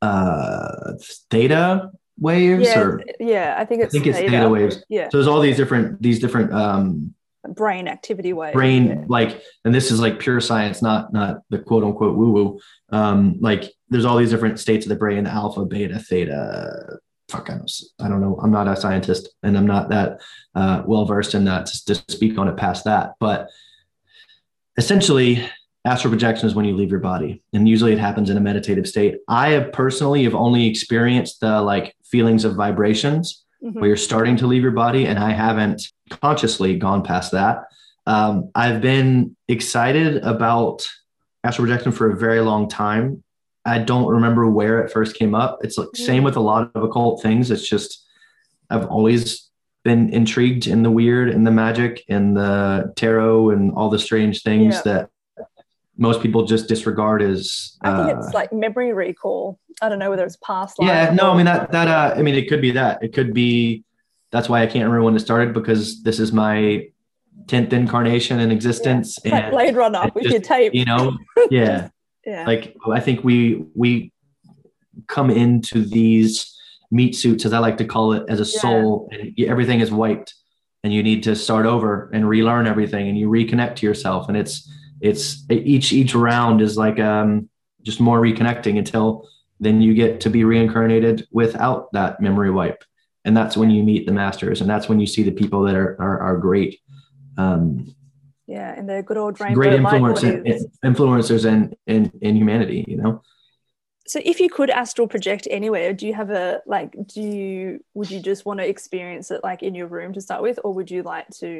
uh 0.02 0.92
theta 1.30 1.90
waves 2.20 2.66
Yeah. 2.68 2.80
or 2.80 3.02
Yeah. 3.18 3.54
I 3.58 3.64
think 3.64 3.82
it's 3.82 3.94
I 3.94 3.98
think 3.98 4.06
it's 4.06 4.18
theta. 4.18 4.30
theta 4.30 4.48
waves 4.48 4.84
Yeah. 4.88 5.08
so 5.08 5.16
there's 5.18 5.26
all 5.28 5.40
these 5.40 5.56
different 5.56 6.00
these 6.02 6.18
different 6.20 6.52
um 6.52 7.14
Brain 7.54 7.86
activity 7.88 8.32
wave. 8.32 8.52
brain 8.52 9.06
like 9.08 9.40
and 9.64 9.72
this 9.74 9.90
is 9.90 10.00
like 10.00 10.18
pure 10.18 10.40
science 10.40 10.82
not 10.82 11.12
not 11.12 11.42
the 11.50 11.58
quote 11.58 11.84
unquote 11.84 12.16
woo 12.16 12.30
woo 12.32 12.60
um 12.90 13.36
like 13.40 13.72
there's 13.90 14.04
all 14.04 14.16
these 14.18 14.30
different 14.30 14.58
states 14.58 14.84
of 14.84 14.90
the 14.90 14.96
brain 14.96 15.24
alpha 15.26 15.64
beta 15.64 15.98
theta 16.00 16.98
fuck 17.28 17.48
I 17.48 17.54
don't, 17.54 17.70
I 18.00 18.08
don't 18.08 18.20
know 18.20 18.38
i'm 18.42 18.50
not 18.50 18.66
a 18.68 18.74
scientist 18.76 19.28
and 19.44 19.56
i'm 19.56 19.66
not 19.66 19.88
that 19.90 20.20
uh, 20.56 20.82
well 20.86 21.04
versed 21.06 21.34
in 21.34 21.44
that 21.44 21.66
to, 21.66 21.84
to 21.86 21.94
speak 22.12 22.38
on 22.38 22.48
it 22.48 22.56
past 22.56 22.84
that 22.84 23.14
but 23.20 23.48
essentially 24.76 25.48
astral 25.84 26.10
projection 26.12 26.46
is 26.46 26.54
when 26.54 26.64
you 26.64 26.74
leave 26.74 26.90
your 26.90 27.00
body 27.00 27.42
and 27.52 27.68
usually 27.68 27.92
it 27.92 27.98
happens 27.98 28.30
in 28.30 28.36
a 28.36 28.40
meditative 28.40 28.86
state 28.86 29.18
i 29.28 29.50
have 29.50 29.72
personally 29.72 30.24
have 30.24 30.34
only 30.34 30.66
experienced 30.66 31.40
the 31.40 31.62
like 31.62 31.94
feelings 32.04 32.44
of 32.44 32.54
vibrations 32.56 33.44
Mhm. 33.62 33.74
where 33.74 33.88
you're 33.88 33.96
starting 33.96 34.36
to 34.36 34.46
leave 34.46 34.62
your 34.62 34.70
body 34.72 35.06
and 35.06 35.18
i 35.18 35.32
haven't 35.32 35.82
consciously 36.08 36.76
gone 36.76 37.02
past 37.02 37.32
that 37.32 37.64
um, 38.06 38.50
i've 38.54 38.80
been 38.80 39.36
excited 39.48 40.18
about 40.24 40.88
astral 41.44 41.66
projection 41.66 41.92
for 41.92 42.10
a 42.10 42.16
very 42.16 42.40
long 42.40 42.68
time 42.68 43.22
i 43.64 43.78
don't 43.78 44.06
remember 44.08 44.48
where 44.48 44.80
it 44.84 44.90
first 44.92 45.16
came 45.16 45.34
up 45.34 45.58
it's 45.62 45.78
like 45.78 45.88
same 45.94 46.22
with 46.24 46.36
a 46.36 46.40
lot 46.40 46.70
of 46.74 46.82
occult 46.82 47.22
things 47.22 47.50
it's 47.50 47.68
just 47.68 48.04
i've 48.70 48.86
always 48.86 49.48
been 49.84 50.08
intrigued 50.12 50.66
in 50.66 50.82
the 50.82 50.90
weird 50.90 51.28
and 51.30 51.46
the 51.46 51.50
magic 51.50 52.02
and 52.08 52.36
the 52.36 52.92
tarot 52.96 53.50
and 53.50 53.72
all 53.74 53.88
the 53.88 53.98
strange 53.98 54.42
things 54.42 54.74
Yeah. 54.74 54.82
that 54.84 55.10
most 55.96 56.20
people 56.22 56.44
just 56.44 56.68
disregard 56.68 57.22
as 57.22 57.76
I 57.80 58.04
think 58.06 58.18
uh, 58.18 58.20
it's 58.20 58.32
like 58.34 58.52
memory 58.52 58.92
recall. 58.92 59.58
I 59.82 59.88
don't 59.88 59.98
know 59.98 60.10
whether 60.10 60.24
it's 60.24 60.36
past 60.36 60.78
life. 60.78 60.86
yeah 60.88 61.10
no 61.14 61.32
i 61.32 61.36
mean 61.36 61.46
that 61.46 61.72
that 61.72 61.88
uh 61.88 62.14
i 62.18 62.22
mean 62.22 62.34
it 62.34 62.48
could 62.48 62.60
be 62.60 62.72
that 62.72 63.02
it 63.02 63.12
could 63.14 63.32
be 63.32 63.84
that's 64.30 64.48
why 64.48 64.62
i 64.62 64.66
can't 64.66 64.84
remember 64.84 65.02
when 65.02 65.14
it 65.16 65.20
started 65.20 65.52
because 65.54 66.02
this 66.02 66.18
is 66.20 66.32
my 66.32 66.86
10th 67.46 67.72
incarnation 67.72 68.40
in 68.40 68.50
existence 68.50 69.18
like 69.24 69.32
and 69.34 69.50
Blade 69.52 69.76
Runner 69.76 70.06
it 70.06 70.14
with 70.14 70.24
just- 70.24 70.32
your 70.34 70.42
tape. 70.42 70.74
you 70.74 70.84
know 70.84 71.16
yeah 71.50 71.88
yeah. 72.26 72.44
like 72.46 72.76
i 72.92 73.00
think 73.00 73.24
we 73.24 73.64
we 73.74 74.12
come 75.06 75.30
into 75.30 75.82
these 75.84 76.54
meat 76.90 77.14
suits 77.14 77.44
as 77.46 77.52
i 77.52 77.58
like 77.58 77.76
to 77.78 77.84
call 77.84 78.12
it 78.12 78.24
as 78.28 78.40
a 78.40 78.44
Yeah. 78.44 78.60
soul 78.60 79.08
and 79.12 79.32
everything 79.40 79.80
is 79.80 79.90
wiped 79.90 80.34
and 80.84 80.92
you 80.92 81.02
need 81.02 81.22
to 81.24 81.34
start 81.34 81.66
over 81.66 82.10
and 82.12 82.28
relearn 82.28 82.66
everything 82.66 83.08
and 83.08 83.18
you 83.18 83.28
reconnect 83.28 83.76
to 83.76 83.86
yourself 83.86 84.28
and 84.28 84.36
it's 84.36 84.70
it's 85.00 85.44
each 85.50 85.92
each 85.92 86.14
round 86.14 86.60
is 86.60 86.76
like 86.76 86.98
um 86.98 87.48
just 87.82 88.00
more 88.00 88.20
reconnecting 88.20 88.76
until 88.78 89.26
then 89.60 89.80
you 89.80 89.94
get 89.94 90.20
to 90.20 90.30
be 90.30 90.44
reincarnated 90.44 91.26
without 91.32 91.90
that 91.92 92.20
memory 92.20 92.50
wipe 92.50 92.82
and 93.28 93.36
that's 93.36 93.56
when 93.60 93.70
you 93.74 93.82
meet 93.90 94.02
the 94.08 94.12
masters 94.22 94.60
and 94.62 94.68
that's 94.72 94.88
when 94.88 94.98
you 95.02 95.06
see 95.14 95.22
the 95.30 95.36
people 95.40 95.60
that 95.66 95.76
are 95.82 95.90
are, 96.06 96.18
are 96.26 96.36
great 96.48 96.72
um 97.44 97.62
yeah. 98.56 98.70
And 98.76 98.88
they're 98.88 99.02
good 99.10 99.18
old 99.18 99.38
rainbow 99.42 99.60
great 99.60 99.72
light 99.82 99.92
influence 99.94 100.22
bodies. 100.22 100.66
influencers 100.90 101.44
in, 101.52 101.58
in 101.94 102.00
in 102.26 102.32
humanity 102.40 102.80
you 102.88 102.96
know 103.02 103.12
So 104.14 104.18
if 104.32 104.36
you 104.42 104.48
could 104.56 104.70
astral 104.82 105.06
project 105.14 105.44
anywhere, 105.60 105.88
do 105.98 106.04
you 106.08 106.14
have 106.20 106.30
a 106.44 106.46
like 106.74 106.90
do 107.14 107.20
you 107.20 107.56
would 107.96 108.10
you 108.14 108.20
just 108.30 108.42
want 108.46 108.58
to 108.60 108.66
experience 108.74 109.26
it 109.34 109.40
like 109.48 109.60
in 109.68 109.74
your 109.80 109.88
room 109.96 110.10
to 110.16 110.20
start 110.26 110.40
with 110.46 110.56
or 110.64 110.70
would 110.76 110.90
you 110.94 111.02
like 111.14 111.28
to 111.42 111.52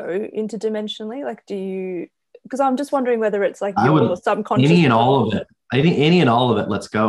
go 0.00 0.06
interdimensionally? 0.42 1.20
Like 1.30 1.40
do 1.50 1.54
you 1.54 2.08
because 2.42 2.60
I'm 2.66 2.76
just 2.82 2.90
wondering 2.96 3.20
whether 3.24 3.40
it's 3.48 3.60
like 3.66 3.74
your 3.84 3.92
would- 3.92 4.18
subconscious 4.28 4.70
any 4.70 4.84
and 4.88 4.92
all 5.00 5.14
of 5.24 5.28
it 5.38 5.46
i 5.72 5.76
think 5.82 5.94
any 6.08 6.18
and 6.24 6.30
all 6.34 6.46
of 6.52 6.56
it 6.62 6.66
let's 6.74 6.88
go 7.00 7.06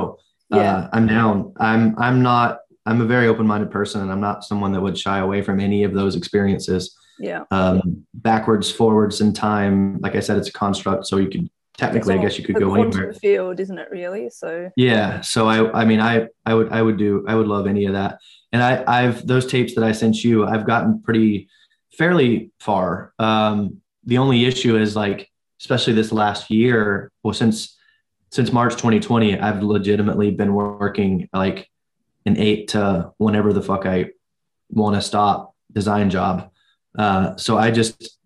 Yeah. 0.51 0.75
uh, 0.75 0.89
i'm 0.95 1.07
down 1.07 1.53
i'm 1.69 1.83
i'm 2.05 2.17
not 2.31 2.49
i'm 2.89 3.01
a 3.01 3.05
very 3.05 3.27
open-minded 3.27 3.69
person 3.71 4.01
and 4.01 4.11
i'm 4.11 4.19
not 4.19 4.43
someone 4.43 4.71
that 4.71 4.81
would 4.81 4.97
shy 4.97 5.19
away 5.19 5.41
from 5.41 5.59
any 5.59 5.83
of 5.83 5.93
those 5.93 6.15
experiences 6.15 6.97
yeah. 7.19 7.43
um, 7.51 8.05
backwards 8.13 8.71
forwards 8.71 9.21
in 9.21 9.33
time 9.33 9.99
like 9.99 10.15
i 10.15 10.19
said 10.19 10.37
it's 10.37 10.49
a 10.49 10.53
construct 10.53 11.05
so 11.05 11.17
you 11.17 11.29
could 11.29 11.49
technically 11.77 12.15
i 12.15 12.17
guess 12.17 12.37
you 12.37 12.43
could 12.43 12.55
go 12.57 12.75
anywhere 12.75 13.13
field, 13.13 13.59
isn't 13.59 13.79
it 13.79 13.87
really? 13.89 14.29
So 14.29 14.69
yeah 14.75 15.21
so 15.21 15.47
i 15.47 15.81
i 15.81 15.85
mean 15.85 16.01
i 16.01 16.27
i 16.45 16.53
would 16.53 16.71
i 16.71 16.81
would 16.81 16.97
do 16.97 17.23
i 17.27 17.35
would 17.35 17.47
love 17.47 17.67
any 17.67 17.85
of 17.85 17.93
that 17.93 18.19
and 18.51 18.61
i 18.61 18.83
i've 18.85 19.25
those 19.25 19.45
tapes 19.45 19.75
that 19.75 19.83
i 19.83 19.93
sent 19.93 20.21
you 20.23 20.45
i've 20.45 20.67
gotten 20.67 21.01
pretty 21.01 21.47
fairly 21.97 22.51
far 22.59 23.13
um 23.17 23.77
the 24.03 24.17
only 24.17 24.45
issue 24.45 24.75
is 24.77 24.95
like 24.95 25.29
especially 25.61 25.93
this 25.93 26.11
last 26.11 26.51
year 26.51 27.11
well 27.23 27.33
since 27.33 27.77
since 28.29 28.51
march 28.51 28.73
2020 28.73 29.39
i've 29.39 29.63
legitimately 29.63 30.31
been 30.31 30.53
working 30.53 31.29
like 31.33 31.69
an 32.25 32.37
eight 32.37 32.69
to 32.69 33.11
whenever 33.17 33.53
the 33.53 33.61
fuck 33.61 33.85
i 33.85 34.05
want 34.69 34.95
to 34.95 35.01
stop 35.01 35.55
design 35.71 36.09
job 36.09 36.49
uh 36.97 37.35
so 37.35 37.57
i 37.57 37.71
just 37.71 38.17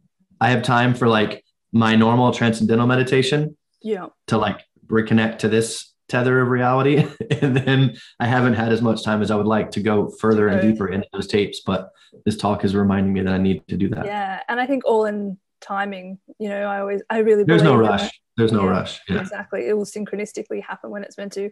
i 0.41 0.49
have 0.49 0.63
time 0.63 0.93
for 0.93 1.07
like 1.07 1.43
my 1.71 1.95
normal 1.95 2.31
transcendental 2.31 2.87
meditation 2.87 3.55
yeah. 3.81 4.07
to 4.27 4.37
like 4.37 4.61
reconnect 4.87 5.39
to 5.39 5.49
this 5.49 5.93
tether 6.09 6.39
of 6.41 6.49
reality 6.49 7.07
and 7.41 7.55
then 7.55 7.95
i 8.19 8.27
haven't 8.27 8.53
had 8.53 8.71
as 8.71 8.81
much 8.81 9.03
time 9.03 9.21
as 9.21 9.31
i 9.31 9.35
would 9.35 9.47
like 9.47 9.71
to 9.71 9.81
go 9.81 10.09
further 10.19 10.47
and 10.47 10.61
deeper 10.61 10.89
into 10.89 11.07
those 11.13 11.27
tapes 11.27 11.61
but 11.65 11.89
this 12.25 12.37
talk 12.37 12.63
is 12.63 12.75
reminding 12.75 13.11
me 13.11 13.21
that 13.21 13.33
i 13.33 13.37
need 13.37 13.65
to 13.67 13.77
do 13.77 13.89
that 13.89 14.05
Yeah. 14.05 14.41
And 14.47 14.59
I 14.59 14.67
think 14.67 14.85
all 14.85 15.05
in 15.05 15.37
timing, 15.63 16.19
you 16.37 16.49
know, 16.49 16.65
I 16.65 16.79
always 16.79 17.01
I 17.09 17.19
really 17.19 17.43
there's 17.43 17.63
no 17.63 17.75
rush. 17.75 18.21
There's 18.37 18.51
no 18.51 18.63
Yeah, 18.63 18.69
rush 18.69 19.01
yeah 19.07 19.19
Exactly. 19.19 19.67
It 19.67 19.73
will 19.77 19.85
synchronistically 19.85 20.61
happen 20.63 20.89
when 20.89 21.03
it's 21.03 21.17
meant 21.17 21.33
to. 21.33 21.49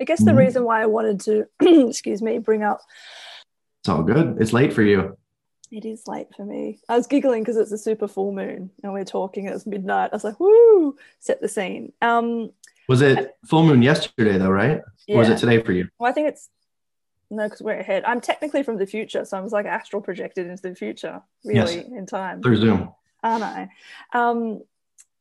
I 0.00 0.04
guess 0.04 0.24
the 0.24 0.32
Mhm. 0.32 0.38
reason 0.38 0.64
why 0.64 0.82
I 0.82 0.86
wanted 0.86 1.20
to, 1.20 1.44
excuse 1.88 2.20
me, 2.22 2.38
bring 2.38 2.62
up 2.62 2.80
it's 3.80 3.88
all 3.88 4.02
good 4.02 4.38
it's 4.40 4.52
late 4.52 4.72
for 4.72 4.82
you 4.82 5.16
it 5.70 5.84
is 5.84 6.06
late 6.06 6.28
for 6.36 6.44
me. 6.44 6.78
I 6.88 6.96
was 6.96 7.08
giggling 7.08 7.42
because 7.42 7.56
it's 7.56 7.72
a 7.72 7.78
super 7.78 8.06
full 8.06 8.32
moon 8.32 8.70
and 8.84 8.92
we're 8.92 9.04
talking. 9.04 9.46
It's 9.48 9.66
midnight. 9.66 10.10
I 10.12 10.14
was 10.14 10.22
like, 10.22 10.38
"Woo!" 10.38 10.94
Set 11.18 11.40
the 11.40 11.48
scene. 11.48 11.92
Um, 12.00 12.50
was 12.88 13.02
it 13.02 13.34
full 13.46 13.64
moon 13.64 13.82
yesterday 13.82 14.38
though 14.38 14.50
right 14.50 14.80
yeah. 15.08 15.16
or 15.16 15.18
was 15.20 15.30
it 15.30 15.38
today 15.38 15.60
for 15.62 15.72
you 15.72 15.88
Well, 15.98 16.08
I 16.08 16.12
think 16.14 16.28
it's 16.28 16.48
no, 17.30 17.44
because 17.44 17.62
we're 17.62 17.78
ahead. 17.80 18.04
I'm 18.06 18.20
technically 18.20 18.62
from 18.62 18.76
the 18.76 18.86
future, 18.86 19.24
so 19.24 19.36
I 19.36 19.40
was 19.40 19.50
like 19.52 19.66
astral 19.66 20.00
projected 20.02 20.46
into 20.46 20.62
the 20.62 20.74
future, 20.76 21.22
really, 21.44 21.80
in 21.80 22.06
time. 22.06 22.40
through 22.42 22.56
zoom 22.58 22.92
aren't 23.24 23.42
I? 23.42 23.68
Um, 24.12 24.62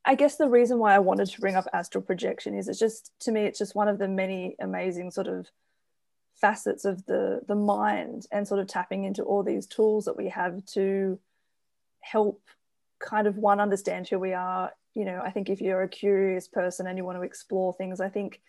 I 0.06 0.16
guess 0.16 0.36
the 0.36 0.49
reason 0.49 0.80
why 0.80 0.95
I 0.95 0.99
wanted 0.99 1.28
to 1.30 1.41
bring 1.41 1.56
up 1.56 1.68
astral 1.74 2.04
projection 2.04 2.56
is 2.56 2.68
it's 2.68 2.80
just 2.80 3.12
to 3.22 3.32
me 3.32 3.41
it's 3.41 3.60
just 3.60 3.76
one 3.76 3.88
of 3.88 3.99
the 3.99 4.08
many 4.08 4.56
amazing 4.60 5.12
sort 5.12 5.28
of 5.28 5.47
facets 6.36 6.84
of 6.84 7.06
the 7.06 7.41
the 7.47 7.56
mind 7.56 8.26
and 8.32 8.47
sort 8.47 8.60
of 8.60 8.68
tapping 8.68 9.04
into 9.06 9.24
all 9.24 9.43
these 9.43 9.66
tools 9.66 10.06
that 10.06 10.18
we 10.18 10.30
have 10.30 10.66
to 10.66 11.20
help 12.01 12.41
kind 12.99 13.28
of 13.28 13.38
one 13.38 13.60
understand 13.60 14.08
who 14.08 14.20
we 14.20 14.34
are. 14.34 14.72
You 14.93 15.06
know 15.06 15.22
i 15.24 15.32
think 15.32 15.49
if 15.49 15.60
you're 15.60 15.82
a 15.82 15.89
curious 15.89 16.47
person 16.47 16.86
and 16.86 16.99
you 16.99 17.04
want 17.04 17.18
to 17.18 17.24
explore 17.24 17.74
things 17.74 17.99
i 17.99 18.10
think 18.10 18.39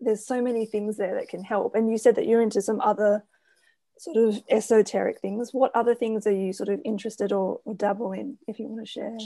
there's 0.00 0.26
so 0.26 0.40
many 0.40 0.66
things 0.66 0.96
there 0.96 1.14
that 1.14 1.28
can 1.28 1.42
help. 1.42 1.74
And 1.74 1.90
you 1.90 1.98
said 1.98 2.14
that 2.16 2.26
you're 2.26 2.42
into 2.42 2.62
some 2.62 2.80
other 2.80 3.24
sort 4.00 4.16
of 4.16 4.42
esoteric 4.50 5.20
things 5.20 5.50
what 5.52 5.70
other 5.74 5.94
things 5.94 6.26
are 6.26 6.32
you 6.32 6.52
sort 6.52 6.68
of 6.68 6.80
interested 6.84 7.32
or, 7.32 7.60
or 7.64 7.74
dabble 7.74 8.12
in 8.12 8.38
if 8.46 8.58
you 8.58 8.66
want 8.66 8.84
to 8.84 8.90
share? 8.90 9.16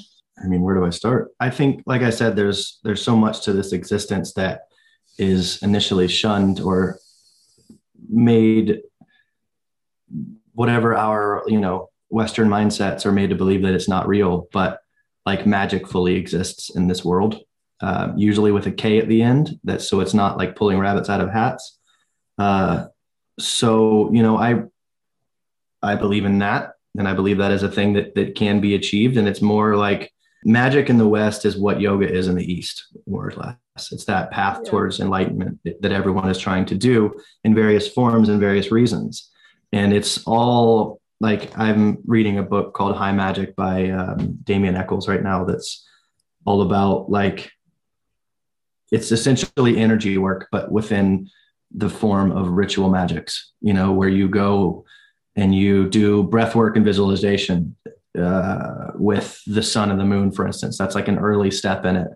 I 0.42 0.46
mean 0.46 0.62
where 0.62 0.74
do 0.74 0.84
i 0.84 0.90
start? 0.90 1.32
I 1.40 1.50
think 1.50 1.82
like 1.86 2.02
i 2.02 2.10
said 2.10 2.36
there's 2.36 2.80
there's 2.84 3.02
so 3.02 3.16
much 3.16 3.42
to 3.44 3.52
this 3.52 3.72
existence 3.72 4.32
that 4.34 4.62
is 5.18 5.62
initially 5.62 6.08
shunned 6.08 6.60
or 6.60 6.98
made 8.08 8.80
whatever 10.54 10.94
our 10.96 11.42
you 11.46 11.60
know 11.60 11.88
western 12.08 12.48
mindsets 12.48 13.06
are 13.06 13.12
made 13.12 13.30
to 13.30 13.36
believe 13.36 13.62
that 13.62 13.74
it's 13.74 13.88
not 13.88 14.06
real 14.06 14.48
but 14.52 14.80
like 15.24 15.46
magic 15.46 15.86
fully 15.86 16.14
exists 16.16 16.74
in 16.74 16.88
this 16.88 17.04
world 17.04 17.42
uh, 17.82 18.12
usually 18.16 18.52
with 18.52 18.66
a 18.66 18.72
k 18.72 18.98
at 18.98 19.08
the 19.08 19.20
end 19.20 19.58
that 19.64 19.82
so 19.82 19.98
it's 20.00 20.14
not 20.14 20.38
like 20.38 20.54
pulling 20.54 20.78
rabbits 20.78 21.10
out 21.10 21.20
of 21.20 21.30
hats. 21.30 21.78
Uh, 22.38 22.86
so 23.38 24.12
you 24.12 24.22
know 24.22 24.36
i 24.36 24.62
i 25.82 25.94
believe 25.94 26.24
in 26.24 26.38
that 26.38 26.72
and 26.98 27.08
i 27.08 27.14
believe 27.14 27.38
that 27.38 27.52
is 27.52 27.62
a 27.62 27.70
thing 27.70 27.92
that 27.94 28.14
that 28.14 28.34
can 28.34 28.60
be 28.60 28.74
achieved 28.74 29.16
and 29.16 29.28
it's 29.28 29.42
more 29.42 29.76
like 29.76 30.12
magic 30.44 30.90
in 30.90 30.98
the 30.98 31.08
west 31.08 31.44
is 31.44 31.56
what 31.56 31.80
yoga 31.80 32.10
is 32.10 32.28
in 32.28 32.34
the 32.34 32.52
east 32.52 32.86
more 33.06 33.28
or 33.28 33.32
less 33.32 33.56
it's 33.76 34.04
that 34.04 34.30
path 34.30 34.60
yeah. 34.64 34.70
towards 34.70 35.00
enlightenment 35.00 35.58
that 35.64 35.92
everyone 35.92 36.28
is 36.28 36.38
trying 36.38 36.66
to 36.66 36.74
do 36.74 37.14
in 37.44 37.54
various 37.54 37.88
forms 37.88 38.28
and 38.28 38.38
various 38.38 38.70
reasons. 38.70 39.30
And 39.72 39.92
it's 39.92 40.22
all 40.26 41.00
like 41.20 41.56
I'm 41.58 41.98
reading 42.04 42.38
a 42.38 42.42
book 42.42 42.74
called 42.74 42.96
High 42.96 43.12
Magic 43.12 43.56
by 43.56 43.88
um, 43.90 44.38
Damien 44.44 44.76
Echols 44.76 45.08
right 45.08 45.22
now 45.22 45.44
that's 45.44 45.86
all 46.44 46.62
about 46.62 47.10
like 47.10 47.50
it's 48.90 49.10
essentially 49.10 49.78
energy 49.78 50.18
work, 50.18 50.48
but 50.52 50.70
within 50.70 51.30
the 51.74 51.90
form 51.90 52.32
of 52.32 52.48
ritual 52.48 52.90
magics, 52.90 53.52
you 53.60 53.72
know, 53.72 53.92
where 53.92 54.08
you 54.08 54.28
go 54.28 54.84
and 55.36 55.54
you 55.54 55.88
do 55.88 56.22
breath 56.24 56.54
work 56.54 56.76
and 56.76 56.84
visualization 56.84 57.76
uh, 58.18 58.88
with 58.94 59.40
the 59.46 59.62
sun 59.62 59.90
and 59.90 59.98
the 59.98 60.04
moon, 60.04 60.30
for 60.30 60.46
instance. 60.46 60.76
That's 60.76 60.94
like 60.94 61.08
an 61.08 61.18
early 61.18 61.50
step 61.50 61.84
in 61.84 61.96
it 61.96 62.08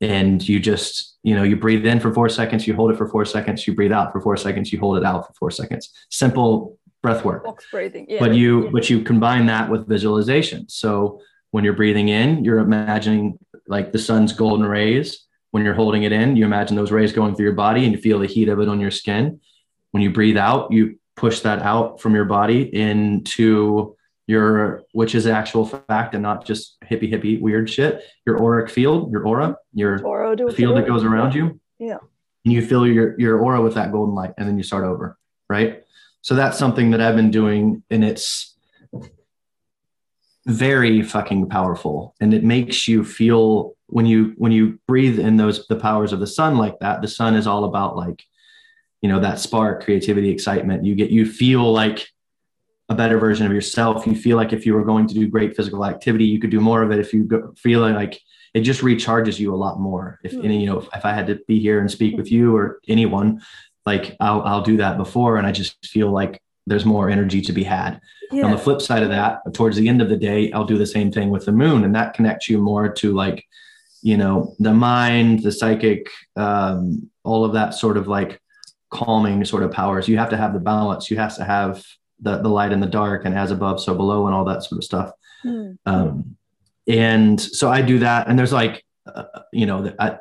and 0.00 0.46
you 0.46 0.60
just 0.60 1.16
you 1.22 1.34
know 1.34 1.42
you 1.42 1.56
breathe 1.56 1.86
in 1.86 2.00
for 2.00 2.12
four 2.12 2.28
seconds 2.28 2.66
you 2.66 2.74
hold 2.74 2.90
it 2.90 2.98
for 2.98 3.08
four 3.08 3.24
seconds 3.24 3.66
you 3.66 3.74
breathe 3.74 3.92
out 3.92 4.12
for 4.12 4.20
four 4.20 4.36
seconds 4.36 4.72
you 4.72 4.78
hold 4.78 4.96
it 4.98 5.04
out 5.04 5.26
for 5.26 5.32
four 5.34 5.50
seconds 5.50 5.92
simple 6.10 6.78
breath 7.02 7.24
work 7.24 7.44
Box 7.44 7.66
breathing 7.70 8.06
yeah. 8.08 8.18
but 8.18 8.34
you 8.34 8.64
yeah. 8.64 8.70
but 8.72 8.90
you 8.90 9.02
combine 9.02 9.46
that 9.46 9.70
with 9.70 9.88
visualization 9.88 10.68
so 10.68 11.20
when 11.50 11.64
you're 11.64 11.72
breathing 11.72 12.08
in 12.08 12.44
you're 12.44 12.58
imagining 12.58 13.38
like 13.68 13.92
the 13.92 13.98
sun's 13.98 14.32
golden 14.32 14.66
rays 14.66 15.25
when 15.50 15.64
you're 15.64 15.74
holding 15.74 16.02
it 16.02 16.12
in 16.12 16.36
you 16.36 16.44
imagine 16.44 16.76
those 16.76 16.92
rays 16.92 17.12
going 17.12 17.34
through 17.34 17.46
your 17.46 17.54
body 17.54 17.84
and 17.84 17.92
you 17.92 18.00
feel 18.00 18.18
the 18.18 18.26
heat 18.26 18.48
of 18.48 18.60
it 18.60 18.68
on 18.68 18.80
your 18.80 18.90
skin. 18.90 19.40
When 19.90 20.02
you 20.02 20.10
breathe 20.10 20.36
out 20.36 20.72
you 20.72 20.98
push 21.16 21.40
that 21.40 21.62
out 21.62 22.00
from 22.00 22.14
your 22.14 22.26
body 22.26 22.62
into 22.74 23.96
your 24.26 24.82
which 24.92 25.14
is 25.14 25.26
actual 25.26 25.64
fact 25.64 26.14
and 26.14 26.22
not 26.22 26.44
just 26.44 26.76
hippie 26.80 27.12
hippie 27.12 27.40
weird 27.40 27.70
shit 27.70 28.02
your 28.26 28.42
auric 28.42 28.68
field 28.68 29.10
your 29.10 29.26
aura 29.26 29.56
your 29.72 30.04
aura. 30.04 30.36
field 30.52 30.76
that 30.76 30.86
goes 30.86 31.04
around 31.04 31.34
you. 31.34 31.60
Yeah. 31.78 31.98
And 32.44 32.52
you 32.52 32.64
fill 32.64 32.86
your 32.86 33.18
your 33.18 33.38
aura 33.38 33.60
with 33.62 33.74
that 33.74 33.92
golden 33.92 34.14
light 34.14 34.34
and 34.36 34.48
then 34.48 34.56
you 34.56 34.62
start 34.62 34.84
over 34.84 35.16
right? 35.48 35.84
So 36.22 36.34
that's 36.34 36.58
something 36.58 36.90
that 36.90 37.00
i've 37.00 37.16
been 37.16 37.30
doing 37.30 37.82
and 37.88 38.04
it's 38.04 38.56
very 40.46 41.02
fucking 41.02 41.48
powerful 41.48 42.14
and 42.20 42.34
it 42.34 42.44
makes 42.44 42.86
you 42.86 43.04
feel 43.04 43.75
when 43.88 44.06
you 44.06 44.34
when 44.36 44.52
you 44.52 44.78
breathe 44.88 45.18
in 45.18 45.36
those 45.36 45.66
the 45.68 45.76
powers 45.76 46.12
of 46.12 46.20
the 46.20 46.26
sun 46.26 46.58
like 46.58 46.78
that 46.80 47.02
the 47.02 47.08
sun 47.08 47.34
is 47.34 47.46
all 47.46 47.64
about 47.64 47.96
like 47.96 48.22
you 49.00 49.08
know 49.08 49.20
that 49.20 49.38
spark 49.38 49.84
creativity 49.84 50.30
excitement 50.30 50.84
you 50.84 50.94
get 50.94 51.10
you 51.10 51.24
feel 51.24 51.72
like 51.72 52.08
a 52.88 52.94
better 52.94 53.18
version 53.18 53.46
of 53.46 53.52
yourself. 53.52 54.06
You 54.06 54.14
feel 54.14 54.36
like 54.36 54.52
if 54.52 54.64
you 54.64 54.74
were 54.74 54.84
going 54.84 55.08
to 55.08 55.14
do 55.14 55.26
great 55.28 55.56
physical 55.56 55.84
activity, 55.84 56.24
you 56.24 56.38
could 56.38 56.50
do 56.50 56.60
more 56.60 56.82
of 56.82 56.92
it. 56.92 57.00
If 57.00 57.12
you 57.12 57.24
go, 57.24 57.52
feel 57.56 57.80
like 57.80 58.20
it 58.54 58.60
just 58.60 58.80
recharges 58.80 59.38
you 59.38 59.52
a 59.52 59.56
lot 59.56 59.80
more. 59.80 60.20
If 60.22 60.32
hmm. 60.32 60.44
any, 60.44 60.60
you 60.60 60.66
know, 60.66 60.78
if, 60.78 60.88
if 60.94 61.04
I 61.04 61.12
had 61.12 61.26
to 61.26 61.40
be 61.48 61.58
here 61.58 61.80
and 61.80 61.90
speak 61.90 62.16
with 62.16 62.30
you 62.30 62.56
or 62.56 62.80
anyone, 62.86 63.42
like 63.84 64.16
I'll, 64.20 64.42
I'll 64.42 64.62
do 64.62 64.76
that 64.76 64.98
before. 64.98 65.36
And 65.36 65.46
I 65.46 65.52
just 65.52 65.84
feel 65.84 66.10
like 66.10 66.40
there's 66.66 66.84
more 66.84 67.10
energy 67.10 67.40
to 67.42 67.52
be 67.52 67.64
had. 67.64 68.00
Yeah. 68.30 68.44
On 68.44 68.50
the 68.50 68.58
flip 68.58 68.80
side 68.80 69.02
of 69.02 69.08
that, 69.10 69.40
towards 69.52 69.76
the 69.76 69.88
end 69.88 70.00
of 70.00 70.08
the 70.08 70.16
day, 70.16 70.52
I'll 70.52 70.64
do 70.64 70.78
the 70.78 70.86
same 70.86 71.10
thing 71.12 71.30
with 71.30 71.44
the 71.44 71.52
moon. 71.52 71.84
And 71.84 71.94
that 71.94 72.14
connects 72.14 72.48
you 72.48 72.58
more 72.58 72.88
to 72.88 73.12
like, 73.12 73.44
you 74.02 74.16
know, 74.16 74.54
the 74.58 74.74
mind, 74.74 75.42
the 75.42 75.52
psychic, 75.52 76.08
um, 76.36 77.10
all 77.24 77.44
of 77.44 77.52
that 77.54 77.74
sort 77.74 77.96
of 77.96 78.08
like 78.08 78.40
calming 78.90 79.44
sort 79.44 79.62
of 79.62 79.72
powers. 79.72 80.08
You 80.08 80.18
have 80.18 80.30
to 80.30 80.36
have 80.36 80.52
the 80.52 80.60
balance. 80.60 81.10
You 81.10 81.16
have 81.16 81.36
to 81.36 81.44
have 81.44 81.84
the, 82.20 82.38
the 82.38 82.48
light 82.48 82.72
and 82.72 82.82
the 82.82 82.86
dark 82.86 83.24
and 83.24 83.34
as 83.36 83.50
above 83.50 83.80
so 83.80 83.94
below 83.94 84.26
and 84.26 84.34
all 84.34 84.44
that 84.44 84.62
sort 84.62 84.78
of 84.78 84.84
stuff 84.84 85.12
mm. 85.44 85.76
um, 85.86 86.36
and 86.88 87.40
so 87.40 87.70
i 87.70 87.82
do 87.82 87.98
that 87.98 88.28
and 88.28 88.38
there's 88.38 88.52
like 88.52 88.84
uh, 89.06 89.24
you 89.52 89.66
know 89.66 89.92
I, 89.98 90.18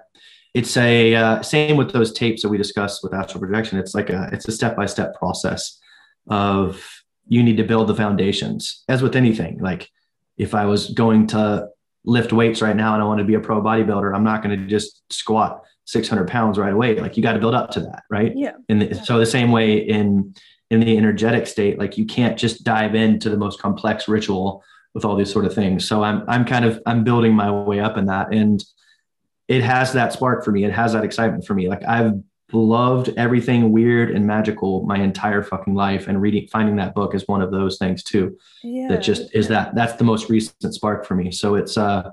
it's 0.54 0.76
a 0.78 1.16
uh, 1.16 1.42
same 1.42 1.78
with 1.78 1.92
those 1.92 2.14
tapes 2.14 2.42
that 2.42 2.50
we 2.50 2.58
discussed 2.58 3.04
with 3.04 3.14
astral 3.14 3.42
projection 3.42 3.80
it's 3.80 3.96
like 3.96 4.10
a 4.10 4.30
it's 4.32 4.48
a 4.48 4.52
step-by-step 4.52 5.16
process 5.16 5.80
of 6.28 6.86
you 7.28 7.44
need 7.44 7.58
to 7.58 7.64
build 7.64 7.88
the 7.88 7.96
foundations 7.96 8.84
as 8.90 9.02
with 9.02 9.16
anything 9.16 9.60
like 9.60 9.90
if 10.38 10.54
i 10.54 10.66
was 10.66 10.90
going 10.92 11.28
to 11.28 11.68
lift 12.06 12.32
weights 12.32 12.62
right 12.62 12.76
now 12.76 12.94
and 12.94 13.02
i 13.02 13.06
want 13.06 13.20
to 13.20 13.26
be 13.26 13.36
a 13.36 13.40
pro 13.40 13.62
bodybuilder 13.62 14.16
i'm 14.16 14.24
not 14.24 14.44
going 14.44 14.58
to 14.58 14.68
just 14.68 15.02
squat 15.12 15.62
600 15.86 16.28
pounds 16.28 16.58
right 16.58 16.74
away. 16.74 16.96
Like 16.96 17.16
you 17.16 17.24
got 17.24 17.34
to 17.34 17.40
build 17.40 17.56
up 17.56 17.72
to 17.72 17.80
that 17.82 18.04
right? 18.10 18.34
Yeah. 18.36 18.54
And 18.70 18.82
the, 18.82 18.96
so 18.96 19.20
the 19.20 19.26
same 19.26 19.52
way 19.52 19.78
in 19.78 20.36
in 20.72 20.80
the 20.80 20.98
energetic 20.98 21.46
state 21.46 21.78
like 21.78 21.96
you 21.96 22.06
can't 22.06 22.40
just 22.40 22.64
dive 22.64 22.96
into 22.96 23.30
the 23.30 23.38
most 23.38 23.62
complex 23.62 24.08
ritual 24.08 24.64
with 24.96 25.06
all 25.06 25.16
these 25.16 25.32
sort 25.32 25.46
of 25.46 25.54
things. 25.54 25.88
So 25.88 26.04
i'm 26.04 26.24
i'm 26.28 26.44
kind 26.44 26.66
of 26.66 26.82
i'm 26.86 27.04
building 27.04 27.34
my 27.34 27.52
way 27.52 27.80
up 27.80 27.98
in 27.98 28.08
that 28.08 28.34
and 28.34 28.64
it 29.48 29.62
has 29.62 29.94
that 29.94 30.12
spark 30.12 30.44
for 30.44 30.52
me. 30.52 30.64
It 30.64 30.72
has 30.72 30.94
that 30.94 31.04
excitement 31.04 31.46
for 31.46 31.54
me. 31.54 31.70
Like 31.70 31.84
i've 31.86 32.14
loved 32.54 33.10
everything 33.18 33.72
weird 33.72 34.12
and 34.12 34.26
magical 34.26 34.84
my 34.84 34.98
entire 34.98 35.42
fucking 35.42 35.74
life 35.74 36.08
and 36.08 36.22
reading 36.22 36.48
finding 36.48 36.76
that 36.76 36.94
book 36.94 37.16
is 37.16 37.28
one 37.28 37.42
of 37.42 37.52
those 37.52 37.78
things 37.78 38.04
too 38.04 38.38
yeah. 38.64 38.88
that 38.88 39.02
just 39.02 39.34
is 39.34 39.48
that 39.48 39.74
that's 39.74 39.94
the 39.94 40.04
most 40.04 40.30
recent 40.30 40.74
spark 40.74 41.06
for 41.06 41.16
me. 41.16 41.32
So 41.32 41.56
it's 41.56 41.78
uh 41.78 42.12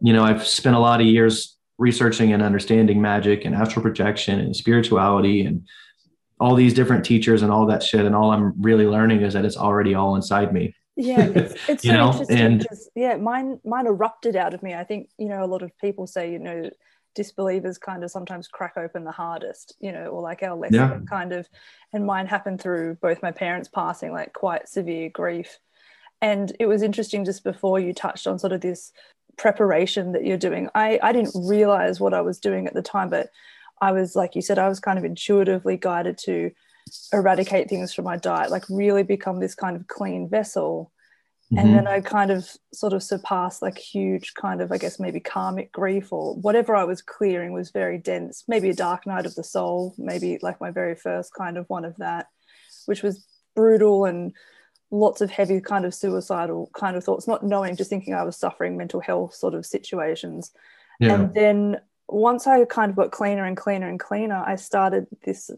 you 0.00 0.12
know 0.12 0.24
i've 0.24 0.46
spent 0.46 0.76
a 0.76 0.78
lot 0.78 1.00
of 1.00 1.06
years 1.06 1.56
researching 1.78 2.32
and 2.32 2.42
understanding 2.42 3.00
magic 3.00 3.44
and 3.44 3.54
astral 3.54 3.82
projection 3.82 4.40
and 4.40 4.56
spirituality 4.56 5.44
and 5.44 5.66
all 6.38 6.54
these 6.54 6.74
different 6.74 7.04
teachers 7.04 7.42
and 7.42 7.50
all 7.50 7.66
that 7.66 7.82
shit 7.82 8.04
and 8.04 8.14
all 8.14 8.30
i'm 8.30 8.52
really 8.60 8.86
learning 8.86 9.22
is 9.22 9.34
that 9.34 9.44
it's 9.44 9.56
already 9.56 9.94
all 9.94 10.16
inside 10.16 10.52
me. 10.52 10.74
Yeah 10.96 11.20
it's, 11.20 11.54
it's 11.68 11.84
you 11.84 11.92
so 11.92 11.96
know? 11.96 12.10
interesting 12.10 12.38
and 12.38 12.58
because, 12.60 12.90
yeah 12.94 13.16
mine 13.16 13.60
mine 13.64 13.86
erupted 13.86 14.36
out 14.36 14.54
of 14.54 14.62
me. 14.62 14.74
I 14.74 14.84
think 14.84 15.10
you 15.18 15.28
know 15.28 15.44
a 15.44 15.46
lot 15.46 15.62
of 15.62 15.70
people 15.78 16.06
say 16.06 16.32
you 16.32 16.38
know 16.38 16.70
disbelievers 17.16 17.78
kind 17.78 18.04
of 18.04 18.10
sometimes 18.10 18.46
crack 18.46 18.74
open 18.76 19.02
the 19.02 19.10
hardest 19.10 19.74
you 19.80 19.90
know 19.90 20.06
or 20.06 20.22
like 20.22 20.42
our 20.42 20.54
lesson 20.54 20.76
yeah. 20.76 20.98
kind 21.08 21.32
of 21.32 21.48
and 21.92 22.06
mine 22.06 22.26
happened 22.26 22.60
through 22.60 22.94
both 23.02 23.22
my 23.22 23.32
parents 23.32 23.68
passing 23.68 24.12
like 24.12 24.32
quite 24.32 24.68
severe 24.68 25.08
grief 25.08 25.58
and 26.22 26.54
it 26.60 26.66
was 26.66 26.82
interesting 26.82 27.24
just 27.24 27.42
before 27.42 27.80
you 27.80 27.92
touched 27.92 28.26
on 28.26 28.38
sort 28.38 28.52
of 28.52 28.60
this 28.60 28.92
preparation 29.36 30.12
that 30.12 30.24
you're 30.24 30.36
doing 30.36 30.68
i 30.74 31.00
i 31.02 31.12
didn't 31.12 31.34
realize 31.34 31.98
what 31.98 32.14
i 32.14 32.20
was 32.20 32.38
doing 32.38 32.66
at 32.66 32.74
the 32.74 32.82
time 32.82 33.10
but 33.10 33.30
I 33.80 33.92
was, 33.92 34.16
like 34.16 34.34
you 34.34 34.42
said, 34.42 34.58
I 34.58 34.68
was 34.68 34.80
kind 34.80 34.98
of 34.98 35.04
intuitively 35.04 35.76
guided 35.76 36.18
to 36.18 36.50
eradicate 37.12 37.68
things 37.68 37.92
from 37.92 38.04
my 38.04 38.16
diet, 38.16 38.50
like 38.50 38.64
really 38.70 39.02
become 39.02 39.40
this 39.40 39.54
kind 39.54 39.76
of 39.76 39.86
clean 39.86 40.28
vessel. 40.28 40.92
Mm-hmm. 41.52 41.58
And 41.58 41.74
then 41.76 41.86
I 41.86 42.00
kind 42.00 42.32
of 42.32 42.48
sort 42.72 42.92
of 42.92 43.04
surpassed 43.04 43.62
like 43.62 43.78
huge 43.78 44.34
kind 44.34 44.60
of, 44.60 44.72
I 44.72 44.78
guess, 44.78 44.98
maybe 44.98 45.20
karmic 45.20 45.70
grief 45.70 46.12
or 46.12 46.34
whatever 46.34 46.74
I 46.74 46.82
was 46.82 47.02
clearing 47.02 47.52
was 47.52 47.70
very 47.70 47.98
dense, 47.98 48.42
maybe 48.48 48.68
a 48.70 48.74
dark 48.74 49.06
night 49.06 49.26
of 49.26 49.34
the 49.36 49.44
soul, 49.44 49.94
maybe 49.96 50.38
like 50.42 50.60
my 50.60 50.72
very 50.72 50.96
first 50.96 51.32
kind 51.34 51.56
of 51.56 51.66
one 51.68 51.84
of 51.84 51.96
that, 51.98 52.26
which 52.86 53.04
was 53.04 53.24
brutal 53.54 54.06
and 54.06 54.32
lots 54.90 55.20
of 55.20 55.30
heavy 55.30 55.60
kind 55.60 55.84
of 55.84 55.94
suicidal 55.94 56.68
kind 56.74 56.96
of 56.96 57.04
thoughts, 57.04 57.28
not 57.28 57.44
knowing, 57.44 57.76
just 57.76 57.90
thinking 57.90 58.14
I 58.14 58.24
was 58.24 58.36
suffering 58.36 58.76
mental 58.76 59.00
health 59.00 59.34
sort 59.34 59.54
of 59.54 59.64
situations. 59.64 60.52
Yeah. 60.98 61.14
And 61.14 61.34
then 61.34 61.76
once 62.08 62.48
I 62.48 62.64
kind 62.64 62.90
of 62.90 62.96
got 62.96 63.12
cleaner 63.12 63.44
and 63.44 63.56
cleaner 63.56 63.88
and 63.88 64.00
cleaner, 64.00 64.42
I 64.44 64.56
started 64.56 65.06
this. 65.24 65.50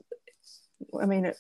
I 1.01 1.07
mean, 1.07 1.25
it, 1.25 1.37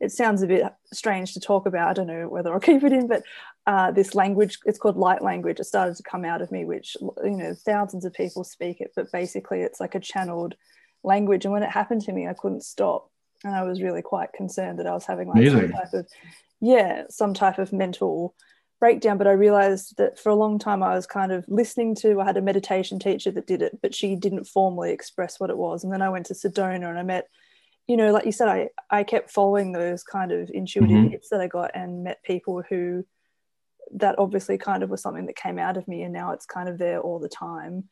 it 0.00 0.12
sounds 0.12 0.42
a 0.42 0.46
bit 0.46 0.64
strange 0.92 1.34
to 1.34 1.40
talk 1.40 1.66
about. 1.66 1.88
I 1.88 1.92
don't 1.92 2.06
know 2.06 2.28
whether 2.28 2.52
I'll 2.52 2.60
keep 2.60 2.82
it 2.82 2.92
in, 2.92 3.06
but 3.06 3.22
uh, 3.66 3.90
this 3.90 4.14
language, 4.14 4.58
it's 4.64 4.78
called 4.78 4.96
light 4.96 5.22
language. 5.22 5.60
It 5.60 5.64
started 5.64 5.96
to 5.96 6.02
come 6.02 6.24
out 6.24 6.42
of 6.42 6.52
me, 6.52 6.64
which, 6.64 6.96
you 7.00 7.36
know, 7.36 7.54
thousands 7.54 8.04
of 8.04 8.12
people 8.12 8.44
speak 8.44 8.80
it, 8.80 8.92
but 8.94 9.10
basically 9.12 9.60
it's 9.60 9.80
like 9.80 9.94
a 9.94 10.00
channeled 10.00 10.54
language. 11.02 11.44
And 11.44 11.52
when 11.52 11.62
it 11.62 11.70
happened 11.70 12.02
to 12.02 12.12
me, 12.12 12.26
I 12.26 12.34
couldn't 12.34 12.64
stop. 12.64 13.10
And 13.44 13.54
I 13.54 13.62
was 13.62 13.82
really 13.82 14.02
quite 14.02 14.32
concerned 14.32 14.78
that 14.78 14.86
I 14.86 14.94
was 14.94 15.06
having 15.06 15.28
like 15.28 15.46
some 15.46 15.70
type 15.70 15.92
of, 15.92 16.06
yeah, 16.60 17.04
some 17.10 17.34
type 17.34 17.58
of 17.58 17.72
mental 17.72 18.34
breakdown. 18.80 19.18
But 19.18 19.26
I 19.26 19.32
realized 19.32 19.96
that 19.98 20.18
for 20.18 20.30
a 20.30 20.34
long 20.34 20.58
time 20.58 20.82
I 20.82 20.94
was 20.94 21.06
kind 21.06 21.30
of 21.30 21.44
listening 21.46 21.94
to, 21.96 22.20
I 22.20 22.24
had 22.24 22.36
a 22.36 22.42
meditation 22.42 22.98
teacher 22.98 23.30
that 23.30 23.46
did 23.46 23.62
it, 23.62 23.80
but 23.82 23.94
she 23.94 24.16
didn't 24.16 24.44
formally 24.44 24.92
express 24.92 25.38
what 25.38 25.50
it 25.50 25.58
was. 25.58 25.84
And 25.84 25.92
then 25.92 26.02
I 26.02 26.08
went 26.08 26.26
to 26.26 26.34
Sedona 26.34 26.88
and 26.88 26.98
I 26.98 27.02
met 27.02 27.28
you 27.86 27.96
know, 27.96 28.12
like 28.12 28.24
you 28.24 28.32
said, 28.32 28.48
I, 28.48 28.68
I 28.90 29.02
kept 29.02 29.30
following 29.30 29.72
those 29.72 30.02
kind 30.02 30.32
of 30.32 30.50
intuitive 30.52 30.96
mm-hmm. 30.96 31.08
hits 31.08 31.28
that 31.30 31.40
I 31.40 31.48
got 31.48 31.72
and 31.74 32.04
met 32.04 32.22
people 32.22 32.62
who 32.68 33.04
that 33.96 34.18
obviously 34.18 34.56
kind 34.56 34.82
of 34.82 34.90
was 34.90 35.02
something 35.02 35.26
that 35.26 35.36
came 35.36 35.58
out 35.58 35.76
of 35.76 35.86
me 35.86 36.02
and 36.02 36.12
now 36.12 36.32
it's 36.32 36.46
kind 36.46 36.68
of 36.68 36.78
there 36.78 37.00
all 37.00 37.18
the 37.18 37.28
time. 37.28 37.84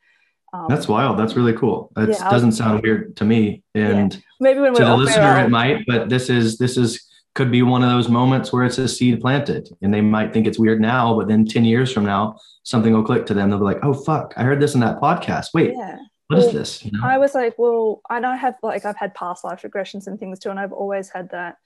Um, 0.54 0.66
That's 0.68 0.88
wild. 0.88 1.18
That's 1.18 1.36
really 1.36 1.52
cool. 1.52 1.92
It 1.96 2.10
yeah, 2.10 2.30
doesn't 2.30 2.52
sound 2.52 2.82
weird 2.82 3.16
to 3.16 3.24
me. 3.24 3.62
And 3.74 4.14
yeah. 4.14 4.20
maybe 4.40 4.60
when 4.60 4.74
to 4.74 4.84
the 4.84 4.96
listener, 4.96 5.38
it 5.38 5.48
might, 5.48 5.84
but 5.86 6.08
this 6.08 6.28
is, 6.28 6.58
this 6.58 6.76
is, 6.76 7.08
could 7.34 7.50
be 7.50 7.62
one 7.62 7.82
of 7.82 7.88
those 7.88 8.08
moments 8.08 8.52
where 8.52 8.64
it's 8.64 8.76
a 8.76 8.86
seed 8.86 9.20
planted 9.20 9.68
and 9.80 9.92
they 9.92 10.02
might 10.02 10.32
think 10.32 10.46
it's 10.46 10.58
weird 10.58 10.80
now, 10.80 11.16
but 11.16 11.28
then 11.28 11.46
10 11.46 11.64
years 11.64 11.90
from 11.90 12.04
now, 12.04 12.36
something 12.62 12.92
will 12.92 13.04
click 13.04 13.24
to 13.26 13.34
them. 13.34 13.48
They'll 13.48 13.58
be 13.58 13.64
like, 13.64 13.82
oh, 13.82 13.94
fuck, 13.94 14.34
I 14.36 14.42
heard 14.42 14.60
this 14.60 14.74
in 14.74 14.80
that 14.80 15.00
podcast. 15.00 15.48
Wait, 15.54 15.72
yeah 15.74 15.96
what 16.28 16.38
well, 16.38 16.46
is 16.48 16.52
this? 16.54 16.84
You 16.84 16.92
know? 16.92 17.00
I 17.04 17.18
was 17.18 17.34
like, 17.34 17.58
well, 17.58 18.00
I 18.08 18.20
know 18.20 18.30
I 18.30 18.36
have 18.36 18.56
like 18.62 18.84
I've 18.84 18.96
had 18.96 19.14
past 19.14 19.44
life 19.44 19.62
regressions 19.62 20.06
and 20.06 20.18
things 20.18 20.38
too, 20.38 20.50
and 20.50 20.58
I've 20.58 20.72
always 20.72 21.10
had 21.10 21.30
that, 21.30 21.56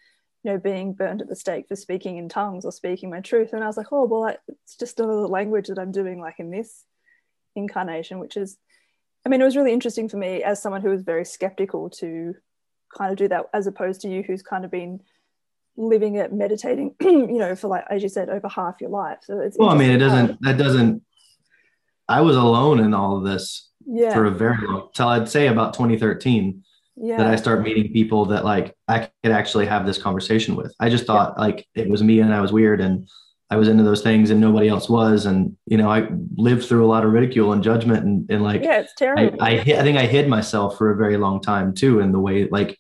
you 0.42 0.52
know, 0.52 0.58
being 0.58 0.92
burned 0.92 1.22
at 1.22 1.28
the 1.28 1.36
stake 1.36 1.66
for 1.68 1.76
speaking 1.76 2.16
in 2.16 2.28
tongues 2.28 2.64
or 2.64 2.72
speaking 2.72 3.10
my 3.10 3.20
truth. 3.20 3.52
And 3.52 3.62
I 3.62 3.66
was 3.66 3.76
like, 3.76 3.92
oh, 3.92 4.06
well, 4.06 4.36
it's 4.48 4.76
just 4.76 4.98
another 4.98 5.28
language 5.28 5.68
that 5.68 5.78
I'm 5.78 5.92
doing 5.92 6.20
like 6.20 6.38
in 6.38 6.50
this 6.50 6.84
incarnation, 7.54 8.18
which 8.18 8.36
is, 8.36 8.56
I 9.24 9.28
mean, 9.28 9.40
it 9.40 9.44
was 9.44 9.56
really 9.56 9.72
interesting 9.72 10.08
for 10.08 10.16
me 10.16 10.42
as 10.42 10.60
someone 10.60 10.82
who 10.82 10.90
was 10.90 11.02
very 11.02 11.24
skeptical 11.24 11.90
to 11.90 12.34
kind 12.96 13.12
of 13.12 13.18
do 13.18 13.28
that, 13.28 13.46
as 13.52 13.66
opposed 13.66 14.00
to 14.02 14.08
you 14.08 14.22
who's 14.22 14.42
kind 14.42 14.64
of 14.64 14.70
been 14.70 15.00
living 15.76 16.16
it, 16.16 16.32
meditating, 16.32 16.94
you 17.00 17.38
know, 17.38 17.54
for 17.54 17.68
like 17.68 17.84
as 17.90 18.02
you 18.02 18.08
said, 18.08 18.28
over 18.28 18.48
half 18.48 18.80
your 18.80 18.90
life. 18.90 19.18
So 19.22 19.40
it's 19.40 19.56
well, 19.58 19.70
I 19.70 19.76
mean, 19.76 19.90
it 19.90 19.98
doesn't. 19.98 20.40
That 20.42 20.58
doesn't. 20.58 21.02
I 22.08 22.20
was 22.20 22.36
alone 22.36 22.80
in 22.80 22.94
all 22.94 23.18
of 23.18 23.24
this 23.24 23.68
yeah. 23.86 24.12
for 24.12 24.26
a 24.26 24.30
very 24.30 24.66
long 24.66 24.88
till 24.94 25.08
I'd 25.08 25.28
say 25.28 25.46
about 25.46 25.74
2013 25.74 26.62
yeah. 26.96 27.18
that 27.18 27.26
I 27.26 27.36
start 27.36 27.62
meeting 27.62 27.92
people 27.92 28.26
that 28.26 28.44
like 28.44 28.74
I 28.88 29.10
could 29.22 29.32
actually 29.32 29.66
have 29.66 29.86
this 29.86 29.98
conversation 29.98 30.56
with. 30.56 30.74
I 30.80 30.88
just 30.88 31.06
thought 31.06 31.34
yeah. 31.36 31.44
like 31.44 31.66
it 31.74 31.88
was 31.88 32.02
me 32.02 32.20
and 32.20 32.32
I 32.32 32.40
was 32.40 32.52
weird 32.52 32.80
and 32.80 33.08
I 33.48 33.56
was 33.56 33.68
into 33.68 33.84
those 33.84 34.02
things 34.02 34.30
and 34.30 34.40
nobody 34.40 34.68
else 34.68 34.88
was. 34.88 35.26
And 35.26 35.56
you 35.66 35.76
know, 35.76 35.90
I 35.90 36.08
lived 36.36 36.64
through 36.64 36.84
a 36.84 36.88
lot 36.88 37.04
of 37.04 37.12
ridicule 37.12 37.52
and 37.52 37.62
judgment 37.62 38.04
and, 38.04 38.30
and 38.30 38.42
like 38.42 38.62
yeah, 38.62 38.80
it's 38.80 38.94
terrible. 38.96 39.40
I, 39.40 39.50
I, 39.50 39.60
I 39.60 39.82
think 39.82 39.98
I 39.98 40.06
hid 40.06 40.28
myself 40.28 40.78
for 40.78 40.90
a 40.90 40.96
very 40.96 41.16
long 41.16 41.40
time 41.40 41.74
too 41.74 42.00
in 42.00 42.12
the 42.12 42.18
way 42.18 42.48
like 42.48 42.78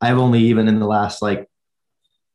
I've 0.00 0.18
only 0.18 0.40
even 0.44 0.68
in 0.68 0.78
the 0.78 0.86
last 0.86 1.22
like 1.22 1.48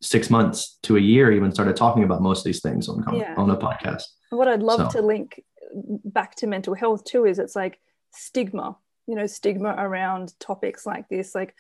six 0.01 0.29
months 0.29 0.77
to 0.83 0.97
a 0.97 0.99
year 0.99 1.31
even 1.31 1.51
started 1.51 1.75
talking 1.75 2.03
about 2.03 2.21
most 2.21 2.39
of 2.39 2.45
these 2.45 2.61
things 2.61 2.89
on 2.89 3.03
yeah. 3.15 3.35
on 3.37 3.49
a 3.49 3.57
podcast. 3.57 4.03
What 4.31 4.47
I'd 4.47 4.63
love 4.63 4.91
so. 4.91 4.99
to 4.99 5.05
link 5.05 5.41
back 6.03 6.35
to 6.35 6.47
mental 6.47 6.73
health 6.73 7.03
too 7.03 7.25
is 7.25 7.39
it's 7.39 7.55
like 7.55 7.79
stigma 8.11 8.77
you 9.07 9.15
know 9.15 9.27
stigma 9.27 9.75
around 9.77 10.33
topics 10.39 10.85
like 10.85 11.07
this 11.09 11.35
like 11.35 11.55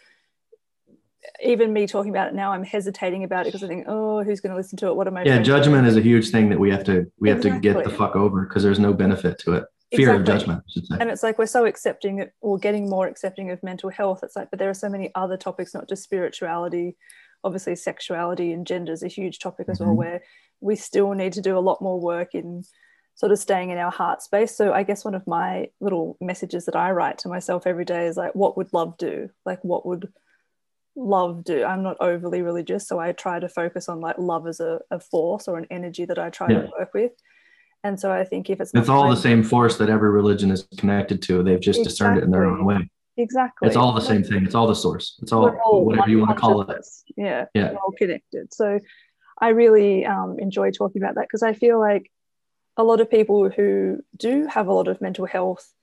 even 1.43 1.73
me 1.73 1.87
talking 1.87 2.11
about 2.11 2.27
it 2.27 2.33
now 2.33 2.51
i'm 2.51 2.63
hesitating 2.63 3.23
about 3.23 3.45
it 3.45 3.47
because 3.47 3.63
i 3.63 3.67
think 3.67 3.85
oh 3.87 4.23
who's 4.23 4.39
going 4.39 4.51
to 4.51 4.55
listen 4.55 4.77
to 4.77 4.87
it 4.87 4.95
what 4.95 5.07
am 5.07 5.17
i 5.17 5.23
yeah 5.23 5.41
judgment 5.41 5.87
is 5.87 5.97
a 5.97 6.01
huge 6.01 6.29
thing 6.29 6.49
that 6.49 6.59
we 6.59 6.69
have 6.69 6.83
to 6.83 7.05
we 7.19 7.29
exactly. 7.29 7.51
have 7.51 7.61
to 7.61 7.61
get 7.61 7.83
the 7.83 7.89
fuck 7.89 8.15
over 8.15 8.45
because 8.45 8.63
there's 8.63 8.79
no 8.79 8.93
benefit 8.93 9.37
to 9.39 9.53
it 9.53 9.65
fear 9.91 10.15
exactly. 10.15 10.21
of 10.21 10.25
judgment 10.25 10.63
and 10.99 11.09
it's 11.09 11.23
like 11.23 11.37
we're 11.37 11.45
so 11.45 11.65
accepting 11.65 12.19
it 12.19 12.33
or 12.41 12.57
getting 12.57 12.89
more 12.89 13.07
accepting 13.07 13.51
of 13.51 13.61
mental 13.63 13.89
health 13.89 14.21
it's 14.23 14.35
like 14.35 14.49
but 14.49 14.59
there 14.59 14.69
are 14.69 14.75
so 14.75 14.89
many 14.89 15.11
other 15.15 15.37
topics 15.37 15.73
not 15.73 15.87
just 15.87 16.03
spirituality 16.03 16.95
obviously 17.43 17.75
sexuality 17.75 18.51
and 18.51 18.65
gender 18.67 18.91
is 18.91 19.03
a 19.03 19.07
huge 19.07 19.39
topic 19.39 19.67
as 19.69 19.79
mm-hmm. 19.79 19.89
well 19.89 19.95
where 19.95 20.23
we 20.61 20.75
still 20.75 21.13
need 21.13 21.33
to 21.33 21.41
do 21.41 21.57
a 21.57 21.59
lot 21.59 21.81
more 21.81 21.99
work 21.99 22.33
in 22.33 22.63
sort 23.15 23.31
of 23.31 23.39
staying 23.39 23.69
in 23.69 23.77
our 23.77 23.91
heart 23.91 24.21
space. 24.21 24.55
So 24.55 24.73
I 24.73 24.83
guess 24.83 25.05
one 25.05 25.15
of 25.15 25.25
my 25.25 25.69
little 25.79 26.17
messages 26.21 26.65
that 26.65 26.75
I 26.75 26.91
write 26.91 27.17
to 27.19 27.29
myself 27.29 27.65
every 27.65 27.85
day 27.85 28.07
is 28.07 28.17
like, 28.17 28.35
what 28.35 28.57
would 28.57 28.73
love 28.73 28.97
do? 28.97 29.29
Like, 29.45 29.63
what 29.63 29.85
would 29.85 30.11
love 30.95 31.43
do? 31.43 31.63
I'm 31.63 31.81
not 31.81 31.97
overly 32.01 32.41
religious, 32.41 32.87
so 32.87 32.99
I 32.99 33.13
try 33.13 33.39
to 33.39 33.49
focus 33.49 33.89
on 33.89 34.01
like 34.01 34.17
love 34.17 34.47
as 34.47 34.59
a, 34.59 34.79
a 34.91 34.99
force 34.99 35.47
or 35.47 35.57
an 35.57 35.67
energy 35.71 36.05
that 36.05 36.19
I 36.19 36.29
try 36.29 36.49
yeah. 36.49 36.61
to 36.61 36.71
work 36.77 36.93
with. 36.93 37.11
And 37.85 37.99
so 37.99 38.11
I 38.11 38.23
think 38.23 38.49
if 38.49 38.59
it's 38.59 38.71
it's 38.73 38.89
all 38.89 39.09
the 39.09 39.15
same 39.15 39.43
force 39.43 39.77
that 39.77 39.89
every 39.89 40.09
religion 40.09 40.51
is 40.51 40.67
connected 40.77 41.21
to, 41.23 41.43
they've 41.43 41.59
just 41.59 41.79
exactly. 41.79 41.83
discerned 41.83 42.17
it 42.17 42.23
in 42.23 42.31
their 42.31 42.45
own 42.45 42.65
way. 42.65 42.89
Exactly. 43.17 43.67
It's 43.67 43.77
all 43.77 43.93
the 43.93 44.01
same 44.01 44.23
thing. 44.23 44.43
It's 44.43 44.55
all 44.55 44.67
the 44.67 44.75
source. 44.75 45.17
It's 45.21 45.31
all, 45.31 45.47
all 45.63 45.85
whatever 45.85 46.09
you 46.09 46.19
want 46.19 46.31
to 46.31 46.35
call 46.35 46.61
it. 46.61 46.85
Yeah. 47.15 47.45
Yeah. 47.53 47.73
All 47.73 47.93
connected. 47.97 48.53
So 48.53 48.79
I 49.39 49.49
really 49.49 50.05
um, 50.05 50.37
enjoy 50.39 50.71
talking 50.71 51.01
about 51.01 51.15
that 51.15 51.27
because 51.27 51.43
I 51.43 51.53
feel 51.53 51.79
like 51.79 52.11
a 52.77 52.83
lot 52.83 52.99
of 52.99 53.09
people 53.09 53.49
who 53.49 54.03
do 54.17 54.47
have 54.47 54.67
a 54.67 54.73
lot 54.73 54.87
of 54.87 55.01
mental 55.01 55.25
health, 55.25 55.73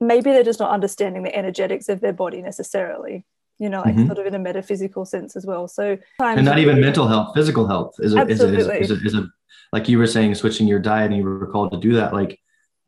maybe 0.00 0.30
they're 0.30 0.44
just 0.44 0.60
not 0.60 0.70
understanding 0.70 1.22
the 1.22 1.34
energetics 1.34 1.88
of 1.88 2.00
their 2.00 2.12
body 2.12 2.42
necessarily, 2.42 3.24
you 3.58 3.68
know, 3.68 3.80
like 3.80 3.94
mm-hmm. 3.94 4.06
sort 4.06 4.18
of 4.18 4.26
in 4.26 4.34
a 4.34 4.38
metaphysical 4.38 5.04
sense 5.04 5.36
as 5.36 5.46
well. 5.46 5.68
So, 5.68 5.98
and 6.18 6.44
not 6.44 6.58
even 6.58 6.80
mental 6.80 7.08
health, 7.08 7.34
physical 7.34 7.66
health 7.66 7.94
is 8.00 8.14
a, 8.14 8.26
is 8.26 8.40
a, 8.40 8.54
is, 8.54 8.66
a, 8.66 8.80
is, 8.80 8.90
a, 8.90 8.94
is 8.94 9.14
a, 9.14 9.28
like 9.72 9.88
you 9.88 9.98
were 9.98 10.06
saying, 10.06 10.34
switching 10.34 10.66
your 10.66 10.78
diet 10.78 11.10
and 11.10 11.16
you 11.16 11.24
were 11.24 11.46
called 11.46 11.72
to 11.72 11.78
do 11.78 11.94
that. 11.94 12.12
Like 12.12 12.38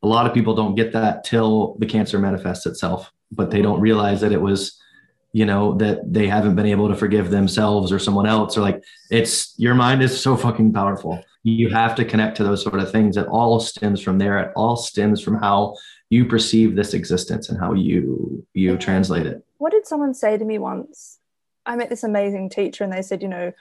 a 0.02 0.06
lot 0.06 0.26
of 0.26 0.34
people 0.34 0.54
don't 0.54 0.74
get 0.74 0.92
that 0.92 1.24
till 1.24 1.76
the 1.78 1.86
cancer 1.86 2.18
manifests 2.18 2.66
itself, 2.66 3.12
but 3.30 3.50
they 3.50 3.62
don't 3.62 3.80
realize 3.80 4.20
that 4.20 4.32
it 4.32 4.40
was 4.40 4.78
you 5.34 5.46
know 5.46 5.74
that 5.78 6.00
they 6.12 6.28
haven't 6.28 6.54
been 6.54 6.66
able 6.66 6.88
to 6.88 6.94
forgive 6.94 7.30
themselves 7.30 7.90
or 7.90 7.98
someone 7.98 8.26
else 8.26 8.56
or 8.56 8.60
like 8.60 8.84
it's 9.10 9.54
your 9.58 9.74
mind 9.74 10.02
is 10.02 10.20
so 10.20 10.36
fucking 10.36 10.72
powerful 10.72 11.22
you 11.44 11.70
have 11.70 11.94
to 11.96 12.04
connect 12.04 12.36
to 12.36 12.44
those 12.44 12.62
sort 12.62 12.78
of 12.78 12.90
things. 12.90 13.16
It 13.16 13.26
all 13.26 13.58
stems 13.58 14.00
from 14.00 14.18
there. 14.18 14.38
It 14.38 14.52
all 14.54 14.76
stems 14.76 15.20
from 15.20 15.38
how 15.38 15.76
you 16.08 16.24
perceive 16.24 16.76
this 16.76 16.94
existence 16.94 17.48
and 17.48 17.58
how 17.58 17.72
you 17.72 18.46
you 18.54 18.76
translate 18.76 19.26
it. 19.26 19.44
What 19.58 19.72
did 19.72 19.86
someone 19.86 20.14
say 20.14 20.38
to 20.38 20.44
me 20.44 20.58
once? 20.58 21.18
I 21.66 21.76
met 21.76 21.90
this 21.90 22.04
amazing 22.04 22.50
teacher 22.50 22.84
and 22.84 22.92
they 22.92 23.02
said 23.02 23.22
you 23.22 23.28
know 23.28 23.52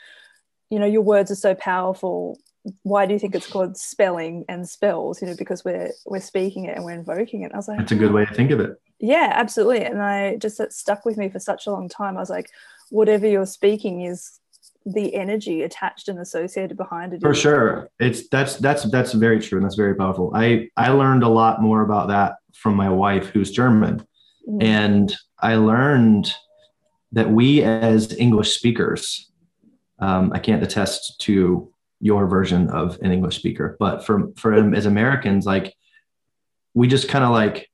you 0.69 0.79
know 0.79 0.86
your 0.86 1.01
words 1.01 1.32
are 1.32 1.36
so 1.36 1.55
powerful. 1.55 2.38
Why 2.84 3.07
do 3.07 3.13
you 3.13 3.19
think 3.19 3.34
it's 3.34 3.47
called 3.47 3.77
spelling 3.77 4.45
and 4.47 4.69
spells? 4.69 5.21
You 5.21 5.29
know 5.29 5.36
because 5.36 5.63
we're 5.65 5.91
we're 6.05 6.19
speaking 6.19 6.65
it 6.65 6.75
and 6.75 6.86
we're 6.86 6.91
invoking 6.91 7.43
it. 7.43 7.51
I 7.53 7.57
was 7.57 7.67
like 7.67 7.79
that's 7.79 7.93
a 7.93 7.95
good 7.95 8.11
way 8.11 8.25
to 8.25 8.34
think 8.34 8.51
of 8.51 8.59
it. 8.59 8.79
Yeah 8.99 9.32
absolutely. 9.34 9.84
And 9.84 10.01
i 10.01 10.36
just 10.36 10.59
it 10.59 10.73
stuck 10.73 11.05
with 11.05 11.17
me 11.17 11.29
for 11.29 11.39
such 11.39 11.65
a 11.65 11.71
long 11.71 11.89
time. 11.89 12.17
I 12.17 12.19
was 12.19 12.29
like 12.29 12.51
whatever 12.89 13.25
you're 13.25 13.45
speaking 13.45 14.01
is 14.01 14.40
the 14.86 15.13
energy 15.15 15.61
attached 15.61 16.07
and 16.07 16.19
associated 16.19 16.75
behind 16.75 17.13
it 17.13 17.21
for 17.21 17.34
sure. 17.34 17.89
it's 17.99 18.27
that's 18.29 18.55
that's 18.57 18.84
that's 18.91 19.13
very 19.13 19.39
true 19.39 19.57
and 19.57 19.65
that's 19.65 19.75
very 19.75 19.95
powerful. 19.95 20.32
I 20.36 20.69
i 20.75 20.89
learned 20.89 21.23
a 21.23 21.29
lot 21.29 21.61
more 21.61 21.82
about 21.82 22.07
that 22.07 22.38
from 22.53 22.75
my 22.75 22.89
wife 22.89 23.27
who's 23.27 23.51
german 23.51 23.99
mm-hmm. 24.47 24.61
and 24.61 25.15
i 25.39 25.55
learned 25.55 26.34
that 27.11 27.29
we 27.29 27.63
as 27.63 28.15
english 28.17 28.55
speakers 28.55 29.32
um, 29.99 30.32
i 30.34 30.39
can't 30.39 30.63
attest 30.63 31.19
to 31.21 31.71
your 31.99 32.27
version 32.27 32.69
of 32.69 32.97
an 33.01 33.11
english 33.11 33.38
speaker 33.38 33.77
but 33.79 34.03
for 34.03 34.32
for 34.36 34.53
as 34.75 34.86
americans 34.86 35.45
like 35.45 35.75
we 36.73 36.88
just 36.88 37.07
kind 37.07 37.23
of 37.23 37.32
like 37.32 37.70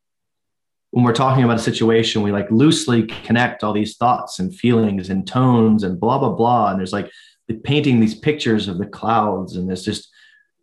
when 0.91 1.03
we're 1.03 1.13
talking 1.13 1.43
about 1.43 1.57
a 1.57 1.61
situation, 1.61 2.21
we 2.21 2.31
like 2.31 2.49
loosely 2.49 3.03
connect 3.03 3.63
all 3.63 3.73
these 3.73 3.97
thoughts 3.97 4.39
and 4.39 4.55
feelings 4.55 5.09
and 5.09 5.27
tones 5.27 5.83
and 5.83 5.99
blah, 5.99 6.17
blah, 6.17 6.31
blah. 6.31 6.71
And 6.71 6.79
there's 6.79 6.93
like 6.93 7.11
painting 7.63 7.99
these 7.99 8.15
pictures 8.15 8.67
of 8.67 8.77
the 8.77 8.85
clouds. 8.85 9.55
And 9.55 9.71
it's 9.71 9.83
just, 9.83 10.09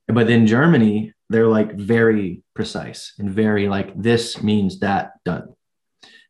but 0.09 0.31
in 0.31 0.47
Germany, 0.47 1.12
they're 1.31 1.49
like 1.49 1.75
very 1.75 2.43
precise 2.55 3.12
and 3.18 3.31
very 3.31 3.68
like, 3.68 4.01
this 4.01 4.43
means 4.43 4.81
that 4.81 5.12
done. 5.25 5.55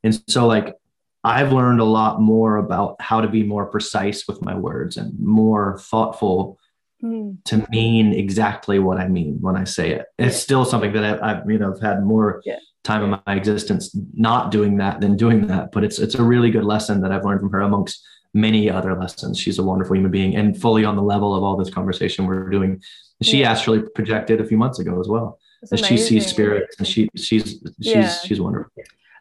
And 0.03 0.21
so, 0.29 0.47
like, 0.47 0.75
I've 1.23 1.53
learned 1.53 1.81
a 1.81 1.85
lot 1.85 2.21
more 2.21 2.57
about 2.57 2.97
how 3.01 3.23
to 3.23 3.29
be 3.29 3.43
more 3.43 3.67
precise 3.67 4.29
with 4.29 4.43
my 4.43 4.55
words 4.55 4.99
and 4.99 5.19
more 5.19 5.79
thoughtful 5.79 6.59
mm. 7.03 7.43
to 7.45 7.67
mean 7.71 8.13
exactly 8.13 8.79
what 8.79 8.99
I 8.99 9.09
mean 9.09 9.39
when 9.41 9.57
I 9.57 9.65
say 9.65 9.93
it. 9.93 10.07
It's 10.19 10.37
still 10.37 10.67
something 10.67 10.93
that 10.93 11.05
I've, 11.05 11.39
I've 11.39 11.51
you 11.51 11.59
know, 11.59 11.73
I've 11.75 11.81
had 11.81 12.05
more 12.05 12.43
yeah 12.45 12.59
time 12.85 13.03
of 13.03 13.21
my 13.27 13.35
existence 13.35 13.97
not 14.15 14.51
doing 14.51 14.77
that 14.77 15.01
than 15.01 15.17
doing 15.17 15.47
that. 15.49 15.73
But 15.73 15.85
it's 15.85 15.99
it's 15.99 16.15
a 16.15 16.23
really 16.23 16.51
good 16.51 16.65
lesson 16.65 17.01
that 17.01 17.11
I've 17.11 17.25
learned 17.25 17.41
from 17.41 17.51
her 17.51 17.61
amongst 17.61 18.05
many 18.35 18.71
other 18.71 18.99
lessons. 18.99 19.39
She's 19.39 19.59
a 19.59 19.63
wonderful 19.63 19.97
human 19.97 20.11
being 20.11 20.37
and 20.37 20.61
fully 20.61 20.85
on 20.85 20.97
the 20.97 21.03
level 21.03 21.35
of 21.35 21.43
all 21.43 21.57
this 21.57 21.71
conversation 21.71 22.27
we're 22.27 22.51
doing. 22.51 22.83
She 23.23 23.41
yeah. 23.41 23.53
actually 23.53 23.83
projected 23.95 24.41
a 24.41 24.45
few 24.45 24.59
months 24.59 24.79
ago 24.79 25.01
as 25.01 25.09
well. 25.09 25.39
And 25.71 25.85
she 25.85 25.97
sees 25.97 26.27
spirits 26.27 26.77
and 26.79 26.87
she 26.87 27.09
she's 27.17 27.43
she's 27.43 27.63
yeah. 27.79 28.11
she's 28.11 28.41
wonderful. 28.41 28.71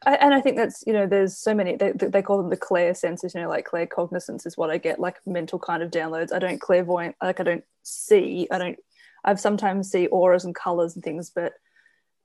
I, 0.06 0.16
and 0.16 0.34
I 0.34 0.42
think 0.42 0.58
that's 0.58 0.84
you 0.86 0.92
know 0.92 1.08
there's 1.08 1.38
so 1.38 1.54
many 1.54 1.78
they, 1.78 1.94
they 1.94 2.22
call 2.22 2.38
them 2.38 2.50
the 2.50 2.58
clair 2.58 2.94
senses 2.94 3.34
you 3.34 3.40
know 3.40 3.48
like 3.48 3.64
clair 3.64 3.88
cognizance 3.88 4.46
is 4.46 4.58
what 4.58 4.70
I 4.70 4.78
get 4.78 5.00
like 5.00 5.16
mental 5.26 5.58
kind 5.58 5.82
of 5.82 5.92
downloads 5.92 6.34
I 6.34 6.40
don't 6.40 6.60
clairvoyant 6.60 7.16
like 7.24 7.40
I 7.40 7.44
don't 7.44 7.64
see 7.84 8.48
I 8.52 8.58
don't 8.58 8.78
I've 9.24 9.40
sometimes 9.40 9.90
see 9.90 10.08
auras 10.08 10.44
and 10.44 10.54
colors 10.54 10.96
and 10.96 11.04
things 11.04 11.32
but 11.34 11.54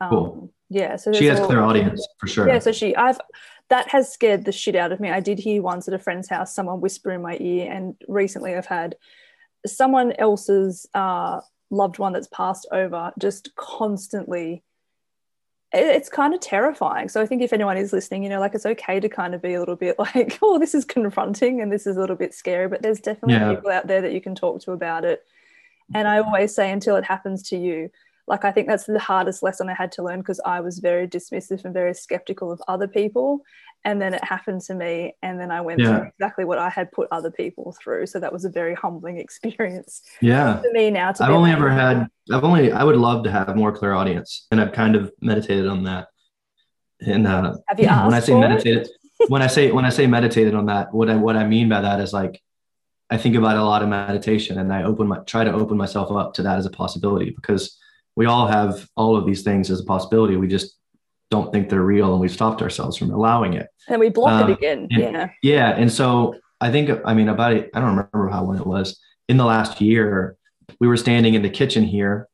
um, 0.00 0.10
Cool. 0.10 0.52
Yeah 0.70 0.96
so 0.96 1.12
She 1.12 1.26
has 1.26 1.40
clairaudience 1.40 2.06
for 2.18 2.26
sure. 2.26 2.48
yeah 2.48 2.58
so 2.58 2.72
she 2.72 2.94
I've 2.96 3.18
that 3.70 3.88
has 3.88 4.12
scared 4.12 4.44
the 4.44 4.52
shit 4.52 4.76
out 4.76 4.92
of 4.92 5.00
me 5.00 5.10
I 5.10 5.20
did 5.20 5.38
hear 5.38 5.62
once 5.62 5.88
at 5.88 5.94
a 5.94 5.98
friend's 5.98 6.28
house 6.28 6.54
someone 6.54 6.80
whisper 6.80 7.10
in 7.10 7.22
my 7.22 7.36
ear 7.40 7.70
and 7.72 7.94
recently 8.08 8.54
I've 8.54 8.66
had 8.66 8.96
someone 9.66 10.12
else's 10.18 10.86
uh, 10.94 11.40
loved 11.70 11.98
one 11.98 12.12
that's 12.12 12.28
passed 12.28 12.66
over 12.72 13.12
just 13.18 13.54
constantly 13.56 14.62
it- 15.74 15.84
it's 15.96 16.08
kind 16.08 16.32
of 16.32 16.40
terrifying. 16.40 17.10
So 17.10 17.20
I 17.20 17.26
think 17.26 17.42
if 17.42 17.52
anyone 17.52 17.76
is 17.76 17.92
listening, 17.92 18.22
you 18.22 18.30
know, 18.30 18.40
like 18.40 18.54
it's 18.54 18.64
okay 18.64 19.00
to 19.00 19.08
kind 19.10 19.34
of 19.34 19.42
be 19.42 19.52
a 19.52 19.58
little 19.60 19.76
bit 19.76 19.98
like, 20.14 20.38
oh, 20.40 20.58
this 20.58 20.74
is 20.74 20.86
confronting 20.86 21.60
and 21.60 21.70
this 21.70 21.86
is 21.86 21.98
a 21.98 22.00
little 22.00 22.16
bit 22.16 22.32
scary, 22.32 22.68
but 22.68 22.80
there's 22.80 23.00
definitely 23.00 23.34
Yeah. 23.34 23.54
people 23.54 23.70
out 23.70 23.86
there 23.86 24.00
that 24.00 24.12
you 24.14 24.20
can 24.22 24.34
talk 24.34 24.62
to 24.62 24.72
about 24.72 25.04
it. 25.04 25.22
And 25.94 26.08
I 26.08 26.20
always 26.20 26.54
say 26.54 26.70
until 26.70 26.96
it 26.96 27.04
happens 27.04 27.42
to 27.50 27.58
you, 27.58 27.90
like 28.28 28.44
I 28.44 28.52
think 28.52 28.68
that's 28.68 28.84
the 28.84 28.98
hardest 28.98 29.42
lesson 29.42 29.68
I 29.68 29.74
had 29.74 29.90
to 29.92 30.02
learn 30.02 30.20
because 30.20 30.40
I 30.44 30.60
was 30.60 30.78
very 30.78 31.08
dismissive 31.08 31.64
and 31.64 31.72
very 31.72 31.94
skeptical 31.94 32.52
of 32.52 32.60
other 32.68 32.86
people. 32.86 33.40
And 33.84 34.02
then 34.02 34.12
it 34.12 34.22
happened 34.22 34.60
to 34.62 34.74
me. 34.74 35.14
And 35.22 35.40
then 35.40 35.50
I 35.50 35.60
went 35.60 35.80
Yeah. 35.80 35.98
through 35.98 36.10
exactly 36.18 36.44
what 36.44 36.58
I 36.58 36.68
had 36.68 36.92
put 36.92 37.08
other 37.10 37.30
people 37.30 37.74
through. 37.82 38.06
So 38.06 38.20
that 38.20 38.32
was 38.32 38.44
a 38.44 38.50
very 38.50 38.74
humbling 38.74 39.18
experience 39.26 40.02
Yeah. 40.20 40.60
for 40.60 40.70
me 40.72 40.90
now 40.90 41.12
to 41.12 41.24
I've 41.24 41.30
only 41.30 41.52
ever 41.52 41.70
had, 41.70 42.06
I've 42.30 42.44
only, 42.44 42.70
I 42.72 42.84
would 42.84 42.96
love 42.96 43.24
to 43.24 43.30
have 43.30 43.56
more 43.56 43.72
clairaudience. 43.72 44.46
And 44.50 44.60
I've 44.60 44.72
kind 44.72 44.94
of 44.94 45.12
meditated 45.20 45.66
on 45.66 45.84
that. 45.84 46.08
And 47.00 47.26
uh, 47.26 47.54
have 47.68 47.80
you 47.80 47.86
asked 47.86 48.04
when 48.04 48.14
I 48.14 48.20
say 48.20 48.34
meditated, 48.38 48.88
when 49.28 49.42
I 49.42 49.46
say, 49.46 49.70
when 49.72 49.84
I 49.84 49.90
say 49.90 50.06
meditated 50.06 50.54
on 50.54 50.66
that, 50.66 50.92
what 50.92 51.08
I, 51.08 51.16
what 51.16 51.36
I 51.36 51.46
mean 51.46 51.68
by 51.68 51.80
that 51.80 52.00
is 52.00 52.12
like, 52.12 52.42
I 53.10 53.16
think 53.16 53.36
about 53.36 53.56
a 53.56 53.64
lot 53.64 53.82
of 53.82 53.88
meditation 53.88 54.58
and 54.58 54.70
I 54.70 54.82
open 54.82 55.06
my, 55.06 55.18
try 55.20 55.42
to 55.44 55.52
open 55.52 55.78
myself 55.78 56.10
up 56.10 56.34
to 56.34 56.42
that 56.42 56.58
as 56.58 56.66
a 56.66 56.70
possibility 56.70 57.30
because 57.30 57.78
we 58.18 58.26
all 58.26 58.48
have 58.48 58.88
all 58.96 59.14
of 59.16 59.24
these 59.26 59.42
things 59.42 59.70
as 59.70 59.78
a 59.80 59.84
possibility. 59.84 60.34
We 60.34 60.48
just 60.48 60.76
don't 61.30 61.52
think 61.52 61.68
they're 61.68 61.84
real 61.84 62.10
and 62.10 62.20
we've 62.20 62.32
stopped 62.32 62.60
ourselves 62.62 62.96
from 62.96 63.12
allowing 63.12 63.52
it. 63.52 63.68
And 63.86 64.00
we 64.00 64.08
block 64.08 64.42
Um, 64.42 64.50
it 64.50 64.54
again. 64.58 64.88
and- 64.90 65.00
Yeah. 65.00 65.28
Yeah, 65.40 65.68
and 65.70 65.90
so 65.90 66.34
I 66.60 66.72
think 66.72 66.90
I 67.04 67.14
mean 67.14 67.28
about 67.28 67.52
it. 67.52 67.70
I 67.72 67.78
don't 67.78 67.90
remember 67.90 68.28
how 68.28 68.42
when 68.44 68.58
it 68.58 68.66
was 68.66 68.98
in 69.28 69.36
the 69.36 69.44
last 69.44 69.80
year. 69.80 70.36
We 70.80 70.88
were 70.88 70.96
standing 70.96 71.34
in 71.34 71.42
the 71.42 71.48
kitchen 71.48 71.84
here, 71.84 72.26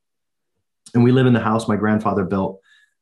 and 0.95 1.03
we 1.03 1.11
live 1.11 1.27
in 1.27 1.33
the 1.33 1.39
house 1.39 1.67
my 1.67 1.75
grandfather 1.75 2.23
built 2.25 2.59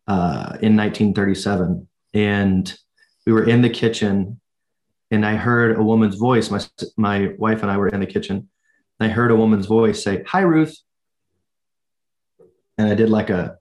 uh, 0.07 0.57
in 0.61 0.75
1937. 0.75 1.88
And 2.13 2.77
we 3.25 3.31
were 3.31 3.45
in 3.47 3.61
the 3.61 3.69
kitchen, 3.69 4.41
and 5.09 5.25
I 5.25 5.36
heard 5.38 5.77
a 5.77 5.84
woman's 5.84 6.15
voice. 6.15 6.51
My 6.51 6.59
my 6.97 7.34
wife 7.38 7.61
and 7.63 7.71
I 7.71 7.77
were 7.77 7.88
in 7.88 8.01
the 8.01 8.05
kitchen. 8.15 8.49
And 8.99 9.09
I 9.09 9.13
heard 9.13 9.31
a 9.31 9.36
woman's 9.38 9.67
voice 9.67 10.03
say, 10.03 10.23
"Hi, 10.27 10.41
Ruth," 10.41 10.75
and 12.78 12.88
I 12.89 12.95
did 12.95 13.09
like 13.09 13.30
a 13.30 13.57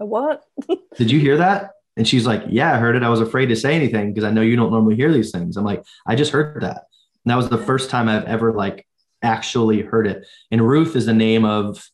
A 0.00 0.06
what? 0.06 0.44
did 0.96 1.10
you 1.10 1.20
hear 1.20 1.36
that? 1.38 1.70
And 1.96 2.06
she's 2.08 2.26
like, 2.26 2.42
yeah, 2.48 2.74
I 2.74 2.78
heard 2.78 2.96
it. 2.96 3.02
I 3.04 3.08
was 3.08 3.20
afraid 3.20 3.46
to 3.46 3.56
say 3.56 3.74
anything 3.74 4.12
because 4.12 4.24
I 4.24 4.30
know 4.32 4.40
you 4.40 4.56
don't 4.56 4.72
normally 4.72 4.96
hear 4.96 5.12
these 5.12 5.30
things. 5.30 5.56
I'm 5.56 5.64
like, 5.64 5.84
I 6.06 6.16
just 6.16 6.32
heard 6.32 6.62
that. 6.62 6.84
And 7.24 7.30
that 7.30 7.36
was 7.36 7.48
the 7.48 7.58
first 7.58 7.88
time 7.88 8.08
I've 8.08 8.24
ever 8.24 8.52
like 8.52 8.86
actually 9.22 9.82
heard 9.82 10.06
it. 10.06 10.26
And 10.50 10.66
Ruth 10.66 10.96
is 10.96 11.06
the 11.06 11.14
name 11.14 11.44
of 11.44 11.88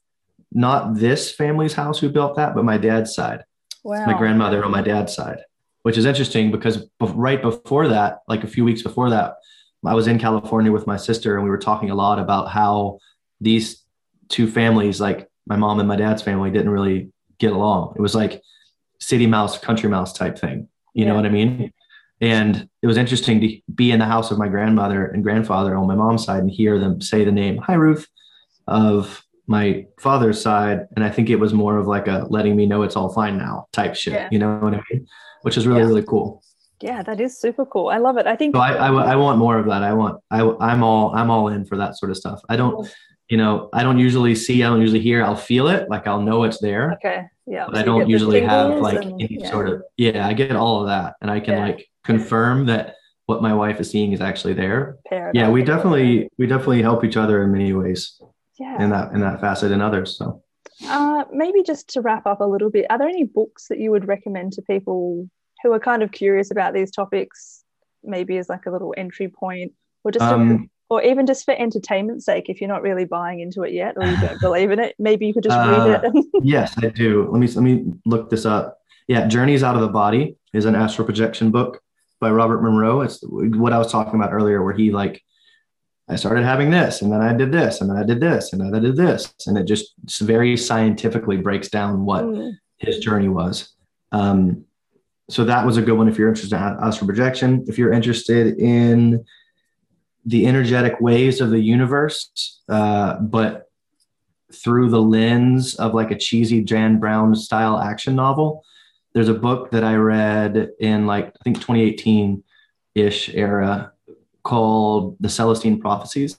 not 0.52 0.94
this 0.94 1.30
family's 1.30 1.74
house 1.74 1.98
who 1.98 2.08
built 2.08 2.36
that, 2.36 2.54
but 2.54 2.64
my 2.64 2.78
dad's 2.78 3.14
side, 3.14 3.44
Wow. 3.84 4.06
my 4.06 4.16
grandmother 4.18 4.64
on 4.64 4.70
my 4.70 4.82
dad's 4.82 5.14
side, 5.14 5.38
which 5.82 5.96
is 5.96 6.06
interesting 6.06 6.50
because 6.50 6.88
right 7.00 7.40
before 7.40 7.88
that, 7.88 8.18
like 8.26 8.42
a 8.42 8.48
few 8.48 8.64
weeks 8.64 8.82
before 8.82 9.10
that, 9.10 9.34
I 9.84 9.94
was 9.94 10.06
in 10.08 10.18
California 10.18 10.72
with 10.72 10.86
my 10.86 10.96
sister 10.96 11.36
and 11.36 11.44
we 11.44 11.50
were 11.50 11.58
talking 11.58 11.90
a 11.90 11.94
lot 11.94 12.18
about 12.18 12.48
how 12.50 12.98
these 13.40 13.82
two 14.28 14.46
families, 14.48 15.00
like 15.00 15.29
my 15.46 15.56
mom 15.56 15.78
and 15.80 15.88
my 15.88 15.96
dad's 15.96 16.22
family, 16.22 16.50
didn't 16.50 16.70
really 16.70 17.10
get 17.38 17.52
along. 17.52 17.94
It 17.96 18.00
was 18.02 18.14
like 18.14 18.42
city 19.00 19.26
mouse, 19.26 19.58
country 19.58 19.88
mouse 19.88 20.12
type 20.12 20.38
thing. 20.38 20.68
You 20.94 21.06
know 21.06 21.14
what 21.14 21.26
I 21.26 21.30
mean? 21.30 21.72
And 22.20 22.68
it 22.82 22.86
was 22.86 22.98
interesting 22.98 23.40
to 23.40 23.60
be 23.74 23.92
in 23.92 23.98
the 23.98 24.04
house 24.04 24.30
of 24.30 24.38
my 24.38 24.48
grandmother 24.48 25.06
and 25.06 25.22
grandfather 25.22 25.74
on 25.74 25.86
my 25.86 25.94
mom's 25.94 26.24
side 26.24 26.40
and 26.40 26.50
hear 26.50 26.78
them 26.78 27.00
say 27.00 27.24
the 27.24 27.32
name, 27.32 27.56
Hi, 27.58 27.74
Ruth, 27.74 28.06
of 28.66 29.24
my 29.46 29.86
father's 29.98 30.40
side. 30.40 30.86
And 30.94 31.04
I 31.04 31.10
think 31.10 31.30
it 31.30 31.36
was 31.36 31.54
more 31.54 31.78
of 31.78 31.86
like 31.86 32.06
a 32.08 32.26
letting 32.28 32.56
me 32.56 32.66
know 32.66 32.82
it's 32.82 32.94
all 32.96 33.12
fine 33.12 33.38
now 33.38 33.68
type 33.72 33.96
shit. 33.96 34.12
Yeah. 34.12 34.28
You 34.30 34.38
know 34.38 34.58
what 34.58 34.74
I 34.74 34.82
mean? 34.92 35.06
Which 35.42 35.56
is 35.56 35.66
really, 35.66 35.80
Yeah. 35.80 35.86
really 35.86 36.02
cool. 36.02 36.42
Yeah, 36.82 37.02
that 37.02 37.20
is 37.20 37.38
super 37.38 37.66
cool. 37.66 37.88
I 37.88 37.98
love 37.98 38.16
it. 38.16 38.26
I 38.26 38.36
think 38.36 38.54
So 38.54 38.60
I, 38.60 38.72
I, 38.72 39.12
I 39.12 39.16
want 39.16 39.38
more 39.38 39.58
of 39.58 39.66
that. 39.66 39.82
I 39.82 39.92
want, 39.92 40.22
I, 40.30 40.40
I'm 40.60 40.82
all, 40.82 41.14
I'm 41.14 41.30
all 41.30 41.48
in 41.48 41.64
for 41.66 41.76
that 41.78 41.98
sort 41.98 42.10
of 42.10 42.16
stuff. 42.16 42.40
I 42.48 42.56
don't, 42.56 42.86
you 43.30 43.36
know, 43.36 43.68
I 43.72 43.82
don't 43.82 43.98
usually 43.98 44.34
see, 44.34 44.62
I 44.64 44.68
don't 44.68 44.80
usually 44.80 45.00
hear, 45.00 45.22
I'll 45.24 45.36
feel 45.36 45.68
it. 45.68 45.88
Like 45.88 46.06
I'll 46.06 46.20
know 46.20 46.42
it's 46.44 46.58
there. 46.60 46.92
Okay. 46.94 47.24
Yeah. 47.46 47.66
but 47.66 47.74
so 47.76 47.80
I 47.80 47.84
don't 47.84 48.08
usually 48.08 48.40
have 48.42 48.78
like 48.80 49.02
and- 49.04 49.20
any 49.22 49.38
yeah. 49.40 49.50
sort 49.50 49.68
of 49.68 49.82
yeah. 49.96 50.26
I 50.26 50.32
get 50.34 50.54
all 50.56 50.80
of 50.80 50.86
that, 50.88 51.14
and 51.20 51.30
I 51.30 51.40
can 51.40 51.54
Yeah. 51.54 51.66
like 51.68 51.88
confirm 52.04 52.66
that 52.66 52.94
what 53.26 53.40
my 53.42 53.54
wife 53.54 53.78
is 53.80 53.88
seeing 53.90 54.12
is 54.12 54.20
actually 54.20 54.54
there. 54.54 54.96
Yeah, 55.32 55.48
we 55.50 55.62
definitely 55.62 56.28
we 56.38 56.46
definitely 56.46 56.82
help 56.82 57.04
each 57.04 57.16
other 57.16 57.42
in 57.44 57.52
many 57.52 57.72
ways. 57.72 58.20
Yeah. 58.58 58.82
in 58.82 58.90
that 58.90 59.12
in 59.14 59.20
that 59.20 59.40
facet 59.40 59.72
and 59.72 59.80
others. 59.80 60.18
So 60.18 60.42
Uh, 60.86 61.24
maybe 61.32 61.62
just 61.62 61.88
to 61.94 62.00
wrap 62.02 62.26
up 62.26 62.40
a 62.40 62.44
little 62.54 62.70
bit, 62.70 62.84
are 62.90 62.98
there 62.98 63.08
any 63.08 63.24
books 63.24 63.68
that 63.68 63.78
you 63.78 63.90
would 63.90 64.06
recommend 64.06 64.52
to 64.54 64.62
people 64.62 65.28
who 65.62 65.72
are 65.72 65.80
kind 65.80 66.02
of 66.02 66.10
curious 66.12 66.50
about 66.50 66.74
these 66.74 66.90
topics, 66.90 67.64
maybe 68.04 68.36
as 68.38 68.48
like 68.50 68.66
a 68.66 68.70
little 68.70 68.92
entry 68.96 69.28
point, 69.28 69.72
or 70.04 70.10
just, 70.12 70.24
a- 70.24 70.34
um, 70.34 70.68
or 70.90 71.02
even 71.02 71.24
just 71.24 71.44
for 71.44 71.54
entertainment's 71.54 72.24
sake, 72.26 72.48
if 72.48 72.60
you're 72.60 72.68
not 72.68 72.82
really 72.82 73.04
buying 73.04 73.40
into 73.40 73.62
it 73.62 73.72
yet 73.72 73.94
or 73.96 74.04
you 74.06 74.20
don't 74.20 74.40
believe 74.48 74.70
in 74.72 74.78
it, 74.80 74.94
maybe 74.98 75.26
you 75.26 75.32
could 75.32 75.44
just 75.44 75.56
Uh, 75.56 76.00
read 76.02 76.12
it. 76.14 76.26
yes, 76.42 76.74
I 76.82 76.88
do. 76.88 77.28
Let 77.30 77.38
me 77.38 77.46
let 77.46 77.62
me 77.62 77.92
look 78.04 78.28
this 78.28 78.44
up. 78.44 78.78
Yeah, 79.08 79.26
Journeys 79.26 79.62
Out 79.62 79.76
of 79.76 79.80
the 79.80 79.88
Body 79.88 80.36
is 80.52 80.64
an 80.66 80.74
astral 80.74 81.06
projection 81.06 81.50
book 81.50 81.80
by 82.20 82.30
Robert 82.30 82.60
Monroe. 82.62 83.00
It's 83.00 83.20
what 83.22 83.72
I 83.72 83.78
was 83.78 83.90
talking 83.90 84.16
about 84.16 84.32
earlier, 84.32 84.62
where 84.62 84.74
he 84.74 84.90
like 84.90 85.22
I 86.08 86.16
started 86.16 86.42
having 86.44 86.70
this, 86.72 87.02
and 87.02 87.12
then 87.12 87.20
I 87.20 87.32
did 87.32 87.52
this, 87.52 87.80
and 87.80 87.88
then 87.88 87.96
I 87.96 88.02
did 88.02 88.20
this, 88.20 88.52
and 88.52 88.60
then 88.60 88.74
I 88.74 88.80
did 88.80 88.96
this, 88.96 89.32
and 89.46 89.56
it 89.56 89.64
just 89.64 89.94
very 90.20 90.56
scientifically 90.56 91.36
breaks 91.36 91.68
down 91.68 92.04
what 92.04 92.24
Mm, 92.24 92.52
his 92.78 92.98
journey 92.98 93.28
was. 93.28 93.74
Um, 94.10 94.64
so 95.28 95.44
that 95.44 95.64
was 95.64 95.76
a 95.76 95.82
good 95.82 95.96
one 95.96 96.08
if 96.08 96.18
you're 96.18 96.28
interested 96.28 96.56
in 96.56 96.62
astral 96.62 97.06
projection. 97.06 97.64
If 97.68 97.78
you're 97.78 97.92
interested 97.92 98.58
in 98.58 99.24
the 100.24 100.46
energetic 100.46 101.00
waves 101.00 101.40
of 101.40 101.50
the 101.50 101.60
universe, 101.60 102.60
uh, 102.68 103.16
but 103.20 103.70
through 104.52 104.90
the 104.90 105.00
lens 105.00 105.74
of 105.76 105.94
like 105.94 106.10
a 106.10 106.18
cheesy 106.18 106.60
Dan 106.62 106.98
Brown 106.98 107.34
style 107.34 107.78
action 107.78 108.14
novel, 108.14 108.64
there's 109.12 109.28
a 109.28 109.34
book 109.34 109.70
that 109.70 109.84
I 109.84 109.94
read 109.94 110.70
in 110.78 111.06
like 111.06 111.28
I 111.28 111.42
think 111.44 111.56
2018 111.56 112.42
ish 112.94 113.28
era 113.30 113.92
called 114.42 115.16
The 115.20 115.28
Celestine 115.28 115.80
Prophecies, 115.80 116.38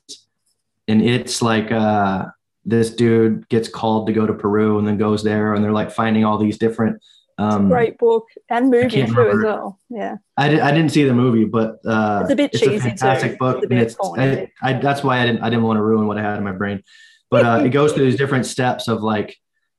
and 0.88 1.02
it's 1.02 1.42
like 1.42 1.72
uh, 1.72 2.26
this 2.66 2.92
dude 2.92 3.48
gets 3.50 3.68
called 3.68 4.08
to 4.08 4.14
go 4.14 4.26
to 4.26 4.34
Peru 4.34 4.78
and 4.78 4.88
then 4.88 4.98
goes 4.98 5.24
there, 5.24 5.54
and 5.54 5.64
they're 5.64 5.72
like 5.72 5.92
finding 5.92 6.26
all 6.26 6.38
these 6.38 6.58
different. 6.58 7.02
Um, 7.42 7.70
Great 7.70 7.98
book 7.98 8.26
and 8.50 8.70
movie 8.70 9.06
too 9.06 9.30
as 9.30 9.44
well. 9.44 9.80
Yeah. 9.90 10.18
I, 10.38 10.50
di- 10.50 10.62
I 10.62 10.72
didn't 10.72 10.92
see 10.92 11.04
the 11.04 11.14
movie, 11.14 11.46
but 11.46 11.80
uh, 11.86 12.20
It's 12.24 12.32
a 12.32 12.36
bit 12.36 12.52
cheesy, 12.52 12.66
too. 12.76 12.80
fantastic 12.80 13.40
book, 13.40 13.64
It's 13.64 13.72
a 13.72 14.12
and 14.14 14.32
it's. 14.40 14.52
I, 14.62 14.70
I, 14.70 14.74
that's 14.80 15.04
why 15.04 15.20
I 15.22 15.26
didn't 15.26 15.42
I 15.42 15.50
didn't 15.50 15.64
want 15.64 15.78
to 15.78 15.84
ruin 15.84 16.08
what 16.08 16.18
I 16.18 16.22
had 16.22 16.38
in 16.38 16.44
my 16.44 16.52
brain. 16.52 16.84
But 17.30 17.46
uh, 17.46 17.64
it 17.66 17.70
goes 17.70 17.94
through 17.94 18.06
these 18.06 18.18
different 18.18 18.46
steps 18.46 18.88
of 18.88 19.02
like 19.02 19.38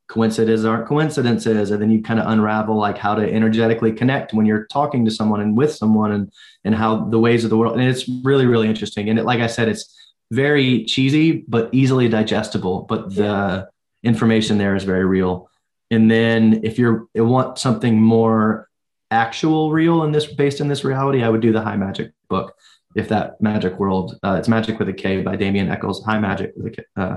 coincidences 0.09 0.65
aren't 0.67 0.87
coincidences, 0.87 1.71
and 1.71 1.81
then 1.81 1.91
you 1.91 2.03
kind 2.03 2.19
of 2.21 2.27
unravel 2.31 2.77
like 2.77 2.99
how 2.99 3.15
to 3.15 3.23
energetically 3.31 3.93
connect 3.93 4.33
when 4.35 4.47
you're 4.47 4.67
talking 4.67 5.05
to 5.05 5.11
someone 5.11 5.41
and 5.41 5.57
with 5.57 5.73
someone, 5.75 6.13
and 6.13 6.33
and 6.65 6.75
how 6.75 7.05
the 7.05 7.19
ways 7.19 7.45
of 7.45 7.51
the 7.51 7.57
world. 7.57 7.79
And 7.79 7.89
it's 7.89 8.09
really 8.25 8.47
really 8.47 8.69
interesting. 8.69 9.09
And 9.11 9.19
it, 9.19 9.25
like 9.25 9.41
I 9.41 9.47
said, 9.47 9.69
it's 9.69 9.85
very 10.31 10.85
cheesy 10.85 11.45
but 11.47 11.69
easily 11.73 12.09
digestible. 12.09 12.87
But 12.89 13.15
the 13.15 13.69
information 14.03 14.59
there 14.59 14.75
is 14.75 14.85
very 14.85 15.05
real. 15.05 15.49
And 15.93 16.11
then 16.11 16.61
if 16.65 16.79
you're 16.79 17.07
you 17.15 17.25
want 17.25 17.59
something 17.59 18.01
more 18.01 18.69
actual 19.11 19.71
real 19.71 20.05
in 20.05 20.13
this 20.13 20.27
based 20.27 20.61
in 20.61 20.69
this 20.69 20.85
reality, 20.85 21.23
I 21.23 21.29
would 21.29 21.43
do 21.43 21.53
the 21.53 21.61
High 21.61 21.77
Magic 21.77 22.13
book. 22.29 22.55
If 22.95 23.09
that 23.09 23.41
Magic 23.41 23.79
World, 23.79 24.19
uh, 24.23 24.37
it's 24.39 24.49
Magic 24.49 24.79
with 24.79 24.89
a 24.89 24.93
K 24.93 25.23
by 25.23 25.37
Damien 25.37 25.71
Echols. 25.71 26.05
High 26.05 26.19
Magic 26.19 26.53
with 26.57 26.67
a 26.67 26.71
K, 26.71 26.85
uh, 26.97 27.17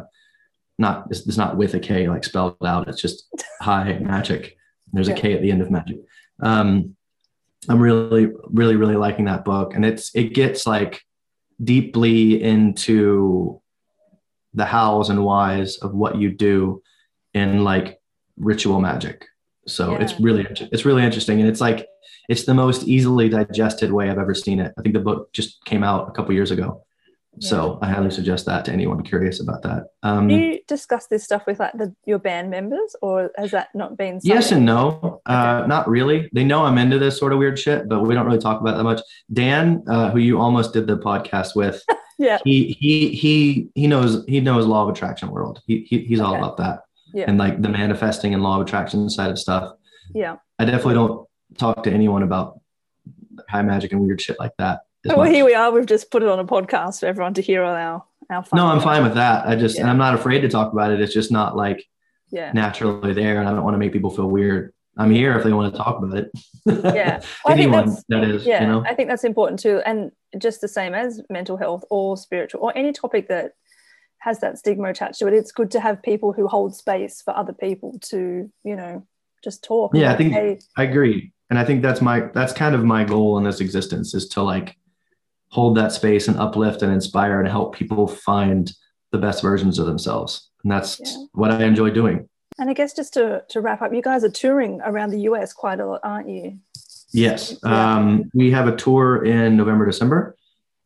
not 0.77 1.07
it's, 1.09 1.25
it's 1.25 1.37
not 1.37 1.57
with 1.57 1.73
a 1.73 1.79
K 1.79 2.07
like 2.07 2.23
spelled 2.23 2.57
out. 2.65 2.87
It's 2.89 3.01
just 3.01 3.27
High 3.61 3.97
Magic. 3.99 4.57
There's 4.93 5.07
a 5.07 5.11
Yeah. 5.11 5.17
K 5.17 5.33
at 5.33 5.41
the 5.41 5.51
end 5.51 5.61
of 5.61 5.71
Magic. 5.71 5.97
Um, 6.41 6.95
I'm 7.67 7.79
really, 7.79 8.27
really, 8.49 8.75
really 8.75 8.95
liking 8.95 9.25
that 9.25 9.45
book, 9.45 9.73
and 9.73 9.85
it's 9.85 10.13
it 10.15 10.33
gets 10.33 10.67
like 10.67 11.01
deeply 11.63 12.43
into 12.43 13.61
the 14.53 14.65
hows 14.65 15.09
and 15.09 15.23
whys 15.23 15.77
of 15.77 15.93
what 15.93 16.17
you 16.17 16.31
do 16.31 16.81
in 17.33 17.63
like 17.63 17.99
ritual 18.37 18.79
magic 18.81 19.25
So 19.67 19.95
it's 19.95 20.19
really 20.19 20.45
it's 20.71 20.85
really 20.85 21.03
interesting, 21.03 21.39
and 21.39 21.49
it's 21.49 21.61
like 21.61 21.87
it's 22.29 22.45
the 22.45 22.53
most 22.53 22.87
easily 22.87 23.29
digested 23.29 23.91
way 23.91 24.09
I've 24.09 24.19
ever 24.19 24.33
seen 24.35 24.59
it. 24.59 24.73
I 24.77 24.81
think 24.81 24.93
the 24.93 24.99
book 25.01 25.31
just 25.33 25.63
came 25.65 25.83
out 25.83 26.07
a 26.09 26.11
couple 26.11 26.33
years 26.33 26.51
ago, 26.51 26.83
so 27.39 27.79
I 27.81 27.89
highly 27.89 28.11
suggest 28.11 28.45
that 28.45 28.65
to 28.65 28.71
anyone 28.71 29.03
curious 29.03 29.41
about 29.41 29.63
that. 29.63 29.87
Um, 30.03 30.27
Do 30.27 30.35
you 30.35 30.59
discuss 30.67 31.07
this 31.07 31.23
stuff 31.23 31.43
with 31.47 31.59
like 31.59 31.73
the, 31.73 31.93
your 32.05 32.19
band 32.19 32.49
members, 32.49 32.95
or 33.01 33.31
has 33.37 33.51
that 33.51 33.69
not 33.73 33.97
been? 33.97 34.19
Yes 34.23 34.51
and 34.51 34.65
no. 34.65 35.21
Uh, 35.25 35.65
not 35.67 35.89
really. 35.89 36.29
They 36.31 36.43
know 36.43 36.63
I'm 36.65 36.77
into 36.77 36.99
this 36.99 37.17
sort 37.17 37.33
of 37.33 37.39
weird 37.39 37.57
shit, 37.57 37.89
but 37.89 38.01
we 38.01 38.13
don't 38.13 38.25
really 38.25 38.39
talk 38.39 38.61
about 38.61 38.77
that 38.77 38.83
much. 38.83 39.01
Dan, 39.33 39.83
uh, 39.87 40.11
who 40.11 40.19
you 40.19 40.39
almost 40.39 40.73
did 40.73 40.85
the 40.87 40.97
podcast 40.97 41.55
with, 41.55 41.81
Yeah. 42.17 42.37
he 42.45 42.77
he 42.79 43.09
he 43.09 43.67
he 43.75 43.87
knows 43.87 44.23
he 44.27 44.39
knows 44.39 44.65
law 44.65 44.83
of 44.83 44.89
attraction 44.89 45.29
world. 45.31 45.61
He, 45.67 45.85
he 45.89 46.05
he's 46.05 46.21
all 46.21 46.35
about 46.35 46.57
that 46.57 46.79
Yeah. 47.13 47.25
and 47.27 47.37
like 47.37 47.61
the 47.61 47.69
manifesting 47.69 48.33
and 48.33 48.43
law 48.43 48.59
of 48.59 48.67
attraction 48.67 49.09
side 49.09 49.31
of 49.31 49.39
stuff. 49.39 49.73
Yeah. 50.13 50.37
I 50.59 50.65
definitely 50.65 50.95
don't 50.95 51.27
talk 51.57 51.83
to 51.83 51.91
anyone 51.91 52.23
about 52.23 52.59
high 53.49 53.61
magic 53.61 53.91
and 53.91 54.01
weird 54.01 54.21
shit 54.21 54.39
like 54.39 54.51
that. 54.57 54.81
Well, 55.05 55.17
much. 55.17 55.31
here 55.31 55.45
we 55.45 55.53
are. 55.53 55.71
We've 55.71 55.85
just 55.85 56.09
put 56.09 56.23
it 56.23 56.29
on 56.29 56.39
a 56.39 56.45
podcast 56.45 56.99
for 57.01 57.05
everyone 57.05 57.33
to 57.35 57.41
hear 57.41 57.63
all 57.63 57.75
our 57.75 58.03
our 58.29 58.43
fun. 58.43 58.57
No, 58.57 58.65
I'm 58.65 58.81
fine 58.81 59.03
with 59.03 59.13
that. 59.15 59.47
I 59.47 59.55
just 59.55 59.77
and 59.77 59.87
I'm 59.89 59.97
not 59.99 60.15
afraid 60.15 60.41
to 60.41 60.49
talk 60.49 60.73
about 60.73 60.91
it. 60.91 60.99
It's 60.99 61.13
just 61.13 61.31
not 61.31 61.55
like 61.55 61.85
Yeah. 62.31 62.51
naturally 62.53 63.13
there, 63.13 63.39
and 63.39 63.47
I 63.47 63.51
don't 63.51 63.63
want 63.63 63.75
to 63.75 63.77
make 63.77 63.93
people 63.93 64.09
feel 64.09 64.27
weird. 64.27 64.73
I'm 64.97 65.11
here 65.11 65.37
if 65.37 65.43
they 65.43 65.53
want 65.53 65.73
to 65.73 65.77
talk 65.77 66.01
about 66.01 66.17
it. 66.17 66.31
Yeah. 66.65 67.21
Well, 67.45 67.53
anyone 67.53 67.95
that 68.09 68.23
is, 68.23 68.43
yeah 68.43 68.61
you 68.61 68.67
know. 68.67 68.83
i 68.87 68.95
think 68.95 69.07
that's 69.07 69.23
important 69.23 69.59
too 69.59 69.79
and 69.85 70.11
just 70.39 70.61
the 70.61 70.67
same 70.67 70.95
as 70.95 71.21
mental 71.29 71.57
health 71.57 71.83
or 71.91 72.17
spiritual 72.17 72.61
or 72.61 72.75
any 72.75 72.91
topic 72.91 73.27
that 73.27 73.51
has 74.25 74.39
that 74.39 74.57
stigma 74.57 74.89
attached 74.89 75.19
to 75.19 75.27
it 75.27 75.33
it's 75.35 75.51
good 75.51 75.69
to 75.69 75.79
have 75.79 76.01
people 76.01 76.33
who 76.33 76.47
hold 76.47 76.75
space 76.75 77.21
for 77.21 77.37
other 77.37 77.53
people 77.53 77.97
to 78.01 78.51
you 78.63 78.75
know 78.75 79.05
just 79.43 79.63
talk 79.63 79.91
Yeah, 79.93 80.11
I 80.11 80.17
think- 80.17 80.33
hey, 80.33 80.59
I 80.75 80.83
agree. 80.83 81.31
And 81.51 81.59
I 81.59 81.63
think 81.63 81.83
that's 81.83 82.01
my 82.01 82.21
that's 82.33 82.51
kind 82.51 82.73
of 82.73 82.83
my 82.83 83.03
goal 83.03 83.37
in 83.37 83.43
this 83.43 83.59
existence 83.61 84.15
is 84.15 84.27
to 84.29 84.41
like 84.41 84.75
hold 85.49 85.77
that 85.77 85.91
space 85.91 86.27
and 86.27 86.37
uplift 86.39 86.81
and 86.81 86.91
inspire 86.91 87.39
and 87.39 87.47
help 87.47 87.75
people 87.75 88.07
find 88.07 88.71
the 89.11 89.19
best 89.19 89.43
versions 89.43 89.77
of 89.77 89.85
themselves. 89.85 90.49
And 90.63 90.71
that's 90.71 90.99
Yeah. 90.99 91.25
what 91.33 91.51
I 91.51 91.63
enjoy 91.63 91.91
doing. 91.91 92.27
and 92.57 92.69
i 92.71 92.73
guess 92.73 92.93
just 92.95 93.13
to, 93.17 93.43
to 93.49 93.57
wrap 93.61 93.81
up 93.83 93.93
you 93.93 94.01
guys 94.01 94.23
are 94.23 94.35
touring 94.43 94.73
around 94.89 95.09
the 95.11 95.19
us 95.19 95.53
quite 95.53 95.79
a 95.79 95.85
lot 95.85 95.99
aren't 96.03 96.29
you 96.35 96.57
Yes. 97.11 97.41
Yeah. 97.63 97.95
Um, 97.95 98.05
we 98.33 98.49
have 98.57 98.67
a 98.67 98.75
tour 98.75 99.23
in 99.23 99.55
November, 99.55 99.85
December. 99.85 100.35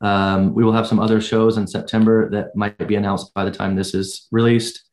Um, 0.02 0.54
we 0.54 0.64
will 0.64 0.72
have 0.74 0.88
some 0.88 1.00
other 1.00 1.20
shows 1.20 1.58
in 1.58 1.68
September 1.68 2.30
that 2.32 2.56
might 2.56 2.88
be 2.88 2.96
announced 2.96 3.34
by 3.34 3.44
the 3.44 3.52
time 3.52 3.76
this 3.76 3.94
is 3.94 4.28
released. 4.32 4.84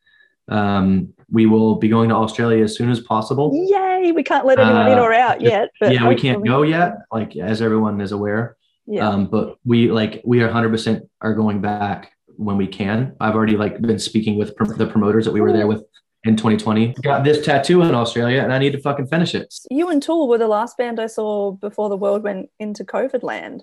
Um, 0.48 1.12
we 1.30 1.46
will 1.46 1.76
be 1.76 1.88
going 1.88 2.09
to 2.11 2.14
Australia 2.14 2.62
as 2.62 2.76
soon 2.76 2.90
as 2.90 3.00
possible. 3.00 3.50
yay 3.52 4.12
we 4.12 4.22
can't 4.22 4.46
let 4.46 4.59
anyone 4.61 4.86
in 4.92 4.98
Uh, 4.98 5.02
or 5.02 5.12
out 5.12 5.40
yet 5.40 5.70
yeah, 5.80 6.09
we 6.09 6.14
can't 6.14 6.44
go 6.46 6.62
yet, 6.62 6.98
like 7.12 7.36
as 7.36 7.61
everyone 7.61 8.00
is 8.00 8.12
aware. 8.12 8.57
yeah. 8.86 9.09
Um, 9.09 9.26
but 9.26 9.57
we 9.64 9.90
like 9.90 10.22
we 10.24 10.42
are 10.42 10.48
100% 10.48 11.00
are 11.20 11.34
going 11.34 11.61
back 11.61 12.12
when 12.36 12.57
we 12.57 12.68
can. 12.68 13.16
I've 13.18 13.34
already 13.34 13.57
like 13.57 13.80
been 13.80 13.98
speaking 13.98 14.38
with 14.38 14.54
pr- 14.54 14.74
the 14.74 14.86
promoters 14.86 15.24
that 15.24 15.32
we 15.32 15.40
were 15.40 15.52
there 15.52 15.66
with 15.66 15.82
in 16.24 16.36
2020 16.36 16.94
got 17.02 17.22
this 17.22 17.44
tattoo 17.44 17.82
in 17.82 17.94
australia 17.94 18.42
and 18.42 18.52
i 18.52 18.59
need 18.59 18.72
to 18.72 18.80
fucking 18.80 19.07
finish 19.07 19.32
it. 19.32 19.54
You 19.70 19.88
and 19.90 20.02
tool 20.02 20.26
were 20.28 20.38
the 20.38 20.48
last 20.48 20.76
band 20.76 20.98
i 20.98 21.07
saw 21.07 21.52
before 21.52 21.88
the 21.88 21.96
world 21.96 22.24
went 22.24 22.48
into 22.59 22.84
covid 22.84 23.22
land 23.22 23.62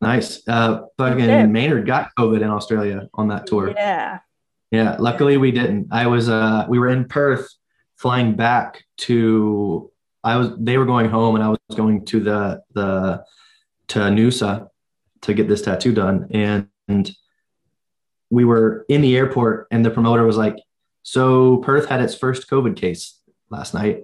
nice. 0.00 0.46
Uh 0.48 0.82
fucking 0.98 1.24
Yeah. 1.24 1.46
maynard 1.46 1.86
got 1.86 2.10
covid 2.18 2.42
in 2.42 2.50
australia 2.50 3.08
on 3.14 3.28
that 3.28 3.46
tour. 3.46 3.70
Yeah. 3.70 4.18
Yeah 4.70 4.96
luckily 4.98 5.36
we 5.36 5.50
didn't. 5.52 5.88
I 5.90 6.06
was 6.06 6.28
uh 6.28 6.66
we 6.68 6.78
were 6.78 6.88
in 6.88 7.06
perth 7.06 7.48
flying 7.96 8.36
back 8.36 8.84
to 8.98 9.90
i 10.22 10.36
was 10.36 10.50
they 10.58 10.76
were 10.76 10.84
going 10.84 11.08
home 11.08 11.34
and 11.34 11.42
i 11.42 11.48
was 11.48 11.58
going 11.76 12.04
to 12.04 12.20
the 12.20 12.60
the 12.74 13.24
to 13.88 13.98
noosa 14.00 14.68
to 15.22 15.32
get 15.32 15.48
this 15.48 15.62
tattoo 15.62 15.92
done. 15.94 16.28
And, 16.30 16.68
and 16.88 17.10
we 18.30 18.44
were 18.44 18.84
in 18.88 19.00
the 19.00 19.16
airport 19.16 19.66
and 19.70 19.84
the 19.84 19.90
promoter 19.90 20.24
was 20.26 20.36
like 20.36 20.56
so 21.02 21.56
perth 21.58 21.86
had 21.88 22.00
its 22.02 22.14
first 22.14 22.50
covid 22.50 22.76
case 22.76 23.18
last 23.50 23.72
night. 23.72 24.02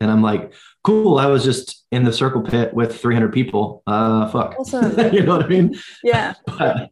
And 0.00 0.10
i'm 0.10 0.22
like 0.22 0.52
cool 0.84 1.18
i 1.18 1.26
was 1.26 1.42
just 1.44 1.84
in 1.90 2.04
the 2.04 2.12
circle 2.12 2.42
pit 2.42 2.72
with 2.74 3.00
300 3.00 3.32
people 3.32 3.82
uh 3.86 4.28
fuck 4.28 4.54
Awesome. 4.58 5.14
you 5.14 5.22
know 5.22 5.36
what 5.36 5.46
i 5.46 5.48
mean 5.48 5.74
yeah 6.02 6.34
but 6.46 6.90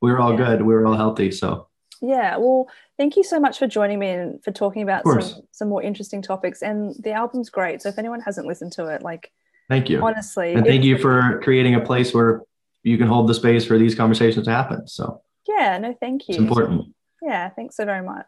we 0.00 0.10
were 0.10 0.20
all 0.20 0.36
good 0.36 0.62
we 0.62 0.72
were 0.72 0.86
all 0.86 0.96
healthy 0.96 1.30
so 1.30 1.68
Yeah, 2.02 2.38
well, 2.38 2.66
thank 2.96 3.16
you 3.16 3.24
so 3.24 3.38
much 3.38 3.58
for 3.58 3.66
joining 3.66 3.98
me 3.98 4.08
and 4.08 4.42
for 4.42 4.52
talking 4.52 4.82
about 4.82 5.04
some, 5.04 5.42
some 5.52 5.68
more 5.68 5.82
interesting 5.82 6.22
topics. 6.22 6.62
And 6.62 6.94
the 7.04 7.12
album's 7.12 7.50
great. 7.50 7.82
So 7.82 7.90
if 7.90 7.98
anyone 7.98 8.20
hasn't 8.22 8.46
listened 8.46 8.72
to 8.78 8.86
it, 8.86 9.02
like 9.02 9.30
thank 9.68 9.90
you 9.90 10.00
honestly, 10.00 10.54
and 10.54 10.64
thank 10.64 10.82
you 10.82 10.96
for 10.96 11.40
creating 11.42 11.74
a 11.74 11.80
place 11.80 12.14
where 12.14 12.42
you 12.84 12.96
can 12.96 13.06
hold 13.06 13.28
the 13.28 13.34
space 13.34 13.66
for 13.66 13.76
these 13.76 13.94
conversations 13.94 14.46
to 14.46 14.50
happen 14.50 14.88
so 14.88 15.20
yeah, 15.46 15.76
no, 15.78 15.94
thank 16.00 16.28
you. 16.28 16.34
it's 16.34 16.38
important 16.38 16.86
Yeah, 17.22 17.50
thanks 17.50 17.76
so 17.76 17.84
very 17.84 18.02
much. 18.02 18.26